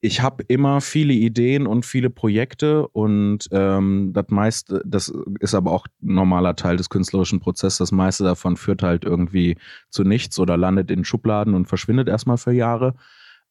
ich 0.00 0.22
habe 0.22 0.44
immer 0.48 0.80
viele 0.80 1.12
Ideen 1.12 1.66
und 1.66 1.84
viele 1.84 2.08
Projekte 2.08 2.88
und 2.88 3.48
ähm, 3.50 4.12
das 4.14 4.26
meiste, 4.28 4.82
das 4.86 5.12
ist 5.40 5.54
aber 5.54 5.72
auch 5.72 5.86
ein 6.00 6.14
normaler 6.14 6.56
Teil 6.56 6.76
des 6.76 6.88
künstlerischen 6.88 7.40
Prozesses. 7.40 7.78
Das 7.78 7.92
meiste 7.92 8.24
davon 8.24 8.56
führt 8.56 8.82
halt 8.82 9.04
irgendwie 9.04 9.58
zu 9.90 10.04
nichts 10.04 10.38
oder 10.38 10.56
landet 10.56 10.90
in 10.90 11.04
Schubladen 11.04 11.54
und 11.54 11.66
verschwindet 11.66 12.08
erstmal 12.08 12.38
für 12.38 12.52
Jahre. 12.52 12.94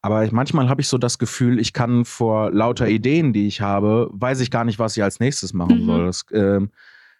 Aber 0.01 0.23
ich, 0.23 0.31
manchmal 0.31 0.69
habe 0.69 0.81
ich 0.81 0.87
so 0.87 0.97
das 0.97 1.17
Gefühl, 1.19 1.59
ich 1.59 1.73
kann 1.73 2.05
vor 2.05 2.51
lauter 2.51 2.87
Ideen, 2.87 3.33
die 3.33 3.47
ich 3.47 3.59
habe, 3.61 4.09
weiß 4.13 4.39
ich 4.39 4.49
gar 4.51 4.63
nicht, 4.63 4.79
was 4.79 4.95
ich 4.95 5.03
als 5.03 5.19
nächstes 5.19 5.53
machen 5.53 5.81
Mhm. 5.81 5.85
soll. 5.85 6.05
Das, 6.05 6.25
ähm, 6.31 6.71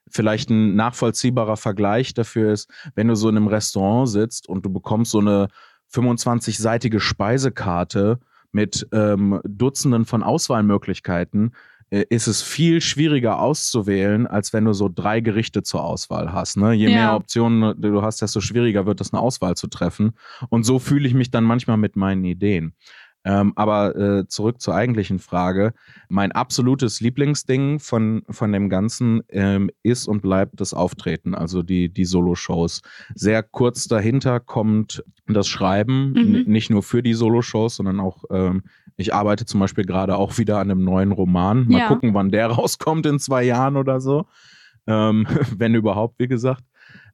vielleicht 0.10 0.50
ein 0.50 0.76
nachvollziehbarer 0.76 1.58
Vergleich 1.58 2.14
dafür 2.14 2.52
ist, 2.54 2.70
wenn 2.96 3.08
du 3.10 3.16
so 3.16 3.30
in 3.30 3.38
einem 3.38 3.48
Restaurant 3.48 4.10
sitzt 4.10 4.48
und 4.50 4.66
du 4.66 4.70
bekommst 4.72 5.12
so 5.12 5.20
eine 5.20 5.50
25-seitige 5.94 7.00
Speisekarte 7.00 8.20
mit 8.52 8.88
ähm, 8.92 9.40
Dutzenden 9.44 10.06
von 10.06 10.24
Auswahlmöglichkeiten, 10.24 11.48
äh, 11.50 11.54
ist 11.90 12.28
es 12.28 12.42
viel 12.42 12.82
schwieriger 12.82 13.40
auszuwählen, 13.40 14.28
als 14.28 14.54
wenn 14.54 14.66
du 14.66 14.74
so 14.74 14.90
drei 14.94 15.22
Gerichte 15.22 15.64
zur 15.64 15.84
Auswahl 15.84 16.32
hast. 16.34 16.58
Ne? 16.58 16.74
Je 16.74 16.88
Ja. 16.88 16.96
mehr 16.96 17.16
Optionen 17.16 17.82
du 17.82 18.02
hast, 18.02 18.22
desto 18.22 18.42
schwieriger 18.42 18.86
wird 18.86 19.02
es, 19.02 19.12
eine 19.14 19.22
Auswahl 19.22 19.56
zu 19.56 19.68
treffen. 19.68 20.12
Und 20.50 20.64
so 20.64 20.80
fühle 20.80 21.08
ich 21.08 21.14
mich 21.14 21.32
dann 21.32 21.44
manchmal 21.44 21.78
mit 21.78 21.96
meinen 21.96 22.24
Ideen. 22.26 22.74
Ähm, 23.26 23.52
aber 23.58 23.96
äh, 23.98 24.28
zurück 24.28 24.62
zur 24.62 24.76
eigentlichen 24.76 25.20
Frage. 25.20 25.74
Mein 26.08 26.32
absolutes 26.32 27.02
Lieblingsding 27.02 27.80
von, 27.80 28.24
von 28.30 28.52
dem 28.54 28.70
Ganzen 28.70 29.22
ähm, 29.30 29.70
ist 29.84 30.08
und 30.08 30.22
bleibt 30.22 30.60
das 30.62 30.74
Auftreten, 30.74 31.36
also 31.36 31.62
die, 31.62 31.90
die 31.94 32.06
Solo-Shows. 32.06 32.82
Sehr 33.16 33.44
kurz 33.44 33.88
dahinter 33.90 34.40
kommt 34.40 35.04
das 35.28 35.48
Schreiben, 35.48 36.14
Mhm. 36.14 36.44
nicht 36.48 36.70
nur 36.70 36.82
für 36.82 37.04
die 37.04 37.14
Solo-Shows, 37.14 37.76
sondern 37.76 38.00
auch, 38.00 38.24
ähm, 38.32 38.64
ich 38.96 39.14
arbeite 39.14 39.46
zum 39.46 39.60
Beispiel 39.60 39.84
gerade 39.84 40.16
auch 40.16 40.38
wieder 40.38 40.60
an 40.60 40.72
einem 40.72 40.84
neuen 40.84 41.12
Roman. 41.12 41.66
Mal 41.68 41.80
Ja. 41.80 41.88
gucken, 41.88 42.14
wann 42.14 42.32
der 42.32 42.48
rauskommt 42.52 43.06
in 43.06 43.20
zwei 43.20 43.44
Jahren 43.44 43.76
oder 43.76 44.00
so. 44.00 44.26
Ähm, 44.88 45.28
wenn 45.58 45.76
überhaupt, 45.76 46.20
wie 46.20 46.28
gesagt. 46.28 46.64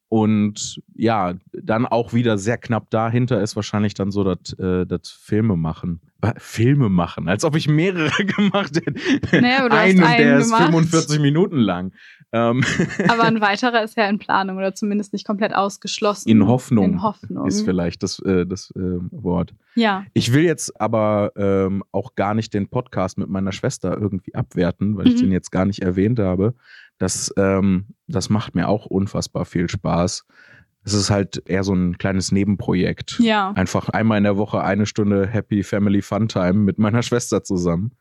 Und 0.09 0.81
ja, 0.95 1.33
dann 1.51 1.85
auch 1.85 2.13
wieder 2.13 2.37
sehr 2.37 2.57
knapp 2.57 2.89
dahinter 2.89 3.41
ist 3.41 3.55
wahrscheinlich 3.55 3.93
dann 3.95 4.11
so 4.11 4.23
das, 4.23 4.53
äh, 4.59 4.85
das 4.85 5.09
Filme 5.09 5.57
machen. 5.57 6.01
Filme 6.37 6.89
machen, 6.89 7.27
als 7.27 7.43
ob 7.43 7.55
ich 7.55 7.67
mehrere 7.67 8.09
gemacht 8.25 8.75
hätte. 8.75 9.41
Naja, 9.41 9.59
aber 9.59 9.69
du 9.69 9.75
einen, 9.75 10.01
hast 10.01 10.07
einen 10.09 10.17
der 10.17 10.39
gemacht. 10.39 10.59
ist 10.61 10.65
45 10.65 11.19
Minuten 11.19 11.57
lang. 11.57 11.91
Ähm, 12.31 12.63
Aber 13.07 13.23
ein 13.23 13.39
weiterer 13.41 13.83
ist 13.83 13.95
ja 13.95 14.09
in 14.09 14.17
Planung 14.17 14.57
oder 14.57 14.73
zumindest 14.73 15.13
nicht 15.13 15.25
komplett 15.25 15.53
ausgeschlossen. 15.53 16.27
in 16.27 16.47
Hoffnung, 16.47 16.85
In 16.93 17.01
Hoffnung. 17.03 17.45
ist 17.47 17.61
vielleicht 17.63 18.01
das, 18.01 18.19
äh, 18.19 18.45
das 18.47 18.71
äh, 18.75 18.79
Wort. 19.11 19.53
ja. 19.75 20.03
Ich 20.13 20.33
will 20.33 20.43
jetzt 20.43 20.81
aber 20.81 21.31
ähm, 21.35 21.83
auch 21.91 22.15
gar 22.15 22.33
nicht 22.33 22.53
den 22.55 22.67
Podcast 22.69 23.17
mit 23.19 23.29
meiner 23.29 23.51
Schwester 23.51 23.95
irgendwie 23.95 24.33
abwerten, 24.33 24.97
weil 24.97 25.07
ich 25.07 25.15
Mhm. 25.15 25.19
den 25.25 25.31
jetzt 25.31 25.51
gar 25.51 25.65
nicht 25.65 25.81
erwähnt 25.83 26.17
habe. 26.19 26.55
Das, 26.97 27.33
ähm, 27.37 27.87
das 28.07 28.29
macht 28.29 28.55
mir 28.55 28.67
auch 28.69 28.85
unfassbar 28.85 29.45
viel 29.45 29.69
Spaß. 29.69 30.25
Es 30.83 30.93
ist 30.93 31.09
halt 31.09 31.41
eher 31.45 31.63
so 31.63 31.73
ein 31.73 31.97
kleines 31.97 32.31
Nebenprojekt. 32.31 33.19
Ja. 33.19 33.51
Einfach 33.51 33.89
einmal 33.89 34.19
in 34.19 34.23
der 34.23 34.37
Woche 34.37 34.63
eine 34.63 34.85
Stunde 34.85 35.27
Happy 35.27 35.63
Family 35.63 36.01
Fun 36.01 36.27
Time 36.27 36.53
mit 36.53 36.77
meiner 36.77 37.01
Schwester 37.03 37.43
zusammen. 37.43 37.91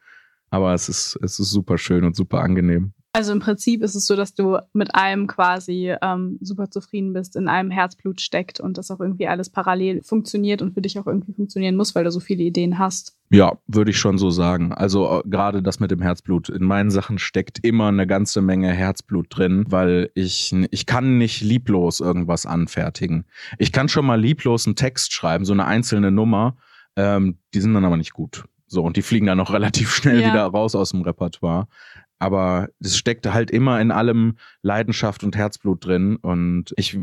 Aber 0.51 0.75
es 0.75 0.89
ist, 0.89 1.19
es 1.23 1.39
ist 1.39 1.51
super 1.51 1.79
schön 1.79 2.05
und 2.05 2.15
super 2.15 2.41
angenehm. 2.41 2.93
Also 3.17 3.31
im 3.31 3.39
Prinzip 3.39 3.81
ist 3.85 3.95
es 3.95 4.07
so, 4.07 4.17
dass 4.17 4.35
du 4.35 4.59
mit 4.73 4.93
allem 4.97 5.29
quasi 5.29 5.95
ähm, 6.03 6.37
super 6.41 6.69
zufrieden 6.69 7.13
bist, 7.13 7.37
in 7.37 7.47
allem 7.47 7.71
Herzblut 7.71 8.21
steckt 8.21 8.59
und 8.59 8.77
das 8.77 8.91
auch 8.91 8.99
irgendwie 8.99 9.29
alles 9.29 9.51
parallel 9.51 10.03
funktioniert 10.03 10.63
und 10.63 10.75
für 10.75 10.81
dich 10.83 10.99
auch 10.99 11.07
irgendwie 11.07 11.33
funktionieren 11.33 11.77
muss, 11.77 11.95
weil 11.95 12.03
du 12.03 12.11
so 12.11 12.19
viele 12.19 12.43
Ideen 12.43 12.81
hast. 12.81 13.17
Ja, 13.31 13.53
würde 13.69 13.93
ich 13.93 13.99
schon 13.99 14.19
so 14.19 14.31
sagen. 14.31 14.73
Also 14.73 15.21
äh, 15.21 15.29
gerade 15.29 15.63
das 15.63 15.79
mit 15.79 15.93
dem 15.93 16.03
Herzblut. 16.03 16.49
In 16.49 16.65
meinen 16.65 16.91
Sachen 16.91 17.21
steckt 17.21 17.61
immer 17.65 17.87
eine 17.87 18.09
ganze 18.09 18.43
Menge 18.43 18.73
Herzblut 18.73 19.29
drin, 19.31 19.65
weil 19.69 20.11
ich, 20.15 20.53
ich 20.73 20.85
kann 20.85 21.17
nicht 21.17 21.41
lieblos 21.41 22.01
irgendwas 22.01 22.47
anfertigen. 22.47 23.27
Ich 23.59 23.71
kann 23.71 23.89
schon 23.89 24.07
mal 24.07 24.21
lieblos 24.21 24.67
einen 24.67 24.75
Text 24.75 25.13
schreiben, 25.13 25.45
so 25.45 25.53
eine 25.53 25.67
einzelne 25.67 26.11
Nummer. 26.11 26.57
Ähm, 26.97 27.39
die 27.55 27.61
sind 27.61 27.75
dann 27.75 27.85
aber 27.85 27.97
nicht 27.97 28.13
gut. 28.13 28.43
So, 28.67 28.83
und 28.83 28.97
die 28.97 29.03
fliegen 29.03 29.27
dann 29.27 29.39
auch 29.39 29.53
relativ 29.53 29.95
schnell 29.95 30.21
Ja. 30.21 30.29
wieder 30.31 30.45
raus 30.47 30.75
aus 30.75 30.91
dem 30.91 31.03
Repertoire. 31.03 31.69
Aber 32.25 32.69
es 32.81 32.97
steckt 32.97 33.27
halt 33.33 33.51
immer 33.51 33.81
in 33.81 33.91
allem 33.91 34.37
Leidenschaft 34.63 35.23
und 35.25 35.37
Herzblut 35.37 35.85
drin. 35.85 36.17
Und 36.17 36.73
ich 36.77 36.99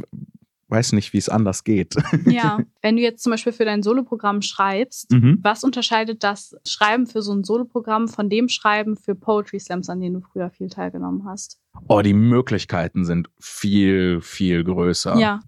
weiß 0.69 0.93
nicht, 0.93 1.11
wie 1.13 1.17
es 1.17 1.27
anders 1.29 1.63
geht. 1.65 1.95
Ja. 2.25 2.59
Wenn 2.81 2.95
du 2.95 3.01
jetzt 3.01 3.21
zum 3.23 3.31
Beispiel 3.31 3.51
für 3.53 3.65
dein 3.65 3.83
Soloprogramm 3.83 4.41
schreibst, 4.41 5.11
Mhm. 5.11 5.39
was 5.41 5.63
unterscheidet 5.65 6.23
das 6.23 6.55
Schreiben 6.65 7.07
für 7.07 7.21
so 7.21 7.33
ein 7.33 7.43
Soloprogramm 7.43 8.07
von 8.07 8.29
dem 8.29 8.47
Schreiben 8.47 8.95
für 8.95 9.13
Poetry 9.13 9.59
Slams, 9.59 9.89
an 9.89 9.99
denen 9.99 10.15
du 10.15 10.21
früher 10.21 10.49
viel 10.49 10.69
teilgenommen 10.69 11.25
hast? 11.25 11.59
Oh, 11.87 12.01
die 12.01 12.13
Möglichkeiten 12.13 13.03
sind 13.05 13.29
viel, 13.39 14.21
viel 14.21 14.63
größer. 14.63 15.17
Ja. 15.17 15.41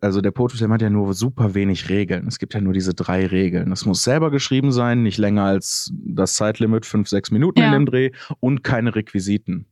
Also 0.00 0.20
der 0.20 0.30
Poetry 0.30 0.58
Slam 0.58 0.72
hat 0.72 0.82
ja 0.82 0.90
nur 0.90 1.12
super 1.14 1.54
wenig 1.54 1.88
Regeln. 1.88 2.26
Es 2.28 2.38
gibt 2.38 2.54
ja 2.54 2.60
nur 2.60 2.72
diese 2.72 2.94
drei 2.94 3.26
Regeln. 3.26 3.72
Es 3.72 3.84
muss 3.84 4.04
selber 4.04 4.30
geschrieben 4.30 4.70
sein, 4.72 5.02
nicht 5.02 5.18
länger 5.18 5.44
als 5.44 5.92
das 6.04 6.34
Zeitlimit, 6.34 6.86
fünf, 6.86 7.08
sechs 7.08 7.30
Minuten 7.30 7.58
in 7.58 7.64
Ja. 7.66 7.72
dem 7.72 7.86
Dreh 7.86 8.10
und 8.40 8.62
keine 8.62 8.94
Requisiten. 8.94 9.66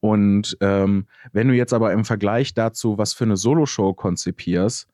Und 0.00 0.56
ähm, 0.60 1.06
wenn 1.32 1.48
du 1.48 1.54
jetzt 1.54 1.72
aber 1.72 1.92
im 1.92 2.04
Vergleich 2.04 2.54
dazu, 2.54 2.98
was 2.98 3.12
für 3.12 3.24
eine 3.24 3.36
Soloshow 3.36 3.94
konzipierst, 3.94 4.88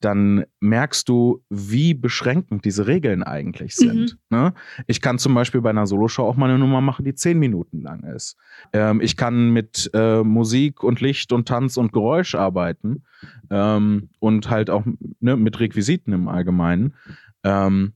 dann 0.00 0.44
merkst 0.60 1.08
du, 1.08 1.42
wie 1.48 1.94
beschränkend 1.94 2.64
diese 2.64 2.86
Regeln 2.86 3.22
eigentlich 3.22 3.76
sind. 3.76 4.18
Ne? 4.30 4.52
Ich 4.86 5.00
kann 5.00 5.18
zum 5.18 5.34
Beispiel 5.34 5.60
bei 5.62 5.70
einer 5.70 5.86
Soloshow 5.86 6.24
auch 6.24 6.36
mal 6.36 6.50
eine 6.50 6.58
Nummer 6.58 6.80
machen, 6.80 7.04
die 7.04 7.14
zehn 7.14 7.38
Minuten 7.38 7.80
lang 7.80 8.02
ist. 8.04 8.36
Ähm, 8.72 9.00
ich 9.00 9.16
kann 9.16 9.50
mit 9.50 9.90
äh, 9.94 10.22
Musik 10.22 10.82
und 10.82 11.00
Licht 11.00 11.32
und 11.32 11.48
Tanz 11.48 11.76
und 11.76 11.92
Geräusch 11.92 12.34
arbeiten 12.34 13.04
ähm, 13.50 14.10
und 14.18 14.50
halt 14.50 14.68
auch 14.68 14.84
ne, 15.20 15.36
mit 15.36 15.58
Requisiten 15.60 16.12
im 16.12 16.28
Allgemeinen. 16.28 16.94
Ähm, 17.42 17.94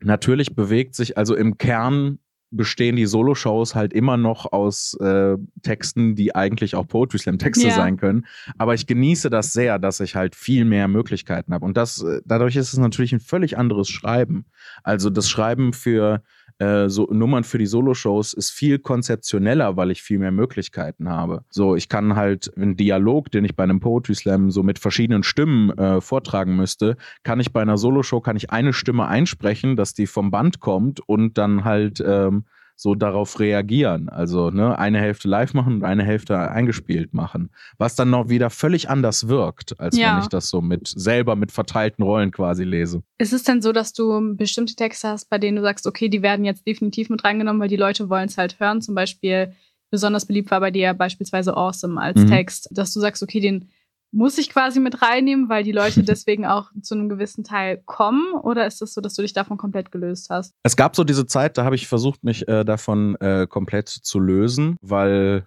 natürlich 0.00 0.54
bewegt 0.54 0.94
sich, 0.94 1.18
also 1.18 1.34
im 1.34 1.58
Kern 1.58 2.18
bestehen 2.50 2.96
die 2.96 3.06
Soloshows 3.06 3.74
halt 3.74 3.92
immer 3.92 4.16
noch 4.16 4.52
aus 4.52 4.94
äh, 5.00 5.36
Texten, 5.62 6.14
die 6.16 6.34
eigentlich 6.34 6.74
auch 6.74 6.86
Poetry 6.86 7.18
Slam 7.18 7.38
Texte 7.38 7.68
Ja. 7.68 7.74
sein 7.74 7.96
können. 7.96 8.26
Aber 8.58 8.74
ich 8.74 8.86
genieße 8.86 9.30
das 9.30 9.52
sehr, 9.52 9.78
dass 9.78 10.00
ich 10.00 10.16
halt 10.16 10.34
viel 10.34 10.64
mehr 10.64 10.88
Möglichkeiten 10.88 11.54
habe. 11.54 11.64
Und 11.64 11.76
das, 11.76 12.02
äh, 12.02 12.20
dadurch 12.24 12.56
ist 12.56 12.72
es 12.72 12.78
natürlich 12.78 13.12
ein 13.12 13.20
völlig 13.20 13.56
anderes 13.56 13.88
Schreiben. 13.88 14.46
Also 14.82 15.10
das 15.10 15.28
Schreiben 15.30 15.72
für 15.72 16.22
äh, 16.60 16.88
so 16.88 17.08
Nummern 17.10 17.44
für 17.44 17.58
die 17.58 17.66
Soloshows 17.66 18.34
ist 18.34 18.50
viel 18.50 18.78
konzeptioneller, 18.78 19.76
weil 19.76 19.90
ich 19.90 20.02
viel 20.02 20.18
mehr 20.18 20.30
Möglichkeiten 20.30 21.08
habe. 21.08 21.42
So, 21.48 21.74
ich 21.74 21.88
kann 21.88 22.16
halt 22.16 22.54
einen 22.56 22.76
Dialog, 22.76 23.30
den 23.30 23.44
ich 23.44 23.56
bei 23.56 23.64
einem 23.64 23.80
Poetry 23.80 24.14
Slam 24.14 24.50
so 24.50 24.62
mit 24.62 24.78
verschiedenen 24.78 25.22
Stimmen 25.22 25.70
äh, 25.78 26.00
vortragen 26.00 26.56
müsste, 26.56 26.96
kann 27.22 27.40
ich 27.40 27.52
bei 27.52 27.62
einer 27.62 27.78
Soloshow 27.78 28.20
kann 28.20 28.36
ich 28.36 28.50
eine 28.50 28.72
Stimme 28.72 29.06
einsprechen, 29.06 29.74
dass 29.74 29.94
die 29.94 30.06
vom 30.06 30.30
Band 30.30 30.60
kommt 30.60 31.00
und 31.00 31.38
dann 31.38 31.64
halt 31.64 32.02
ähm, 32.06 32.44
so 32.80 32.94
darauf 32.94 33.38
reagieren. 33.40 34.08
Also 34.08 34.48
ne, 34.50 34.78
eine 34.78 34.98
Hälfte 35.00 35.28
live 35.28 35.52
machen 35.52 35.74
und 35.74 35.84
eine 35.84 36.02
Hälfte 36.02 36.38
eingespielt 36.38 37.12
machen. 37.12 37.50
Was 37.76 37.94
dann 37.94 38.08
noch 38.08 38.30
wieder 38.30 38.48
völlig 38.48 38.88
anders 38.88 39.28
wirkt, 39.28 39.78
als 39.78 39.98
Ja. 39.98 40.08
wenn 40.08 40.18
ich 40.22 40.30
das 40.30 40.48
so 40.48 40.62
mit 40.62 40.88
selber 40.88 41.36
mit 41.36 41.52
verteilten 41.52 42.02
Rollen 42.02 42.30
quasi 42.30 42.64
lese. 42.64 43.02
Ist 43.18 43.34
es 43.34 43.42
denn 43.42 43.60
so, 43.60 43.72
dass 43.72 43.92
du 43.92 44.34
bestimmte 44.34 44.74
Texte 44.76 45.08
hast, 45.08 45.28
bei 45.28 45.36
denen 45.36 45.56
du 45.56 45.62
sagst, 45.62 45.86
okay, 45.86 46.08
die 46.08 46.22
werden 46.22 46.46
jetzt 46.46 46.66
definitiv 46.66 47.10
mit 47.10 47.22
reingenommen, 47.22 47.60
weil 47.60 47.68
die 47.68 47.76
Leute 47.76 48.08
wollen 48.08 48.28
es 48.28 48.38
halt 48.38 48.58
hören? 48.58 48.80
Zum 48.80 48.94
Beispiel, 48.94 49.52
besonders 49.90 50.24
beliebt 50.24 50.50
war 50.50 50.60
bei 50.60 50.70
dir 50.70 50.94
beispielsweise 50.94 51.54
Awesome 51.56 52.00
als 52.00 52.22
Mhm. 52.22 52.28
Text, 52.28 52.68
dass 52.72 52.94
du 52.94 53.00
sagst, 53.00 53.22
okay, 53.22 53.40
den 53.40 53.68
muss 54.12 54.38
ich 54.38 54.50
quasi 54.50 54.80
mit 54.80 55.02
reinnehmen, 55.02 55.48
weil 55.48 55.64
die 55.64 55.72
Leute 55.72 56.02
deswegen 56.04 56.46
auch 56.46 56.70
zu 56.82 56.94
einem 56.94 57.08
gewissen 57.08 57.44
Teil 57.44 57.82
kommen? 57.84 58.32
Oder 58.34 58.66
ist 58.66 58.82
es 58.82 58.94
so, 58.94 59.00
dass 59.00 59.14
du 59.14 59.22
dich 59.22 59.32
davon 59.32 59.56
komplett 59.56 59.92
gelöst 59.92 60.30
hast? 60.30 60.54
Es 60.62 60.76
gab 60.76 60.96
so 60.96 61.04
diese 61.04 61.26
Zeit, 61.26 61.58
da 61.58 61.64
habe 61.64 61.74
ich 61.74 61.88
versucht, 61.88 62.24
mich 62.24 62.48
äh, 62.48 62.64
davon 62.64 63.16
äh, 63.16 63.46
komplett 63.48 63.88
zu 63.88 64.20
lösen, 64.20 64.76
weil 64.80 65.46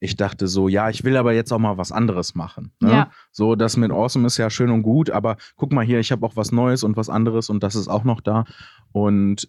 ich 0.00 0.16
dachte 0.16 0.46
so, 0.46 0.68
ja, 0.68 0.90
ich 0.90 1.04
will 1.04 1.16
aber 1.16 1.32
jetzt 1.32 1.52
auch 1.52 1.58
mal 1.58 1.76
was 1.76 1.90
anderes 1.90 2.34
machen. 2.34 2.72
Ne? 2.80 2.90
Ja. 2.90 3.10
So, 3.32 3.56
das 3.56 3.76
mit 3.76 3.90
Awesome 3.90 4.26
ist 4.26 4.36
ja 4.36 4.48
schön 4.48 4.70
und 4.70 4.82
gut, 4.82 5.10
aber 5.10 5.36
guck 5.56 5.72
mal 5.72 5.84
hier, 5.84 5.98
ich 5.98 6.12
habe 6.12 6.24
auch 6.24 6.36
was 6.36 6.52
Neues 6.52 6.84
und 6.84 6.96
was 6.96 7.08
anderes 7.08 7.50
und 7.50 7.62
das 7.62 7.74
ist 7.74 7.88
auch 7.88 8.04
noch 8.04 8.20
da. 8.20 8.44
Und 8.92 9.48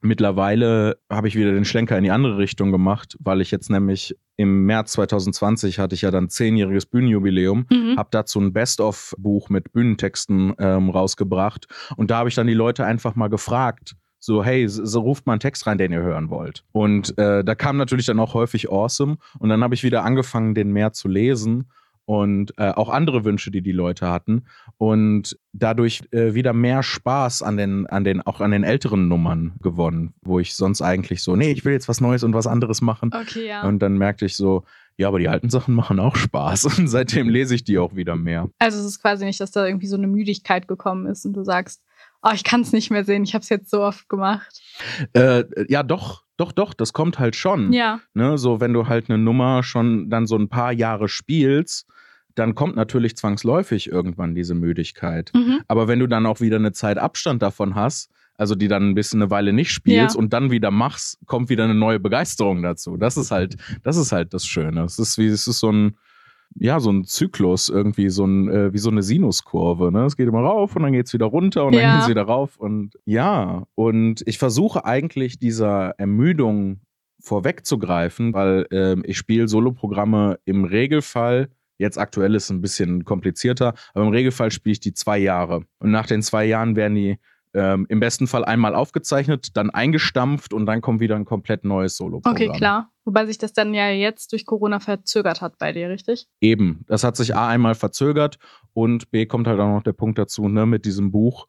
mittlerweile 0.00 0.98
habe 1.10 1.28
ich 1.28 1.34
wieder 1.36 1.52
den 1.52 1.64
Schlenker 1.64 1.96
in 1.96 2.04
die 2.04 2.10
andere 2.10 2.38
Richtung 2.38 2.72
gemacht, 2.72 3.16
weil 3.20 3.40
ich 3.40 3.50
jetzt 3.50 3.70
nämlich 3.70 4.16
im 4.36 4.64
März 4.64 4.92
2020 4.92 5.78
hatte 5.78 5.94
ich 5.94 6.02
ja 6.02 6.10
dann 6.10 6.28
zehnjähriges 6.28 6.86
Bühnenjubiläum 6.86 7.66
Mhm. 7.70 7.96
habe 7.96 8.08
dazu 8.10 8.40
ein 8.40 8.52
Best-of-Buch 8.52 9.50
mit 9.50 9.72
Bühnentexten 9.72 10.54
ähm, 10.58 10.90
rausgebracht. 10.90 11.66
Und 11.96 12.10
da 12.10 12.18
habe 12.18 12.28
ich 12.28 12.34
dann 12.34 12.46
die 12.46 12.54
Leute 12.54 12.84
einfach 12.86 13.14
mal 13.14 13.28
gefragt, 13.28 13.96
so, 14.22 14.44
hey, 14.44 14.68
so, 14.68 15.00
ruft 15.00 15.26
mal 15.26 15.32
einen 15.32 15.40
Text 15.40 15.66
rein, 15.66 15.78
den 15.78 15.92
ihr 15.92 16.02
hören 16.02 16.28
wollt. 16.28 16.64
Und 16.72 17.16
äh, 17.18 17.42
da 17.42 17.54
kam 17.54 17.78
natürlich 17.78 18.04
dann 18.06 18.20
auch 18.20 18.34
häufig 18.34 18.70
Awesome. 18.70 19.16
Und 19.38 19.48
dann 19.48 19.62
habe 19.62 19.74
ich 19.74 19.82
wieder 19.82 20.04
angefangen, 20.04 20.54
den 20.54 20.72
mehr 20.72 20.92
zu 20.92 21.08
lesen 21.08 21.70
und 22.10 22.54
äh, 22.58 22.70
auch 22.70 22.88
andere 22.88 23.24
Wünsche, 23.24 23.52
die 23.52 23.62
die 23.62 23.70
Leute 23.70 24.08
hatten. 24.08 24.46
Und 24.78 25.38
dadurch 25.52 26.02
äh, 26.10 26.34
wieder 26.34 26.52
mehr 26.52 26.82
Spaß 26.82 27.40
an 27.44 27.56
den, 27.56 27.86
an 27.86 28.02
den, 28.02 28.20
auch 28.22 28.40
an 28.40 28.50
den 28.50 28.64
älteren 28.64 29.06
Nummern 29.06 29.52
gewonnen, 29.62 30.12
wo 30.20 30.40
ich 30.40 30.56
sonst 30.56 30.82
eigentlich 30.82 31.22
so, 31.22 31.36
nee, 31.36 31.52
ich 31.52 31.64
will 31.64 31.72
jetzt 31.72 31.88
was 31.88 32.00
Neues 32.00 32.24
und 32.24 32.34
was 32.34 32.48
anderes 32.48 32.80
machen. 32.80 33.12
Okay, 33.14 33.46
ja. 33.46 33.62
Und 33.62 33.78
dann 33.78 33.96
merkte 33.96 34.26
ich 34.26 34.34
so, 34.34 34.64
ja, 34.96 35.06
aber 35.06 35.20
die 35.20 35.28
alten 35.28 35.50
Sachen 35.50 35.72
machen 35.76 36.00
auch 36.00 36.16
Spaß. 36.16 36.78
Und 36.78 36.88
seitdem 36.88 37.28
lese 37.28 37.54
ich 37.54 37.62
die 37.62 37.78
auch 37.78 37.94
wieder 37.94 38.16
mehr. 38.16 38.48
also 38.58 38.80
es 38.80 38.86
ist 38.86 39.00
quasi 39.00 39.24
nicht, 39.24 39.38
dass 39.38 39.52
da 39.52 39.64
irgendwie 39.64 39.86
so 39.86 39.96
eine 39.96 40.08
Müdigkeit 40.08 40.66
gekommen 40.66 41.06
ist 41.06 41.24
und 41.24 41.34
du 41.34 41.44
sagst, 41.44 41.80
oh, 42.22 42.32
ich 42.34 42.42
kann 42.42 42.62
es 42.62 42.72
nicht 42.72 42.90
mehr 42.90 43.04
sehen, 43.04 43.22
ich 43.22 43.34
habe 43.34 43.42
es 43.42 43.50
jetzt 43.50 43.70
so 43.70 43.82
oft 43.82 44.08
gemacht. 44.08 44.60
Äh, 45.12 45.44
ja, 45.68 45.84
doch, 45.84 46.24
doch, 46.36 46.50
doch, 46.50 46.74
das 46.74 46.92
kommt 46.92 47.20
halt 47.20 47.36
schon. 47.36 47.72
Ja, 47.72 48.00
Ne? 48.14 48.36
So, 48.36 48.60
wenn 48.60 48.72
du 48.72 48.88
halt 48.88 49.08
eine 49.08 49.18
Nummer 49.18 49.62
schon 49.62 50.10
dann 50.10 50.26
so 50.26 50.36
ein 50.36 50.48
paar 50.48 50.72
Jahre 50.72 51.08
spielst, 51.08 51.86
dann 52.34 52.54
kommt 52.54 52.76
natürlich 52.76 53.16
zwangsläufig 53.16 53.90
irgendwann 53.90 54.34
diese 54.34 54.54
Müdigkeit. 54.54 55.30
mhm. 55.34 55.60
Aber 55.68 55.88
wenn 55.88 55.98
du 55.98 56.06
dann 56.06 56.26
auch 56.26 56.40
wieder 56.40 56.56
eine 56.56 56.72
Zeit 56.72 56.98
Abstand 56.98 57.42
davon 57.42 57.74
hast, 57.74 58.10
also 58.36 58.54
die 58.54 58.68
dann 58.68 58.90
ein 58.90 58.94
bisschen 58.94 59.20
eine 59.20 59.30
Weile 59.30 59.52
nicht 59.52 59.70
spielst 59.70 60.14
Ja. 60.14 60.18
und 60.18 60.32
dann 60.32 60.50
wieder 60.50 60.70
machst, 60.70 61.18
kommt 61.26 61.50
wieder 61.50 61.64
eine 61.64 61.74
neue 61.74 62.00
Begeisterung 62.00 62.62
dazu. 62.62 62.96
Das 62.96 63.16
ist 63.18 63.30
halt, 63.30 63.56
das 63.82 63.96
ist 63.98 64.12
halt 64.12 64.32
das 64.32 64.46
Schöne. 64.46 64.82
Es 64.84 64.98
ist 64.98 65.18
wie, 65.18 65.26
es 65.26 65.46
ist 65.46 65.58
so 65.58 65.70
ein, 65.70 65.96
ja, 66.54 66.80
so 66.80 66.90
ein 66.90 67.04
Zyklus 67.04 67.68
irgendwie, 67.68 68.08
so 68.08 68.24
ein, 68.24 68.48
äh, 68.48 68.72
wie 68.72 68.78
so 68.78 68.90
eine 68.90 69.02
Sinuskurve. 69.02 69.92
Ne? 69.92 70.04
Es 70.06 70.16
geht 70.16 70.26
immer 70.26 70.40
rauf 70.40 70.74
und 70.74 70.82
dann 70.82 70.92
geht 70.92 71.06
es 71.06 71.12
wieder 71.12 71.26
runter 71.26 71.66
und 71.66 71.74
Ja. 71.74 71.80
dann 71.82 71.92
geht 71.96 72.02
es 72.04 72.08
wieder 72.08 72.22
rauf. 72.22 72.56
Und 72.56 72.94
ja, 73.04 73.64
und 73.74 74.22
ich 74.26 74.38
versuche 74.38 74.84
eigentlich 74.86 75.38
dieser 75.38 75.90
Ermüdung 75.98 76.80
vorwegzugreifen, 77.20 78.32
weil 78.32 78.66
ähm, 78.70 79.02
ich 79.04 79.16
spiele 79.18 79.48
Soloprogramme 79.48 80.38
im 80.44 80.64
Regelfall. 80.64 81.48
Jetzt 81.80 81.96
aktuell 81.96 82.34
ist 82.34 82.44
es 82.44 82.50
ein 82.50 82.60
bisschen 82.60 83.06
komplizierter, 83.06 83.72
aber 83.94 84.04
im 84.04 84.10
Regelfall 84.10 84.50
spiele 84.50 84.72
ich 84.72 84.80
die 84.80 84.92
zwei 84.92 85.16
Jahre. 85.16 85.62
Und 85.78 85.90
nach 85.90 86.04
den 86.04 86.20
zwei 86.20 86.44
Jahren 86.44 86.76
werden 86.76 86.94
die 86.94 87.18
ähm, 87.54 87.86
im 87.88 88.00
besten 88.00 88.26
Fall 88.26 88.44
einmal 88.44 88.74
aufgezeichnet, 88.74 89.56
dann 89.56 89.70
eingestampft 89.70 90.52
und 90.52 90.66
dann 90.66 90.82
kommt 90.82 91.00
wieder 91.00 91.16
ein 91.16 91.24
komplett 91.24 91.64
neues 91.64 91.96
Solo-Programm. 91.96 92.34
Okay, 92.34 92.50
klar. 92.54 92.90
Wobei 93.06 93.24
sich 93.24 93.38
das 93.38 93.54
dann 93.54 93.72
ja 93.72 93.88
jetzt 93.88 94.32
durch 94.32 94.44
Corona 94.44 94.78
verzögert 94.78 95.40
hat 95.40 95.56
bei 95.56 95.72
dir, 95.72 95.88
richtig? 95.88 96.28
Eben. 96.42 96.84
Das 96.86 97.02
hat 97.02 97.16
sich 97.16 97.34
A 97.34 97.48
einmal 97.48 97.74
verzögert 97.74 98.38
und 98.74 99.10
B 99.10 99.24
kommt 99.24 99.46
halt 99.46 99.58
auch 99.58 99.74
noch 99.74 99.82
der 99.82 99.94
Punkt 99.94 100.18
dazu, 100.18 100.48
ne, 100.48 100.66
mit 100.66 100.84
diesem 100.84 101.10
Buch 101.10 101.46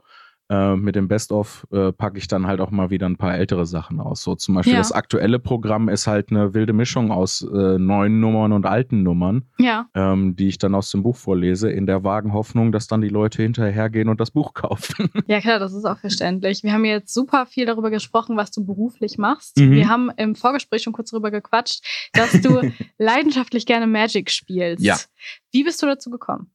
äh, 0.52 0.76
mit 0.76 0.96
dem 0.96 1.08
Best-of 1.08 1.66
äh, 1.72 1.94
packe 1.94 2.18
ich 2.18 2.28
dann 2.28 2.46
halt 2.46 2.60
auch 2.60 2.72
mal 2.72 2.90
wieder 2.90 3.08
ein 3.08 3.16
paar 3.16 3.34
ältere 3.36 3.66
Sachen 3.66 4.02
aus. 4.02 4.22
So 4.22 4.36
zum 4.36 4.56
Beispiel 4.56 4.74
Ja. 4.74 4.80
das 4.80 4.92
aktuelle 4.92 5.40
Programm 5.40 5.88
ist 5.88 6.08
halt 6.08 6.30
eine 6.30 6.54
wilde 6.54 6.74
Mischung 6.74 7.10
aus 7.10 7.42
äh, 7.42 7.78
neuen 7.80 8.20
Nummern 8.20 8.52
und 8.52 8.66
alten 8.66 9.02
Nummern, 9.02 9.46
Ja. 9.58 9.88
ähm, 9.96 10.36
die 10.36 10.50
ich 10.50 10.58
dann 10.58 10.76
aus 10.76 10.92
dem 10.92 11.04
Buch 11.04 11.16
vorlese, 11.16 11.72
in 11.72 11.86
der 11.86 12.04
vagen 12.04 12.34
Hoffnung, 12.34 12.72
dass 12.74 12.88
dann 12.88 13.00
die 13.02 13.08
Leute 13.10 13.42
hinterhergehen 13.42 14.10
und 14.10 14.20
das 14.20 14.32
Buch 14.32 14.54
kaufen. 14.54 15.10
Ja, 15.28 15.40
klar, 15.40 15.60
das 15.60 15.72
ist 15.74 15.86
auch 15.86 15.98
verständlich. 16.00 16.64
Wir 16.64 16.74
haben 16.74 16.84
jetzt 16.84 17.14
super 17.14 17.46
viel 17.46 17.66
darüber 17.66 17.90
gesprochen, 17.90 18.36
was 18.36 18.52
du 18.52 18.66
beruflich 18.66 19.18
machst. 19.18 19.58
Mhm. 19.58 19.72
Wir 19.72 19.88
haben 19.88 20.10
im 20.18 20.36
Vorgespräch 20.36 20.82
schon 20.84 20.92
kurz 20.94 21.12
darüber 21.12 21.32
gequatscht, 21.32 21.86
dass 22.14 22.34
du 22.42 22.60
leidenschaftlich 22.98 23.66
gerne 23.66 23.88
Magic 23.88 24.30
spielst. 24.30 24.84
Ja. 24.84 24.98
Wie 25.52 25.64
bist 25.64 25.82
du 25.82 25.86
dazu 25.86 26.10
gekommen? 26.10 26.52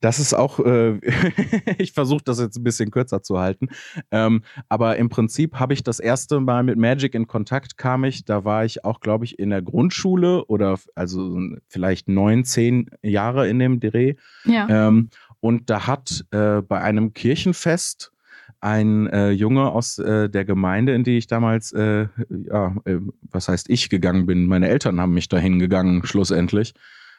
Das 0.00 0.18
ist 0.18 0.34
auch, 0.34 0.60
äh, 0.60 0.98
ich 1.78 1.92
versuche 1.92 2.22
das 2.24 2.38
jetzt 2.38 2.56
ein 2.56 2.64
bisschen 2.64 2.90
kürzer 2.90 3.22
zu 3.22 3.38
halten. 3.38 3.68
Ähm, 4.10 4.42
aber 4.68 4.96
im 4.96 5.08
Prinzip 5.08 5.56
habe 5.56 5.72
ich 5.72 5.82
das 5.82 6.00
erste 6.00 6.40
Mal 6.40 6.62
mit 6.62 6.78
Magic 6.78 7.14
in 7.14 7.26
Kontakt 7.26 7.76
kam 7.78 8.04
ich, 8.04 8.24
da 8.24 8.44
war 8.44 8.64
ich 8.64 8.84
auch, 8.84 9.00
glaube 9.00 9.24
ich, 9.24 9.38
in 9.38 9.50
der 9.50 9.62
Grundschule 9.62 10.44
oder 10.46 10.78
also 10.94 11.40
vielleicht 11.68 12.08
neun, 12.08 12.44
zehn 12.44 12.90
Jahre 13.02 13.48
in 13.48 13.58
dem 13.58 13.80
Dreh. 13.80 14.14
Ja. 14.44 14.88
Ähm, 14.88 15.10
und 15.40 15.70
da 15.70 15.86
hat 15.86 16.24
äh, 16.30 16.60
bei 16.62 16.80
einem 16.80 17.12
Kirchenfest 17.12 18.12
ein 18.60 19.06
äh, 19.08 19.30
Junge 19.30 19.70
aus 19.70 19.98
äh, 19.98 20.28
der 20.28 20.44
Gemeinde, 20.44 20.94
in 20.94 21.04
die 21.04 21.18
ich 21.18 21.26
damals, 21.26 21.72
äh, 21.72 22.08
ja, 22.28 22.74
äh, 22.84 22.98
was 23.30 23.48
heißt 23.48 23.70
ich 23.70 23.88
gegangen 23.90 24.26
bin, 24.26 24.46
meine 24.46 24.68
Eltern 24.68 25.00
haben 25.00 25.14
mich 25.14 25.28
dahin 25.28 25.58
gegangen, 25.58 26.04
schlussendlich. 26.04 26.74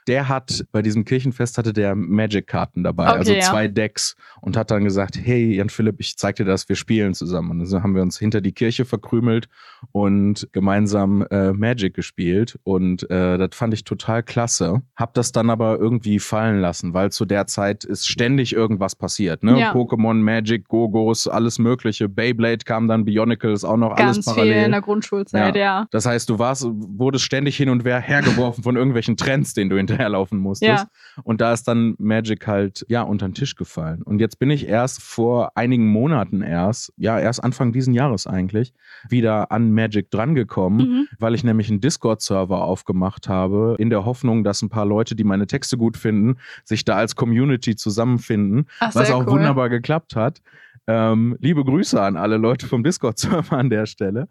Der 0.08 0.30
hat 0.30 0.66
bei 0.72 0.82
diesem 0.82 1.06
Kirchenfest 1.06 1.58
hatte 1.58 1.74
der 1.74 1.96
Magic-Karten 1.96 2.84
dabei, 2.84 3.08
Okay, 3.10 3.18
also 3.18 3.34
ja. 3.34 3.42
zwei 3.42 3.68
Decks 3.68 4.16
und 4.42 4.56
hat 4.58 4.72
dann 4.72 4.84
gesagt, 4.84 5.18
hey 5.22 5.56
Jan 5.56 5.70
Philipp, 5.70 6.00
ich 6.00 6.18
zeig 6.18 6.38
dir 6.38 6.46
das, 6.46 6.68
wir 6.70 6.76
spielen 6.76 7.14
zusammen. 7.14 7.52
Und 7.52 7.66
so 7.66 7.84
haben 7.84 7.96
wir 7.96 8.02
uns 8.02 8.18
hinter 8.18 8.42
die 8.42 8.52
Kirche 8.52 8.86
verkrümelt 8.86 9.48
und 9.92 10.48
gemeinsam 10.52 11.26
äh, 11.30 11.52
Magic 11.54 11.94
gespielt 11.94 12.58
und 12.64 13.10
äh, 13.10 13.38
das 13.38 13.50
fand 13.54 13.74
ich 13.74 13.84
total 13.84 14.24
klasse. 14.24 14.82
Hab 14.96 15.14
das 15.14 15.32
dann 15.32 15.50
aber 15.50 15.78
irgendwie 15.78 16.20
fallen 16.20 16.60
lassen, 16.62 16.94
weil 16.94 17.12
zu 17.12 17.26
der 17.26 17.48
Zeit 17.48 17.84
ist 17.84 18.08
ständig 18.08 18.54
irgendwas 18.54 18.96
passiert. 18.96 19.44
Ne? 19.44 19.60
Ja. 19.60 19.74
Pokémon, 19.74 20.16
Magic, 20.16 20.68
Gogos, 20.68 21.28
alles 21.28 21.60
mögliche. 21.60 22.10
Beyblade 22.10 22.64
kam 22.66 22.88
dann, 22.88 23.06
Bionicles 23.06 23.64
auch 23.64 23.78
noch 23.78 23.92
alles 23.92 24.18
Ganz 24.18 24.26
viel 24.26 24.34
parallel. 24.34 24.66
in 24.66 24.72
der 24.72 24.82
Grundschulzeit, 24.82 25.56
ja. 25.56 25.88
Das 25.92 26.06
heißt, 26.06 26.30
du 26.30 26.40
warst, 26.40 26.66
wurdest 26.66 27.26
ständig 27.26 27.58
hin 27.58 27.70
und 27.70 27.84
her 27.86 28.00
hergeworfen 28.00 28.64
von 28.64 28.76
irgendwelchen 28.76 29.18
Trends, 29.18 29.54
denen 29.54 29.70
du 29.70 29.78
hinterherlaufen 29.98 30.40
musstest. 30.40 30.86
Ja. 30.86 31.24
Und 31.24 31.42
da 31.42 31.54
ist 31.54 31.68
dann 31.68 31.96
Magic 31.98 32.48
halt, 32.48 32.86
ja, 32.88 33.02
unter 33.02 33.28
den 33.28 33.34
Tisch 33.34 33.56
gefallen. 33.56 34.02
Und 34.04 34.20
jetzt 34.20 34.40
bin 34.40 34.50
ich 34.50 34.68
erst 34.68 35.02
vor 35.02 35.52
einigen 35.56 35.88
Monaten 35.88 36.42
erst, 36.42 36.94
ja, 36.98 37.20
erst 37.20 37.44
Anfang 37.44 37.72
diesen 37.74 37.94
Jahres 37.94 38.28
eigentlich, 38.28 38.74
wieder 39.10 39.52
an 39.52 39.72
Magic 39.72 40.12
drangekommen, 40.12 40.78
Mhm. 40.88 41.08
weil 41.20 41.34
ich 41.36 41.44
nämlich 41.44 41.70
einen 41.70 41.82
Discord-Server 41.82 42.64
aufgemacht 42.64 43.28
habe, 43.30 43.76
in 43.80 43.90
der 43.90 44.06
Hoffnung, 44.06 44.44
dass 44.44 44.62
ein 44.62 44.70
paar 44.70 44.86
Leute, 44.86 45.16
die 45.16 45.24
meine 45.24 45.48
Texte 45.48 45.78
gut 45.78 45.98
finden, 45.98 46.38
sich 46.64 46.86
da 46.86 46.96
als 46.96 47.16
Community 47.16 47.76
zusammenfinden 47.76 48.66
Ach, 48.80 48.94
was 48.96 49.12
auch 49.12 49.22
cool. 49.26 49.34
wunderbar 49.34 49.70
geklappt 49.70 50.16
hat. 50.16 50.42
Ähm, 50.90 51.36
liebe 51.42 51.66
Grüße 51.66 52.02
an 52.02 52.16
alle 52.16 52.38
Leute 52.38 52.66
vom 52.68 52.84
Discord-Server 52.84 53.58
an 53.58 53.70
der 53.70 53.86
Stelle. 53.88 54.28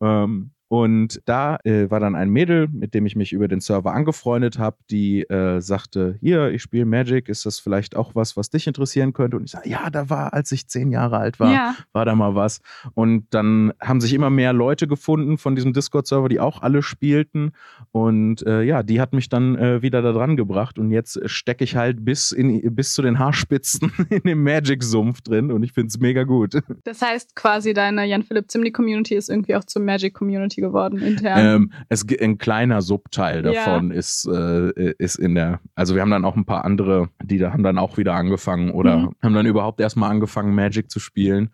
Ähm, 0.00 0.50
und 0.72 1.20
da 1.24 1.58
äh, 1.64 1.90
war 1.90 1.98
dann 1.98 2.14
ein 2.14 2.30
Mädel, 2.30 2.68
mit 2.70 2.94
dem 2.94 3.04
ich 3.04 3.16
mich 3.16 3.32
über 3.32 3.48
den 3.48 3.58
Server 3.58 3.92
angefreundet 3.92 4.56
habe, 4.60 4.76
die 4.88 5.22
äh, 5.22 5.60
sagte, 5.60 6.16
hier, 6.20 6.52
ich 6.52 6.62
spiele 6.62 6.84
Magic, 6.84 7.28
ist 7.28 7.44
das 7.44 7.58
vielleicht 7.58 7.96
auch 7.96 8.14
was, 8.14 8.36
was 8.36 8.50
dich 8.50 8.68
interessieren 8.68 9.12
könnte? 9.12 9.36
Und 9.36 9.46
ich 9.46 9.50
sage, 9.50 9.68
ja, 9.68 9.90
da 9.90 10.10
war, 10.10 10.32
als 10.32 10.52
ich 10.52 10.68
zehn 10.68 10.92
Jahre 10.92 11.18
alt 11.18 11.40
war, 11.40 11.52
Ja. 11.52 11.74
war 11.92 12.04
da 12.04 12.14
mal 12.14 12.36
was. 12.36 12.60
Und 12.94 13.26
dann 13.30 13.72
haben 13.80 14.00
sich 14.00 14.14
immer 14.14 14.30
mehr 14.30 14.52
Leute 14.52 14.86
gefunden 14.86 15.38
von 15.38 15.56
diesem 15.56 15.72
Discord-Server, 15.72 16.28
die 16.28 16.38
auch 16.38 16.62
alle 16.62 16.82
spielten. 16.82 17.50
Und 17.90 18.46
äh, 18.46 18.62
ja, 18.62 18.84
die 18.84 19.00
hat 19.00 19.12
mich 19.12 19.28
dann 19.28 19.56
äh, 19.56 19.82
wieder 19.82 20.02
da 20.02 20.12
dran 20.12 20.36
gebracht. 20.36 20.78
Und 20.78 20.92
jetzt 20.92 21.18
stecke 21.28 21.64
ich 21.64 21.74
halt 21.74 22.04
bis, 22.04 22.30
in, 22.30 22.76
bis 22.76 22.94
zu 22.94 23.02
den 23.02 23.18
Haarspitzen 23.18 23.90
in 24.08 24.22
dem 24.22 24.44
Magic-Sumpf 24.44 25.20
drin. 25.22 25.50
Und 25.50 25.64
ich 25.64 25.72
finde 25.72 25.88
es 25.88 25.98
mega 25.98 26.22
gut. 26.22 26.60
Das 26.84 27.02
heißt 27.02 27.34
quasi, 27.34 27.74
deine 27.74 28.04
Jan-Philipp 28.04 28.48
Zimni-Community 28.48 29.16
ist 29.16 29.30
irgendwie 29.30 29.56
auch 29.56 29.64
zur 29.64 29.82
Magic-Community 29.82 30.59
geworden, 30.60 31.00
intern. 31.02 31.38
Ähm, 31.62 31.72
es 31.88 32.04
ein 32.20 32.38
kleiner 32.38 32.82
Subteil 32.82 33.44
Ja. 33.44 33.52
davon 33.52 33.90
ist, 33.90 34.26
äh, 34.26 34.92
ist 34.98 35.16
in 35.16 35.34
der, 35.34 35.60
also 35.74 35.94
wir 35.94 36.02
haben 36.02 36.10
dann 36.10 36.24
auch 36.24 36.36
ein 36.36 36.44
paar 36.46 36.64
andere, 36.64 37.08
die 37.22 37.38
da 37.38 37.52
haben 37.52 37.62
dann 37.62 37.78
auch 37.78 37.96
wieder 37.98 38.14
angefangen 38.14 38.70
oder 38.70 38.98
Mhm. 38.98 39.10
haben 39.22 39.34
dann 39.34 39.46
überhaupt 39.46 39.80
erstmal 39.80 40.10
angefangen, 40.10 40.54
Magic 40.54 40.90
zu 40.90 41.00
spielen. 41.00 41.50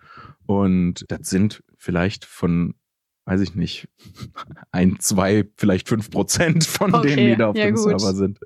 Und 0.46 1.04
das 1.08 1.28
sind 1.28 1.62
vielleicht 1.76 2.24
von, 2.24 2.74
weiß 3.24 3.40
ich 3.40 3.54
nicht, 3.56 3.88
ein, 4.70 4.96
zwei, 5.00 5.44
vielleicht 5.56 5.88
fünf 5.88 6.10
Prozent 6.10 6.64
von 6.64 6.94
Okay, 6.94 7.08
denen, 7.16 7.26
die 7.26 7.36
da 7.36 7.48
auf 7.48 7.56
ja 7.56 7.66
dem 7.66 7.74
gut. 7.74 7.84
Server 7.84 8.14
sind. 8.14 8.38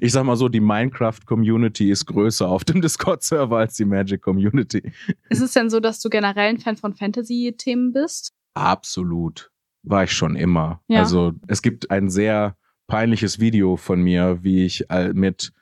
Ich 0.00 0.10
sag 0.12 0.24
mal 0.24 0.36
so, 0.36 0.48
die 0.48 0.60
Minecraft-Community 0.60 1.90
ist 1.90 2.06
größer 2.06 2.48
auf 2.48 2.64
dem 2.64 2.80
Discord-Server 2.82 3.58
als 3.58 3.74
die 3.76 3.84
Magic-Community. 3.84 4.92
ist 5.30 5.40
es 5.40 5.52
denn 5.52 5.70
so, 5.70 5.78
dass 5.80 6.00
du 6.00 6.08
generell 6.08 6.48
ein 6.48 6.58
Fan 6.58 6.76
von 6.76 6.94
Fantasy-Themen 6.94 7.92
bist? 7.92 8.32
Absolut. 8.54 9.50
War 9.84 10.04
ich 10.04 10.12
schon 10.12 10.36
immer. 10.36 10.80
Ja. 10.88 11.00
Also 11.00 11.32
es 11.46 11.62
gibt 11.62 11.90
ein 11.90 12.08
sehr 12.08 12.56
peinliches 12.86 13.38
Video 13.38 13.76
von 13.76 14.00
mir, 14.02 14.38
wie 14.42 14.64
ich 14.64 14.84
mit, 15.12 15.52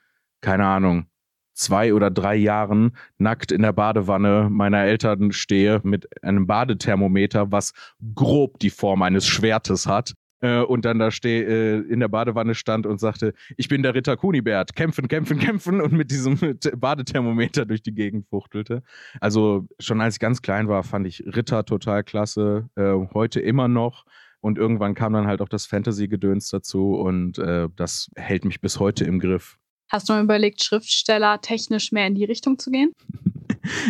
keine 0.41 0.65
Ahnung, 0.65 1.07
zwei 1.53 1.93
oder 1.93 2.09
drei 2.09 2.35
Jahren 2.35 2.95
nackt 3.17 3.51
in 3.51 3.61
der 3.61 3.73
Badewanne 3.73 4.47
meiner 4.49 4.79
Eltern 4.79 5.31
stehe 5.31 5.81
mit 5.83 6.07
einem 6.23 6.47
Badethermometer, 6.47 7.51
was 7.51 7.73
grob 8.15 8.59
die 8.59 8.69
Form 8.69 9.01
eines 9.01 9.27
Schwertes 9.27 9.85
hat. 9.85 10.13
Äh, 10.43 10.59
und 10.59 10.83
dann 10.83 10.99
da 10.99 11.09
stehe, 11.09 11.45
äh, 11.45 11.79
in 11.89 12.01
der 12.01 12.09
Badewanne 12.09 12.53
stand 12.53 12.85
und 12.85 12.99
sagte, 12.99 13.33
ich 13.55 13.69
bin 13.69 13.81
der 13.81 13.95
Ritter 13.95 14.17
Kunibert, 14.17 14.75
kämpfen, 14.75 15.07
kämpfen, 15.07 15.39
kämpfen 15.39 15.79
und 15.79 15.93
mit 15.93 16.11
diesem 16.11 16.37
Badethermometer 16.77 17.65
durch 17.65 17.81
die 17.81 17.93
Gegend 17.93 18.27
fuchtelte. 18.27 18.83
Also 19.21 19.65
schon 19.79 20.01
als 20.01 20.15
ich 20.15 20.19
ganz 20.19 20.41
klein 20.41 20.67
war, 20.67 20.83
fand 20.83 21.07
ich 21.07 21.23
Ritter 21.25 21.63
total 21.63 22.03
klasse. 22.03 22.69
Äh, 22.75 22.93
heute 23.13 23.39
immer 23.39 23.69
noch. 23.69 24.05
Und 24.41 24.57
irgendwann 24.57 24.95
kam 24.95 25.13
dann 25.13 25.27
halt 25.27 25.41
auch 25.41 25.47
das 25.47 25.65
Fantasy-Gedöns 25.65 26.49
dazu 26.49 26.95
und 26.95 27.37
äh, 27.39 27.69
das 27.77 28.11
hält 28.17 28.43
mich 28.43 28.59
bis 28.59 28.77
heute 28.77 29.05
im 29.05 29.19
Griff. 29.19 29.57
Hast 29.89 30.09
du 30.09 30.13
mal 30.13 30.23
überlegt, 30.23 30.61
Schriftsteller 30.61 31.39
technisch 31.39 31.93
mehr 31.93 32.07
in 32.07 32.15
die 32.15 32.25
Richtung 32.25 32.59
zu 32.59 32.69
gehen? 32.69 32.91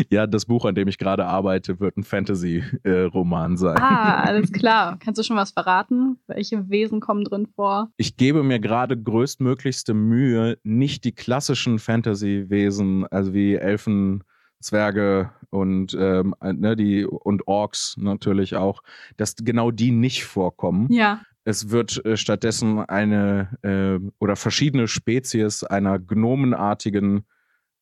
Ja, 0.09 0.28
das 0.28 0.45
Buch, 0.45 0.65
an 0.65 0.76
dem 0.76 0.88
ich 0.88 0.97
gerade 0.97 1.26
arbeite, 1.26 1.80
wird 1.80 1.97
ein 1.97 2.03
Fantasy-Roman 2.03 3.57
sein. 3.57 3.78
Ah, 3.78 4.21
alles 4.21 4.51
klar. 4.51 4.97
Kannst 4.99 5.19
du 5.19 5.24
schon 5.24 5.38
was 5.38 5.51
verraten? 5.51 6.19
Welche 6.28 6.69
Wesen 6.69 6.99
kommen 6.99 7.24
drin 7.24 7.47
vor? 7.55 7.91
Ich 7.97 8.17
gebe 8.17 8.43
mir 8.43 8.59
gerade 8.59 9.01
größtmöglichste 9.01 9.93
Mühe, 9.93 10.57
nicht 10.63 11.03
die 11.03 11.13
klassischen 11.13 11.80
Fantasy-Wesen, 11.80 13.07
also 13.07 13.34
wie 13.34 13.55
Elfen, 13.55 14.24
Zwerge 14.59 15.32
und, 15.49 15.95
ähm, 15.99 16.36
ne, 16.41 16.76
die, 16.76 17.05
und 17.05 17.47
Orks 17.47 17.95
natürlich 17.97 18.55
auch, 18.55 18.82
dass 19.17 19.36
genau 19.36 19.71
die 19.71 19.91
nicht 19.91 20.24
vorkommen. 20.24 20.91
Ja. 20.91 21.21
Es 21.45 21.69
wird 21.69 22.03
äh, 22.05 22.15
stattdessen 22.15 22.80
eine 22.80 23.57
äh, 23.61 23.99
oder 24.19 24.36
verschiedene 24.36 24.88
Spezies 24.88 25.63
einer 25.63 25.99
gnomenartigen 25.99 27.26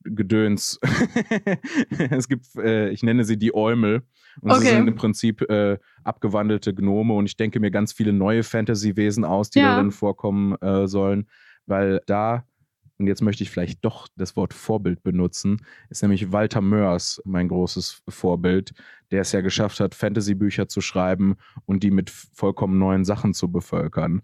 Gedöns. 0.03 0.79
es 2.09 2.27
gibt, 2.27 2.45
äh, 2.57 2.89
ich 2.89 3.03
nenne 3.03 3.23
sie 3.23 3.37
die 3.37 3.53
Eumel. 3.53 4.03
Und 4.41 4.51
sie 4.53 4.57
Okay. 4.67 4.75
sind 4.77 4.87
im 4.87 4.95
Prinzip 4.95 5.41
äh, 5.49 5.77
abgewandelte 6.03 6.73
Gnome. 6.73 7.13
Und 7.13 7.25
ich 7.25 7.35
denke 7.37 7.59
mir 7.59 7.71
ganz 7.71 7.91
viele 7.93 8.13
neue 8.13 8.43
Fantasy-Wesen 8.43 9.25
aus, 9.25 9.49
die 9.49 9.59
Ja. 9.59 9.73
darin 9.73 9.91
vorkommen 9.91 10.55
äh, 10.61 10.87
sollen. 10.87 11.27
Weil 11.65 12.01
da, 12.07 12.45
und 12.97 13.07
jetzt 13.07 13.21
möchte 13.21 13.43
ich 13.43 13.49
vielleicht 13.51 13.83
doch 13.83 14.07
das 14.15 14.35
Wort 14.37 14.53
Vorbild 14.53 15.03
benutzen, 15.03 15.57
ist 15.89 16.01
nämlich 16.01 16.31
Walter 16.31 16.61
Mörs 16.61 17.21
mein 17.25 17.47
großes 17.49 18.03
Vorbild, 18.07 18.71
der 19.11 19.21
es 19.21 19.31
ja 19.33 19.41
geschafft 19.41 19.79
hat, 19.79 19.95
Fantasy-Bücher 19.95 20.67
zu 20.67 20.81
schreiben 20.81 21.35
und 21.65 21.83
die 21.83 21.91
mit 21.91 22.09
vollkommen 22.09 22.77
neuen 22.77 23.03
Sachen 23.03 23.33
zu 23.33 23.51
bevölkern. 23.51 24.21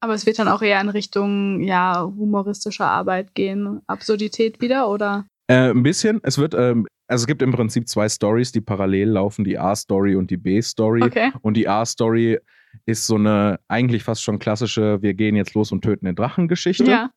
Aber 0.00 0.14
es 0.14 0.26
wird 0.26 0.38
dann 0.38 0.48
auch 0.48 0.62
eher 0.62 0.80
in 0.80 0.88
Richtung, 0.88 1.60
ja, 1.62 2.02
humoristischer 2.04 2.86
Arbeit 2.86 3.34
gehen. 3.34 3.80
Absurdität 3.86 4.60
wieder, 4.60 4.88
oder? 4.88 5.26
Äh, 5.48 5.70
ein 5.70 5.82
bisschen. 5.82 6.20
Es 6.22 6.38
wird, 6.38 6.54
ähm, 6.54 6.86
also 7.08 7.22
es 7.22 7.26
gibt 7.26 7.42
im 7.42 7.52
Prinzip 7.52 7.88
zwei 7.88 8.08
Stories, 8.08 8.52
die 8.52 8.60
parallel 8.60 9.10
laufen, 9.10 9.44
die 9.44 9.58
A-Story 9.58 10.16
und 10.16 10.30
die 10.30 10.36
B-Story. 10.36 11.02
Okay. 11.02 11.32
Und 11.42 11.54
die 11.54 11.68
A-Story 11.68 12.38
ist 12.84 13.06
so 13.06 13.16
eine 13.16 13.58
eigentlich 13.68 14.04
fast 14.04 14.22
schon 14.22 14.38
klassische, 14.38 15.00
wir 15.02 15.14
gehen 15.14 15.34
jetzt 15.34 15.54
los 15.54 15.72
und 15.72 15.82
töten 15.82 16.04
den 16.04 16.14
Drachen-Geschichte. 16.14 16.90
Ja, 16.90 17.10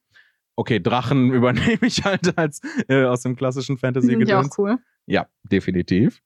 Okay, 0.60 0.82
Drachen 0.82 1.32
übernehme 1.34 1.80
ich 1.84 2.04
halt 2.04 2.38
als 2.38 2.60
äh, 2.90 3.06
aus 3.06 3.22
dem 3.22 3.38
klassischen 3.38 3.78
sind 3.78 4.28
ja 4.28 4.42
auch 4.42 4.50
Fantasy-Gedöns. 4.50 4.58
cool. 4.58 4.78
Ja, 5.10 5.28
definitiv. 5.52 6.22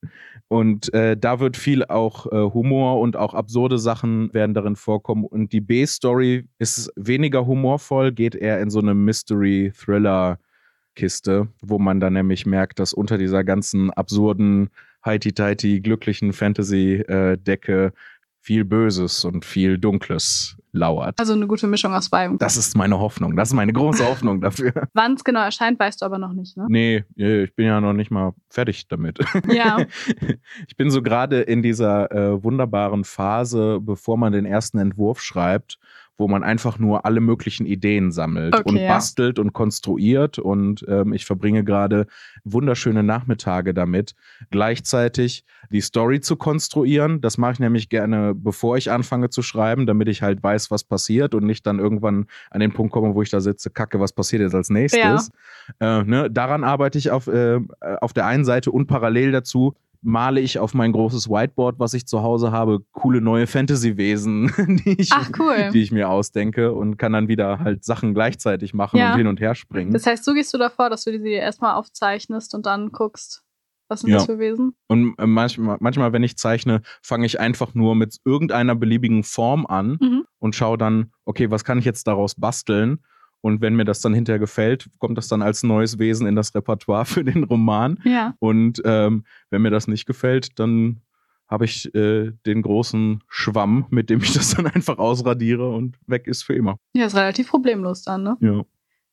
Und 0.49 0.93
äh, 0.93 1.15
da 1.15 1.39
wird 1.39 1.55
viel 1.55 1.85
auch 1.85 2.25
äh, 2.25 2.53
Humor 2.53 2.99
und 2.99 3.15
auch 3.15 3.33
absurde 3.33 3.77
Sachen 3.77 4.33
werden 4.33 4.53
darin 4.53 4.75
vorkommen. 4.75 5.23
Und 5.23 5.53
die 5.53 5.61
B-Story 5.61 6.49
ist 6.59 6.91
weniger 6.97 7.45
humorvoll, 7.45 8.11
geht 8.11 8.35
eher 8.35 8.59
in 8.59 8.69
so 8.69 8.79
eine 8.79 8.93
Mystery-Thriller-Kiste, 8.93 11.47
wo 11.61 11.79
man 11.79 12.01
dann 12.01 12.11
nämlich 12.11 12.45
merkt, 12.45 12.79
dass 12.79 12.91
unter 12.91 13.17
dieser 13.17 13.45
ganzen 13.45 13.89
absurden, 13.89 14.69
heiti-teiti, 15.05 15.79
glücklichen 15.79 16.33
Fantasy-Decke 16.33 17.93
viel 18.41 18.65
Böses 18.65 19.23
und 19.23 19.45
viel 19.45 19.77
Dunkles 19.77 20.57
lauert. 20.73 21.19
Also 21.19 21.33
eine 21.33 21.47
gute 21.47 21.67
Mischung 21.67 21.93
aus 21.93 22.09
beidem. 22.09 22.37
Das 22.39 22.57
ist 22.57 22.75
meine 22.75 22.99
Hoffnung. 22.99 23.35
Das 23.35 23.49
ist 23.49 23.53
meine 23.53 23.71
große 23.71 24.05
Hoffnung 24.05 24.41
dafür. 24.41 24.73
Wann 24.93 25.13
es 25.13 25.23
genau 25.23 25.41
erscheint, 25.41 25.79
weißt 25.79 26.01
du 26.01 26.05
aber 26.05 26.17
noch 26.17 26.33
nicht, 26.33 26.57
ne? 26.57 26.65
Nee, 26.67 27.03
ich 27.15 27.55
bin 27.55 27.67
ja 27.67 27.79
noch 27.79 27.93
nicht 27.93 28.11
mal 28.11 28.33
fertig 28.49 28.87
damit. 28.87 29.19
Ja. 29.53 29.85
Ich 30.67 30.77
bin 30.77 30.89
so 30.89 31.01
gerade 31.01 31.41
in 31.41 31.61
dieser 31.61 32.11
äh, 32.11 32.43
wunderbaren 32.43 33.03
Phase, 33.03 33.79
bevor 33.81 34.17
man 34.17 34.33
den 34.33 34.45
ersten 34.45 34.79
Entwurf 34.79 35.21
schreibt, 35.21 35.77
wo 36.17 36.27
man 36.27 36.43
einfach 36.43 36.79
nur 36.79 37.05
alle 37.05 37.19
möglichen 37.19 37.65
Ideen 37.65 38.11
sammelt 38.11 38.55
Okay, 38.55 38.69
und 38.69 38.77
ja. 38.77 38.87
bastelt 38.87 39.39
und 39.39 39.53
konstruiert. 39.53 40.37
Und 40.39 40.85
ähm, 40.87 41.13
ich 41.13 41.25
verbringe 41.25 41.63
gerade 41.63 42.07
wunderschöne 42.43 43.03
Nachmittage 43.03 43.73
damit, 43.73 44.15
gleichzeitig 44.51 45.43
die 45.71 45.81
Story 45.81 46.21
zu 46.21 46.35
konstruieren. 46.35 47.21
Das 47.21 47.37
mache 47.37 47.53
ich 47.53 47.59
nämlich 47.59 47.89
gerne, 47.89 48.33
bevor 48.35 48.77
ich 48.77 48.91
anfange 48.91 49.29
zu 49.29 49.41
schreiben, 49.41 49.85
damit 49.85 50.07
ich 50.07 50.21
halt 50.21 50.43
weiß, 50.43 50.69
was 50.69 50.83
passiert 50.83 51.33
und 51.33 51.45
nicht 51.45 51.65
dann 51.65 51.79
irgendwann 51.79 52.27
an 52.51 52.59
den 52.59 52.73
Punkt 52.73 52.93
komme, 52.93 53.15
wo 53.15 53.21
ich 53.21 53.29
da 53.29 53.41
sitze, 53.41 53.71
kacke, 53.71 53.99
was 53.99 54.13
passiert 54.13 54.41
jetzt 54.41 54.55
als 54.55 54.69
nächstes. 54.69 55.31
Äh, 55.79 56.03
ne? 56.03 56.29
Daran 56.29 56.63
arbeite 56.63 56.97
ich 56.97 57.09
auf, 57.09 57.27
äh, 57.27 57.59
auf 58.01 58.13
der 58.13 58.27
einen 58.27 58.45
Seite 58.45 58.71
und 58.71 58.87
parallel 58.87 59.31
dazu 59.31 59.73
male 60.03 60.41
ich 60.41 60.59
auf 60.59 60.73
mein 60.73 60.91
großes 60.91 61.29
Whiteboard, 61.29 61.79
was 61.79 61.93
ich 61.93 62.05
zu 62.05 62.21
Hause 62.21 62.51
habe, 62.51 62.81
coole 62.91 63.21
neue 63.21 63.47
Fantasy-Wesen, 63.47 64.51
die 64.85 64.99
ich, 65.01 65.09
Ach, 65.13 65.29
cool. 65.39 65.69
die 65.73 65.81
ich 65.81 65.91
mir 65.91 66.09
ausdenke 66.09 66.73
und 66.73 66.97
kann 66.97 67.13
dann 67.13 67.27
wieder 67.27 67.59
halt 67.59 67.83
Sachen 67.83 68.13
gleichzeitig 68.13 68.73
machen 68.73 68.97
Ja. 68.99 69.11
und 69.11 69.17
hin 69.17 69.27
und 69.27 69.39
her 69.39 69.55
springen. 69.55 69.91
Das 69.93 70.05
heißt, 70.05 70.23
so 70.23 70.33
gehst 70.33 70.53
du 70.53 70.57
davor, 70.57 70.89
dass 70.89 71.03
du 71.05 71.17
die 71.17 71.31
erstmal 71.31 71.75
aufzeichnest 71.75 72.53
und 72.53 72.65
dann 72.65 72.91
guckst, 72.91 73.43
was 73.89 74.01
sind 74.01 74.09
Ja. 74.09 74.17
das 74.17 74.25
für 74.25 74.39
Wesen? 74.39 74.75
Und 74.87 75.15
äh, 75.19 75.25
manchmal, 75.27 75.77
manchmal, 75.79 76.13
wenn 76.13 76.23
ich 76.23 76.37
zeichne, 76.37 76.81
fange 77.01 77.25
ich 77.25 77.39
einfach 77.39 77.73
nur 77.73 77.95
mit 77.95 78.17
irgendeiner 78.25 78.75
beliebigen 78.75 79.23
Form 79.23 79.65
an 79.65 79.97
Mhm. 80.01 80.23
und 80.39 80.55
schaue 80.55 80.77
dann, 80.77 81.11
okay, 81.25 81.49
was 81.51 81.63
kann 81.63 81.77
ich 81.79 81.85
jetzt 81.85 82.07
daraus 82.07 82.35
basteln? 82.35 82.99
Und 83.43 83.59
wenn 83.59 83.75
mir 83.75 83.83
das 83.83 83.99
dann 83.99 84.13
hinterher 84.13 84.39
gefällt, 84.39 84.89
kommt 84.99 85.17
das 85.17 85.27
dann 85.27 85.41
als 85.41 85.63
neues 85.63 85.99
Wesen 85.99 86.27
in 86.27 86.35
das 86.35 86.55
Repertoire 86.55 87.05
für 87.05 87.25
den 87.25 87.43
Roman. 87.43 87.99
Ja. 88.05 88.35
Und 88.39 88.81
ähm, 88.85 89.25
wenn 89.49 89.61
mir 89.61 89.69
das 89.69 89.87
nicht 89.87 90.05
gefällt, 90.05 90.57
dann 90.59 91.01
habe 91.49 91.65
ich 91.65 91.93
äh, 91.93 92.31
den 92.45 92.61
großen 92.61 93.21
Schwamm, 93.27 93.85
mit 93.89 94.09
dem 94.09 94.21
ich 94.21 94.33
das 94.33 94.55
dann 94.55 94.67
einfach 94.73 94.97
ausradiere 94.97 95.69
und 95.69 95.97
weg 96.07 96.25
ist 96.25 96.43
für 96.43 96.55
immer. 96.55 96.77
Ja, 96.93 97.05
ist 97.05 97.15
relativ 97.15 97.49
problemlos 97.49 98.03
dann, 98.03 98.23
ne? 98.23 98.37
Ja. 98.39 98.63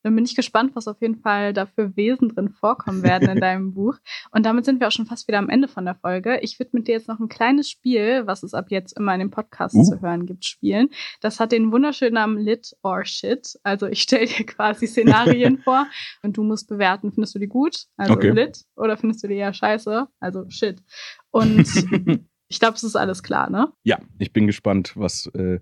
Dann 0.03 0.15
bin 0.15 0.25
ich 0.25 0.35
gespannt, 0.35 0.75
was 0.75 0.87
auf 0.87 1.01
jeden 1.01 1.17
Fall 1.21 1.53
da 1.53 1.65
für 1.65 1.95
Wesen 1.95 2.29
drin 2.29 2.49
vorkommen 2.49 3.03
werden 3.03 3.29
in 3.29 3.39
deinem 3.41 3.73
Buch. 3.73 3.97
Und 4.31 4.45
damit 4.45 4.65
sind 4.65 4.79
wir 4.79 4.87
auch 4.87 4.91
schon 4.91 5.05
fast 5.05 5.27
wieder 5.27 5.37
am 5.39 5.49
Ende 5.49 5.67
von 5.67 5.85
der 5.85 5.95
Folge. 5.95 6.39
Ich 6.41 6.59
würde 6.59 6.71
mit 6.73 6.87
dir 6.87 6.93
jetzt 6.93 7.07
noch 7.07 7.19
ein 7.19 7.29
kleines 7.29 7.69
Spiel, 7.69 8.25
was 8.25 8.43
es 8.43 8.53
ab 8.53 8.67
jetzt 8.69 8.97
immer 8.97 9.13
in 9.13 9.19
dem 9.19 9.31
Podcast 9.31 9.75
Uh. 9.75 9.83
zu 9.83 10.01
hören 10.01 10.25
gibt, 10.25 10.45
spielen. 10.45 10.89
Das 11.21 11.39
hat 11.39 11.51
den 11.51 11.71
wunderschönen 11.71 12.15
Namen 12.15 12.37
Lit 12.37 12.75
or 12.83 13.05
Shit. 13.05 13.59
Also 13.63 13.87
ich 13.87 14.01
stelle 14.01 14.25
dir 14.25 14.45
quasi 14.45 14.87
Szenarien 14.87 15.57
vor 15.63 15.87
und 16.23 16.37
du 16.37 16.43
musst 16.43 16.67
bewerten, 16.67 17.11
findest 17.11 17.35
du 17.35 17.39
die 17.39 17.47
gut? 17.47 17.85
Also 17.97 18.13
Okay. 18.13 18.31
Lit 18.31 18.65
oder 18.75 18.97
findest 18.97 19.23
du 19.23 19.27
die 19.27 19.35
eher 19.35 19.53
scheiße? 19.53 20.07
Also 20.19 20.49
Shit. 20.49 20.81
Und 21.29 21.67
ich 22.47 22.59
glaube, 22.59 22.75
es 22.75 22.83
ist 22.83 22.95
alles 22.95 23.23
klar, 23.23 23.49
ne? 23.49 23.71
ja, 23.83 23.99
ich 24.19 24.33
bin 24.33 24.47
gespannt, 24.47 24.93
was 24.95 25.27
äh, 25.27 25.59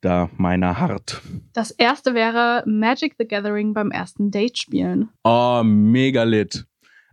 da 0.00 0.30
meiner 0.36 0.78
hart. 0.78 1.20
Das 1.52 1.70
erste 1.70 2.14
wäre 2.14 2.62
Magic 2.66 3.14
the 3.18 3.26
Gathering 3.26 3.74
beim 3.74 3.90
ersten 3.90 4.30
Date 4.30 4.58
spielen. 4.58 5.10
Oh, 5.24 5.62
mega 5.64 6.22
lit. 6.22 6.64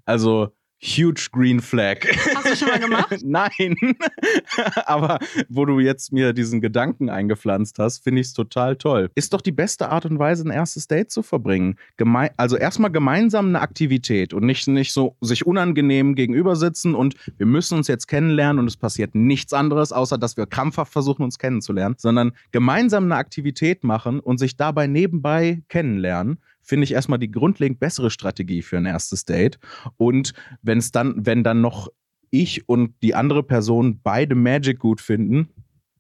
Also, 0.05 0.54
huge 0.81 1.29
green 1.31 1.59
flag. 1.59 2.05
Hast 2.35 2.45
du 2.45 2.55
schon 2.55 2.67
mal 2.67 2.79
gemacht? 2.79 3.17
Nein. 3.23 3.75
Aber 4.85 5.19
wo 5.49 5.65
du 5.65 5.79
jetzt 5.79 6.11
mir 6.11 6.33
diesen 6.33 6.61
Gedanken 6.61 7.09
eingepflanzt 7.09 7.79
hast, 7.79 8.03
finde 8.03 8.21
ich 8.21 8.27
es 8.27 8.33
total 8.33 8.75
toll. 8.75 9.09
Ist 9.15 9.33
doch 9.33 9.41
die 9.41 9.51
beste 9.51 9.89
Art 9.89 10.05
und 10.05 10.19
Weise, 10.19 10.47
ein 10.47 10.51
erstes 10.51 10.87
Date 10.87 11.11
zu 11.11 11.23
verbringen. 11.23 11.75
Geme 11.97 12.29
also 12.37 12.57
erstmal 12.57 12.91
gemeinsam 12.91 13.47
eine 13.47 13.61
Aktivität 13.61 14.33
und 14.33 14.45
nicht, 14.45 14.67
nicht 14.67 14.93
so 14.93 15.15
sich 15.21 15.45
unangenehm 15.45 16.15
gegenüber 16.15 16.55
sitzen 16.55 16.95
und 16.95 17.15
wir 17.37 17.45
müssen 17.45 17.77
uns 17.77 17.87
jetzt 17.87 18.07
kennenlernen 18.07 18.59
und 18.59 18.67
es 18.67 18.77
passiert 18.77 19.15
nichts 19.15 19.53
anderes, 19.53 19.91
außer 19.91 20.17
dass 20.17 20.37
wir 20.37 20.45
krampfhaft 20.45 20.91
versuchen, 20.91 21.23
uns 21.23 21.39
kennenzulernen, 21.39 21.95
sondern 21.97 22.31
gemeinsam 22.51 23.05
eine 23.05 23.15
Aktivität 23.15 23.83
machen 23.83 24.19
und 24.19 24.37
sich 24.37 24.57
dabei 24.57 24.87
nebenbei 24.87 25.61
kennenlernen. 25.67 26.39
Finde 26.65 26.83
ich 26.83 26.93
erstmal 26.93 27.19
die 27.19 27.31
grundlegend 27.31 27.79
bessere 27.79 28.09
Strategie 28.09 28.63
für 28.63 28.77
ein 28.77 28.87
erstes 28.87 29.23
Date. 29.25 29.59
Und 29.97 30.33
wenn 30.63 30.79
es 30.79 30.91
dann, 30.91 31.25
wenn 31.25 31.43
dann 31.43 31.61
noch 31.61 31.89
ich 32.31 32.67
und 32.67 32.95
die 33.03 33.13
andere 33.13 33.43
Person 33.43 33.99
beide 34.01 34.33
Magic 34.33 34.79
gut 34.79 34.99
finden, 34.99 35.49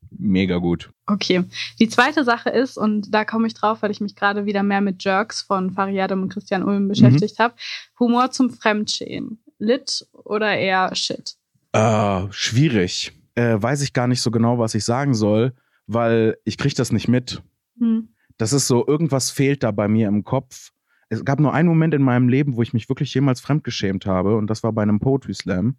mega 0.09 0.57
gut. 0.57 0.91
Okay. 1.05 1.43
Die 1.79 1.87
zweite 1.87 2.23
Sache 2.23 2.49
ist, 2.49 2.77
und 2.77 3.13
da 3.13 3.25
komme 3.25 3.47
ich 3.47 3.53
drauf, 3.53 3.83
weil 3.83 3.91
ich 3.91 4.01
mich 4.01 4.15
gerade 4.15 4.45
wieder 4.45 4.63
mehr 4.63 4.81
mit 4.81 5.03
Jerks 5.03 5.43
von 5.43 5.71
Fariadem 5.71 6.23
und 6.23 6.29
Christian 6.29 6.63
Ulm 6.63 6.87
beschäftigt 6.87 7.37
habe. 7.37 7.53
Humor 7.99 8.31
zum 8.31 8.49
Fremdschämen. 8.49 9.39
Lit 9.59 10.05
oder 10.11 10.57
eher 10.57 10.93
Shit? 10.95 11.35
Äh, 11.73 12.23
schwierig. 12.31 13.13
Äh, 13.35 13.61
weiß 13.61 13.81
ich 13.81 13.93
gar 13.93 14.07
nicht 14.07 14.21
so 14.21 14.31
genau, 14.31 14.57
was 14.57 14.75
ich 14.75 14.83
sagen 14.83 15.13
soll, 15.13 15.53
weil 15.85 16.37
ich 16.43 16.57
kriege 16.57 16.75
das 16.75 16.91
nicht 16.91 17.07
mit. 17.07 17.41
Hm. 17.77 18.09
Das 18.37 18.53
ist 18.53 18.67
so, 18.67 18.85
irgendwas 18.85 19.31
fehlt 19.31 19.63
da 19.63 19.71
bei 19.71 19.87
mir 19.87 20.07
im 20.07 20.23
Kopf. 20.23 20.71
Es 21.09 21.23
gab 21.23 21.39
nur 21.39 21.53
einen 21.53 21.69
Moment 21.69 21.93
in 21.93 22.01
meinem 22.01 22.27
Leben, 22.27 22.55
wo 22.55 22.61
ich 22.61 22.73
mich 22.73 22.89
wirklich 22.89 23.13
jemals 23.13 23.39
fremdgeschämt 23.39 24.05
habe, 24.05 24.35
und 24.35 24.49
das 24.49 24.63
war 24.63 24.73
bei 24.73 24.81
einem 24.81 24.99
Poetry 24.99 25.33
Slam. 25.33 25.77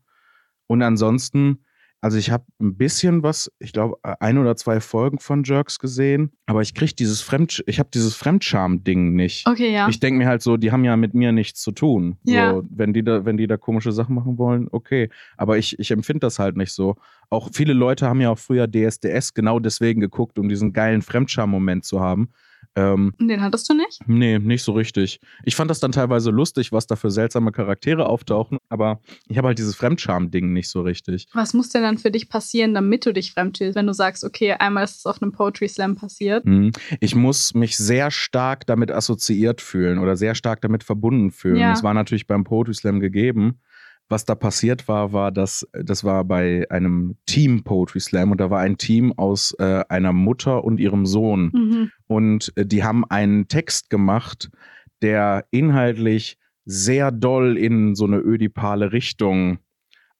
Und 0.67 0.83
ansonsten, 0.83 1.65
also 2.01 2.19
ich 2.19 2.31
habe 2.31 2.45
ein 2.61 2.77
bisschen 2.77 3.23
was, 3.23 3.51
ich 3.59 3.73
glaube, 3.73 3.97
ein 4.03 4.39
oder 4.39 4.55
zwei 4.57 4.81
Folgen 4.81 5.19
von 5.19 5.45
Jerks 5.45 5.79
gesehen, 5.79 6.33
aber 6.47 6.63
ich 6.63 6.75
kriege 6.75 6.95
dieses 6.95 7.23
Fremd, 7.23 7.65
ich 7.67 7.79
habe 7.79 7.89
dieses 7.93 8.15
Fremdscham-Ding 8.15 9.15
nicht. 9.15 9.47
Okay, 9.49 9.73
ja. 9.73 9.89
Ich 9.89 9.99
denke 9.99 10.19
mir 10.19 10.29
halt 10.29 10.43
so, 10.43 10.57
die 10.57 10.73
haben 10.73 10.85
ja 10.85 10.97
mit 10.97 11.15
mir 11.15 11.33
nichts 11.33 11.61
zu 11.63 11.73
tun. 11.73 12.17
Ja. 12.25 12.55
So, 12.55 12.65
wenn 12.71 12.93
die 12.93 13.03
da, 13.03 13.25
wenn 13.25 13.37
die 13.37 13.47
da 13.47 13.57
komische 13.57 13.93
Sachen 13.93 14.15
machen 14.15 14.39
wollen, 14.39 14.69
okay. 14.71 15.09
Aber 15.37 15.59
ich, 15.59 15.79
ich 15.79 15.91
empfinde 15.91 16.21
das 16.21 16.39
halt 16.39 16.57
nicht 16.57 16.73
so. 16.73 16.97
Auch 17.31 17.51
viele 17.53 17.73
Leute 17.73 18.07
haben 18.07 18.21
ja 18.21 18.31
auch 18.31 18.39
früher 18.39 18.69
DSDS 18.69 19.35
genau 19.35 19.59
deswegen 19.59 20.01
geguckt, 20.01 20.39
um 20.39 20.49
diesen 20.49 20.73
geilen 20.73 21.03
Fremdscham-Moment 21.03 21.85
zu 21.85 22.01
haben. 22.01 22.29
Ähm, 22.77 23.14
Den 23.18 23.41
hattest 23.41 23.68
du 23.68 23.74
nicht? 23.74 24.01
nee, 24.07 24.39
nicht 24.39 24.62
so 24.62 24.72
richtig. 24.72 25.20
Ich 25.45 25.57
fand 25.57 25.70
das 25.70 25.81
dann 25.81 25.93
teilweise 25.93 26.31
lustig, 26.31 26.72
was 26.72 26.87
da 26.87 26.95
für 26.97 27.11
seltsame 27.11 27.51
Charaktere 27.53 28.07
auftauchen, 28.09 28.59
aber 28.68 29.01
ich 29.29 29.39
habe 29.39 29.49
halt 29.49 29.59
dieses 29.59 29.74
Fremdscham-Ding 29.74 30.53
nicht 30.53 30.68
so 30.68 30.83
richtig. 30.83 31.27
Was 31.33 31.55
muss 31.55 31.70
denn 31.70 31.83
dann 31.83 31.99
für 31.99 32.11
dich 32.11 32.29
passieren, 32.29 32.74
damit 32.74 33.07
du 33.07 33.12
dich 33.12 33.33
fremdschämst, 33.33 33.77
wenn 33.77 33.87
du 33.87 33.95
sagst, 33.95 34.24
okay, 34.24 34.53
einmal 34.53 34.85
ist 34.85 34.99
es 34.99 35.07
auf 35.07 35.22
einem 35.22 35.33
Poetry 35.33 35.68
Slam 35.68 35.97
passiert? 35.97 36.45
Mhm. 36.45 36.72
Ich 37.01 37.14
muss 37.14 37.55
mich 37.55 37.77
sehr 37.77 38.11
stark 38.11 38.66
damit 38.66 38.91
assoziiert 38.91 39.61
fühlen 39.61 39.99
oder 39.99 40.16
sehr 40.16 40.35
stark 40.35 40.61
damit 40.61 40.85
verbunden 40.85 41.31
fühlen. 41.31 41.57
Ja. 41.57 41.70
Das 41.70 41.83
war 41.83 41.95
natürlich 41.95 42.27
beim 42.27 42.45
Poetry 42.45 42.74
Slam 42.74 43.01
gegeben. 43.01 43.61
Was 44.09 44.25
da 44.25 44.35
passiert 44.35 44.87
war, 44.87 45.13
war, 45.13 45.33
dass 45.33 45.67
das 45.73 46.05
war 46.05 46.25
bei 46.25 46.65
einem 46.71 47.17
Team 47.27 47.65
Poetry 47.65 48.01
Slam 48.01 48.31
und 48.31 48.41
da 48.41 48.51
war 48.51 48.61
ein 48.61 48.79
Team 48.79 49.13
aus 49.17 49.55
äh, 49.59 49.85
einer 49.89 50.13
Mutter 50.13 50.63
und 50.65 50.79
ihrem 50.79 51.07
Sohn. 51.07 51.51
Mhm. 51.53 51.91
Und 52.07 52.53
äh, 52.57 52.65
die 52.65 52.85
haben 52.85 53.05
einen 53.05 53.49
Text 53.49 53.91
gemacht, 53.91 54.51
der 55.03 55.47
inhaltlich 55.51 56.39
sehr 56.65 57.11
doll 57.11 57.57
in 57.57 57.95
so 57.95 58.05
eine 58.05 58.19
ödipale 58.19 58.93
Richtung 58.93 59.59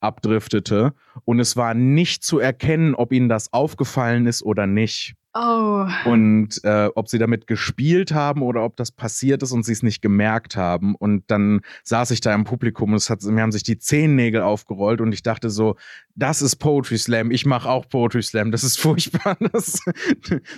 abdriftete. 0.01 0.95
Und 1.25 1.41
es 1.41 1.57
war 1.57 1.75
nicht 1.75 2.25
zu 2.25 2.39
erkennen, 2.39 2.95
ob 2.95 3.13
ihnen 3.13 3.29
das 3.29 3.53
aufgefallen 3.53 4.27
ist 4.27 4.43
oder 4.43 4.67
nicht. 4.67 5.15
Oh. 5.39 5.87
Und 6.07 6.65
äh, 6.65 6.89
ob 6.95 7.09
sie 7.09 7.19
damit 7.19 7.47
gespielt 7.47 8.15
haben 8.15 8.41
oder 8.41 8.65
ob 8.65 8.77
das 8.77 8.91
passiert 8.91 9.43
ist 9.43 9.53
und 9.53 9.65
sie 9.65 9.73
es 9.73 9.83
nicht 9.83 10.01
gemerkt 10.01 10.57
haben. 10.57 10.95
Und 10.95 11.25
dann 11.31 11.61
saß 11.85 12.11
ich 12.13 12.23
da 12.23 12.35
im 12.35 12.45
Publikum 12.45 12.93
und 12.93 12.97
es 12.97 13.11
hat, 13.11 13.23
mir 13.23 13.43
haben 13.43 13.53
sich 13.53 13.63
die 13.63 13.79
Zehennägel 13.79 14.41
aufgerollt 14.41 15.03
und 15.03 15.13
ich 15.13 15.23
dachte 15.23 15.51
so, 15.51 15.77
das 16.15 16.41
ist 16.41 16.57
Poetry 16.57 16.97
Slam, 16.97 17.31
ich 17.31 17.45
mache 17.45 17.69
auch 17.69 17.87
Poetry 17.87 18.23
Slam, 18.23 18.51
das 18.51 18.65
ist 18.65 18.79
furchtbar, 18.81 19.37
das 19.53 19.81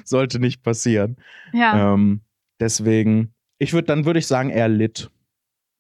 sollte 0.04 0.38
nicht 0.38 0.62
passieren. 0.62 1.16
Ja. 1.52 1.94
Ähm, 1.94 2.20
deswegen, 2.60 3.34
ich 3.58 3.72
würde, 3.72 3.86
dann 3.86 4.04
würde 4.04 4.20
ich 4.20 4.28
sagen, 4.28 4.50
eher 4.50 4.68
lit, 4.68 5.10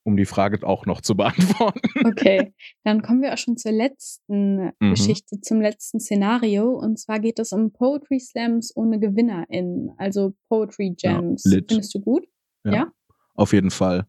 um 0.08 0.16
die 0.16 0.24
Frage 0.24 0.66
auch 0.66 0.84
noch 0.86 1.00
zu 1.00 1.14
beantworten. 1.16 1.80
Okay, 2.04 2.52
dann 2.84 3.02
kommen 3.02 3.22
wir 3.22 3.32
auch 3.32 3.38
schon 3.38 3.56
zur 3.56 3.72
letzten 3.72 4.72
Mhm. 4.80 4.90
Geschichte, 4.90 5.40
zum 5.40 5.60
letzten 5.60 6.00
Szenario. 6.00 6.70
Und 6.70 6.98
zwar 6.98 7.20
geht 7.20 7.38
es 7.38 7.52
um 7.52 7.72
Poetry 7.72 8.18
Slams 8.20 8.72
ohne 8.76 8.98
GewinnerInnen, 8.98 9.90
also 9.98 10.34
Poetry 10.48 10.94
Ja, 11.00 11.12
Jams. 11.12 11.44
lit. 11.44 11.66
Findest 11.70 11.94
du 11.94 12.00
gut? 12.00 12.24
Ja? 12.64 12.88
Auf 13.34 13.52
jeden 13.52 13.70
Fall. 13.70 14.06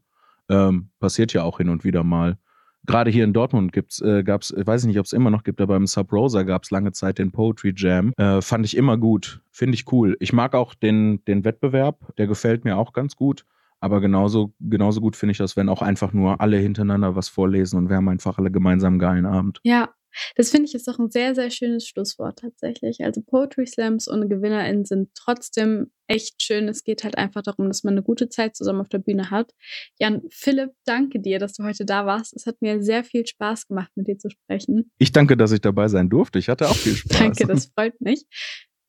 Ähm, 0.50 0.90
passiert 1.00 1.34
ja 1.34 1.44
auch 1.44 1.58
hin 1.60 1.70
und 1.70 1.84
wieder 1.84 2.04
mal. 2.04 2.38
Gerade 2.86 3.12
hier 3.12 3.24
in 3.26 3.34
Dortmund 3.34 3.72
gibt's, 3.74 4.02
äh, 4.02 4.24
gab's, 4.24 4.52
ich 4.58 4.66
weiß 4.66 4.86
nicht, 4.86 4.98
ob 4.98 5.06
es 5.06 5.14
immer 5.14 5.30
noch 5.30 5.44
gibt, 5.44 5.62
aber 5.62 5.76
im 5.76 5.86
Sub 5.86 6.12
Rosa 6.12 6.44
gab 6.44 6.64
es 6.64 6.72
lange 6.72 6.92
Zeit 6.92 7.20
den 7.20 7.32
Poetry 7.32 7.74
Jam. 7.76 8.14
Äh, 8.18 8.42
fand 8.42 8.66
ich 8.66 8.76
immer 8.76 8.98
gut. 8.98 9.42
Finde 9.52 9.76
ich 9.76 9.92
cool. 9.92 10.18
Ich 10.20 10.34
mag 10.34 10.56
auch 10.56 10.74
den, 10.74 11.24
den 11.26 11.44
Wettbewerb, 11.44 12.16
der 12.18 12.26
gefällt 12.28 12.64
mir 12.64 12.78
auch 12.78 12.94
ganz 12.94 13.16
gut. 13.16 13.46
Aber 13.80 14.02
genauso, 14.02 14.54
genauso 14.60 15.02
gut 15.02 15.16
finde 15.16 15.32
ich 15.32 15.38
das, 15.38 15.56
wenn 15.56 15.70
auch 15.70 15.82
einfach 15.82 16.14
nur 16.14 16.42
alle 16.42 16.58
hintereinander 16.58 17.16
was 17.16 17.30
vorlesen 17.30 17.78
und 17.78 17.90
wir 17.90 17.96
haben 17.96 18.10
einfach 18.10 18.38
alle 18.38 18.52
gemeinsam 18.52 18.94
einen 18.94 19.00
geilen 19.00 19.26
Abend. 19.26 19.60
Ja, 19.64 19.90
das 20.36 20.50
finde 20.50 20.68
ich 20.68 20.76
ist 20.76 20.90
auch 20.90 21.00
ein 21.00 21.10
sehr, 21.10 21.36
sehr 21.36 21.50
schönes 21.50 21.88
Schlusswort 21.88 22.40
tatsächlich. 22.40 23.04
Also 23.04 23.22
Poetry 23.22 23.68
Slams 23.68 24.08
und 24.08 24.30
GewinnerInnen 24.30 24.86
sind 24.86 25.10
trotzdem 25.16 25.92
echt 26.08 26.42
schön. 26.42 26.68
Es 26.68 26.84
geht 26.84 27.04
halt 27.04 27.18
einfach 27.18 27.44
darum, 27.44 27.68
dass 27.68 27.84
man 27.84 27.94
eine 27.94 28.04
gute 28.04 28.30
Zeit 28.30 28.56
zusammen 28.56 28.82
auf 28.82 28.90
der 28.90 29.00
Bühne 29.00 29.30
hat. 29.30 29.54
Jan, 30.00 30.24
Philipp, 30.32 30.72
danke 30.86 31.20
dir, 31.20 31.40
dass 31.40 31.54
du 31.54 31.64
heute 31.64 31.86
da 31.86 32.06
warst. 32.06 32.36
Es 32.36 32.46
hat 32.46 32.62
mir 32.62 32.82
sehr 32.82 33.04
viel 33.04 33.26
Spaß 33.26 33.68
gemacht, 33.68 33.92
mit 33.96 34.08
dir 34.08 34.18
zu 34.18 34.30
sprechen. 34.30 34.92
Ich 34.98 35.12
danke, 35.12 35.38
dass 35.38 35.52
ich 35.52 35.62
dabei 35.62 35.88
sein 35.88 36.10
durfte. 36.10 36.40
Ich 36.40 36.50
hatte 36.50 36.68
auch 36.70 36.76
viel 36.76 36.96
Spaß. 36.96 37.18
danke, 37.18 37.46
das 37.46 37.68
freut 37.68 38.00
mich. 38.02 38.26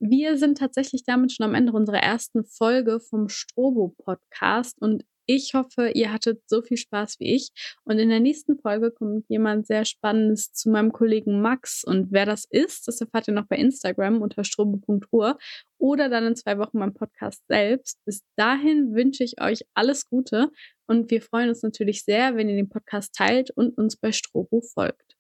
Wir 0.03 0.39
sind 0.39 0.57
tatsächlich 0.57 1.05
damit 1.05 1.31
schon 1.33 1.45
am 1.45 1.55
Ende 1.55 1.73
unserer 1.73 1.99
ersten 1.99 2.45
Folge 2.45 3.01
vom 3.01 3.29
Strobo 3.29 3.95
Podcast 3.99 4.81
und 4.81 5.05
ich 5.27 5.55
hoffe, 5.55 5.91
ihr 5.91 6.13
hattet 6.13 6.43
so 6.49 6.61
viel 6.63 6.79
Spaß 6.79 7.21
wie 7.21 7.37
ich. 7.37 7.51
Und 7.85 7.99
in 7.99 8.09
der 8.09 8.19
nächsten 8.19 8.59
Folge 8.59 8.91
kommt 8.91 9.29
jemand 9.29 9.67
sehr 9.67 9.85
Spannendes 9.85 10.53
zu 10.53 10.71
meinem 10.71 10.91
Kollegen 10.91 11.41
Max. 11.41 11.85
Und 11.85 12.11
wer 12.11 12.27
das 12.27 12.47
ist, 12.51 12.89
das 12.89 13.01
erfahrt 13.01 13.29
ihr 13.29 13.35
noch 13.35 13.47
bei 13.47 13.57
Instagram 13.57 14.23
unter 14.23 14.43
strobo.ruhr 14.43 15.39
oder 15.79 16.09
dann 16.09 16.27
in 16.27 16.35
zwei 16.35 16.59
Wochen 16.59 16.81
beim 16.81 16.95
Podcast 16.95 17.47
selbst. 17.47 18.03
Bis 18.07 18.23
dahin 18.37 18.95
wünsche 18.95 19.23
ich 19.23 19.41
euch 19.41 19.61
alles 19.75 20.09
Gute 20.09 20.51
und 20.89 21.11
wir 21.11 21.23
freuen 21.23 21.51
uns 21.51 21.63
natürlich 21.63 22.05
sehr, 22.05 22.35
wenn 22.37 22.49
ihr 22.49 22.57
den 22.57 22.71
Podcast 22.71 23.15
teilt 23.15 23.51
und 23.51 23.77
uns 23.79 23.97
bei 23.97 24.13
Strobo 24.13 24.63
folgt. 24.63 25.17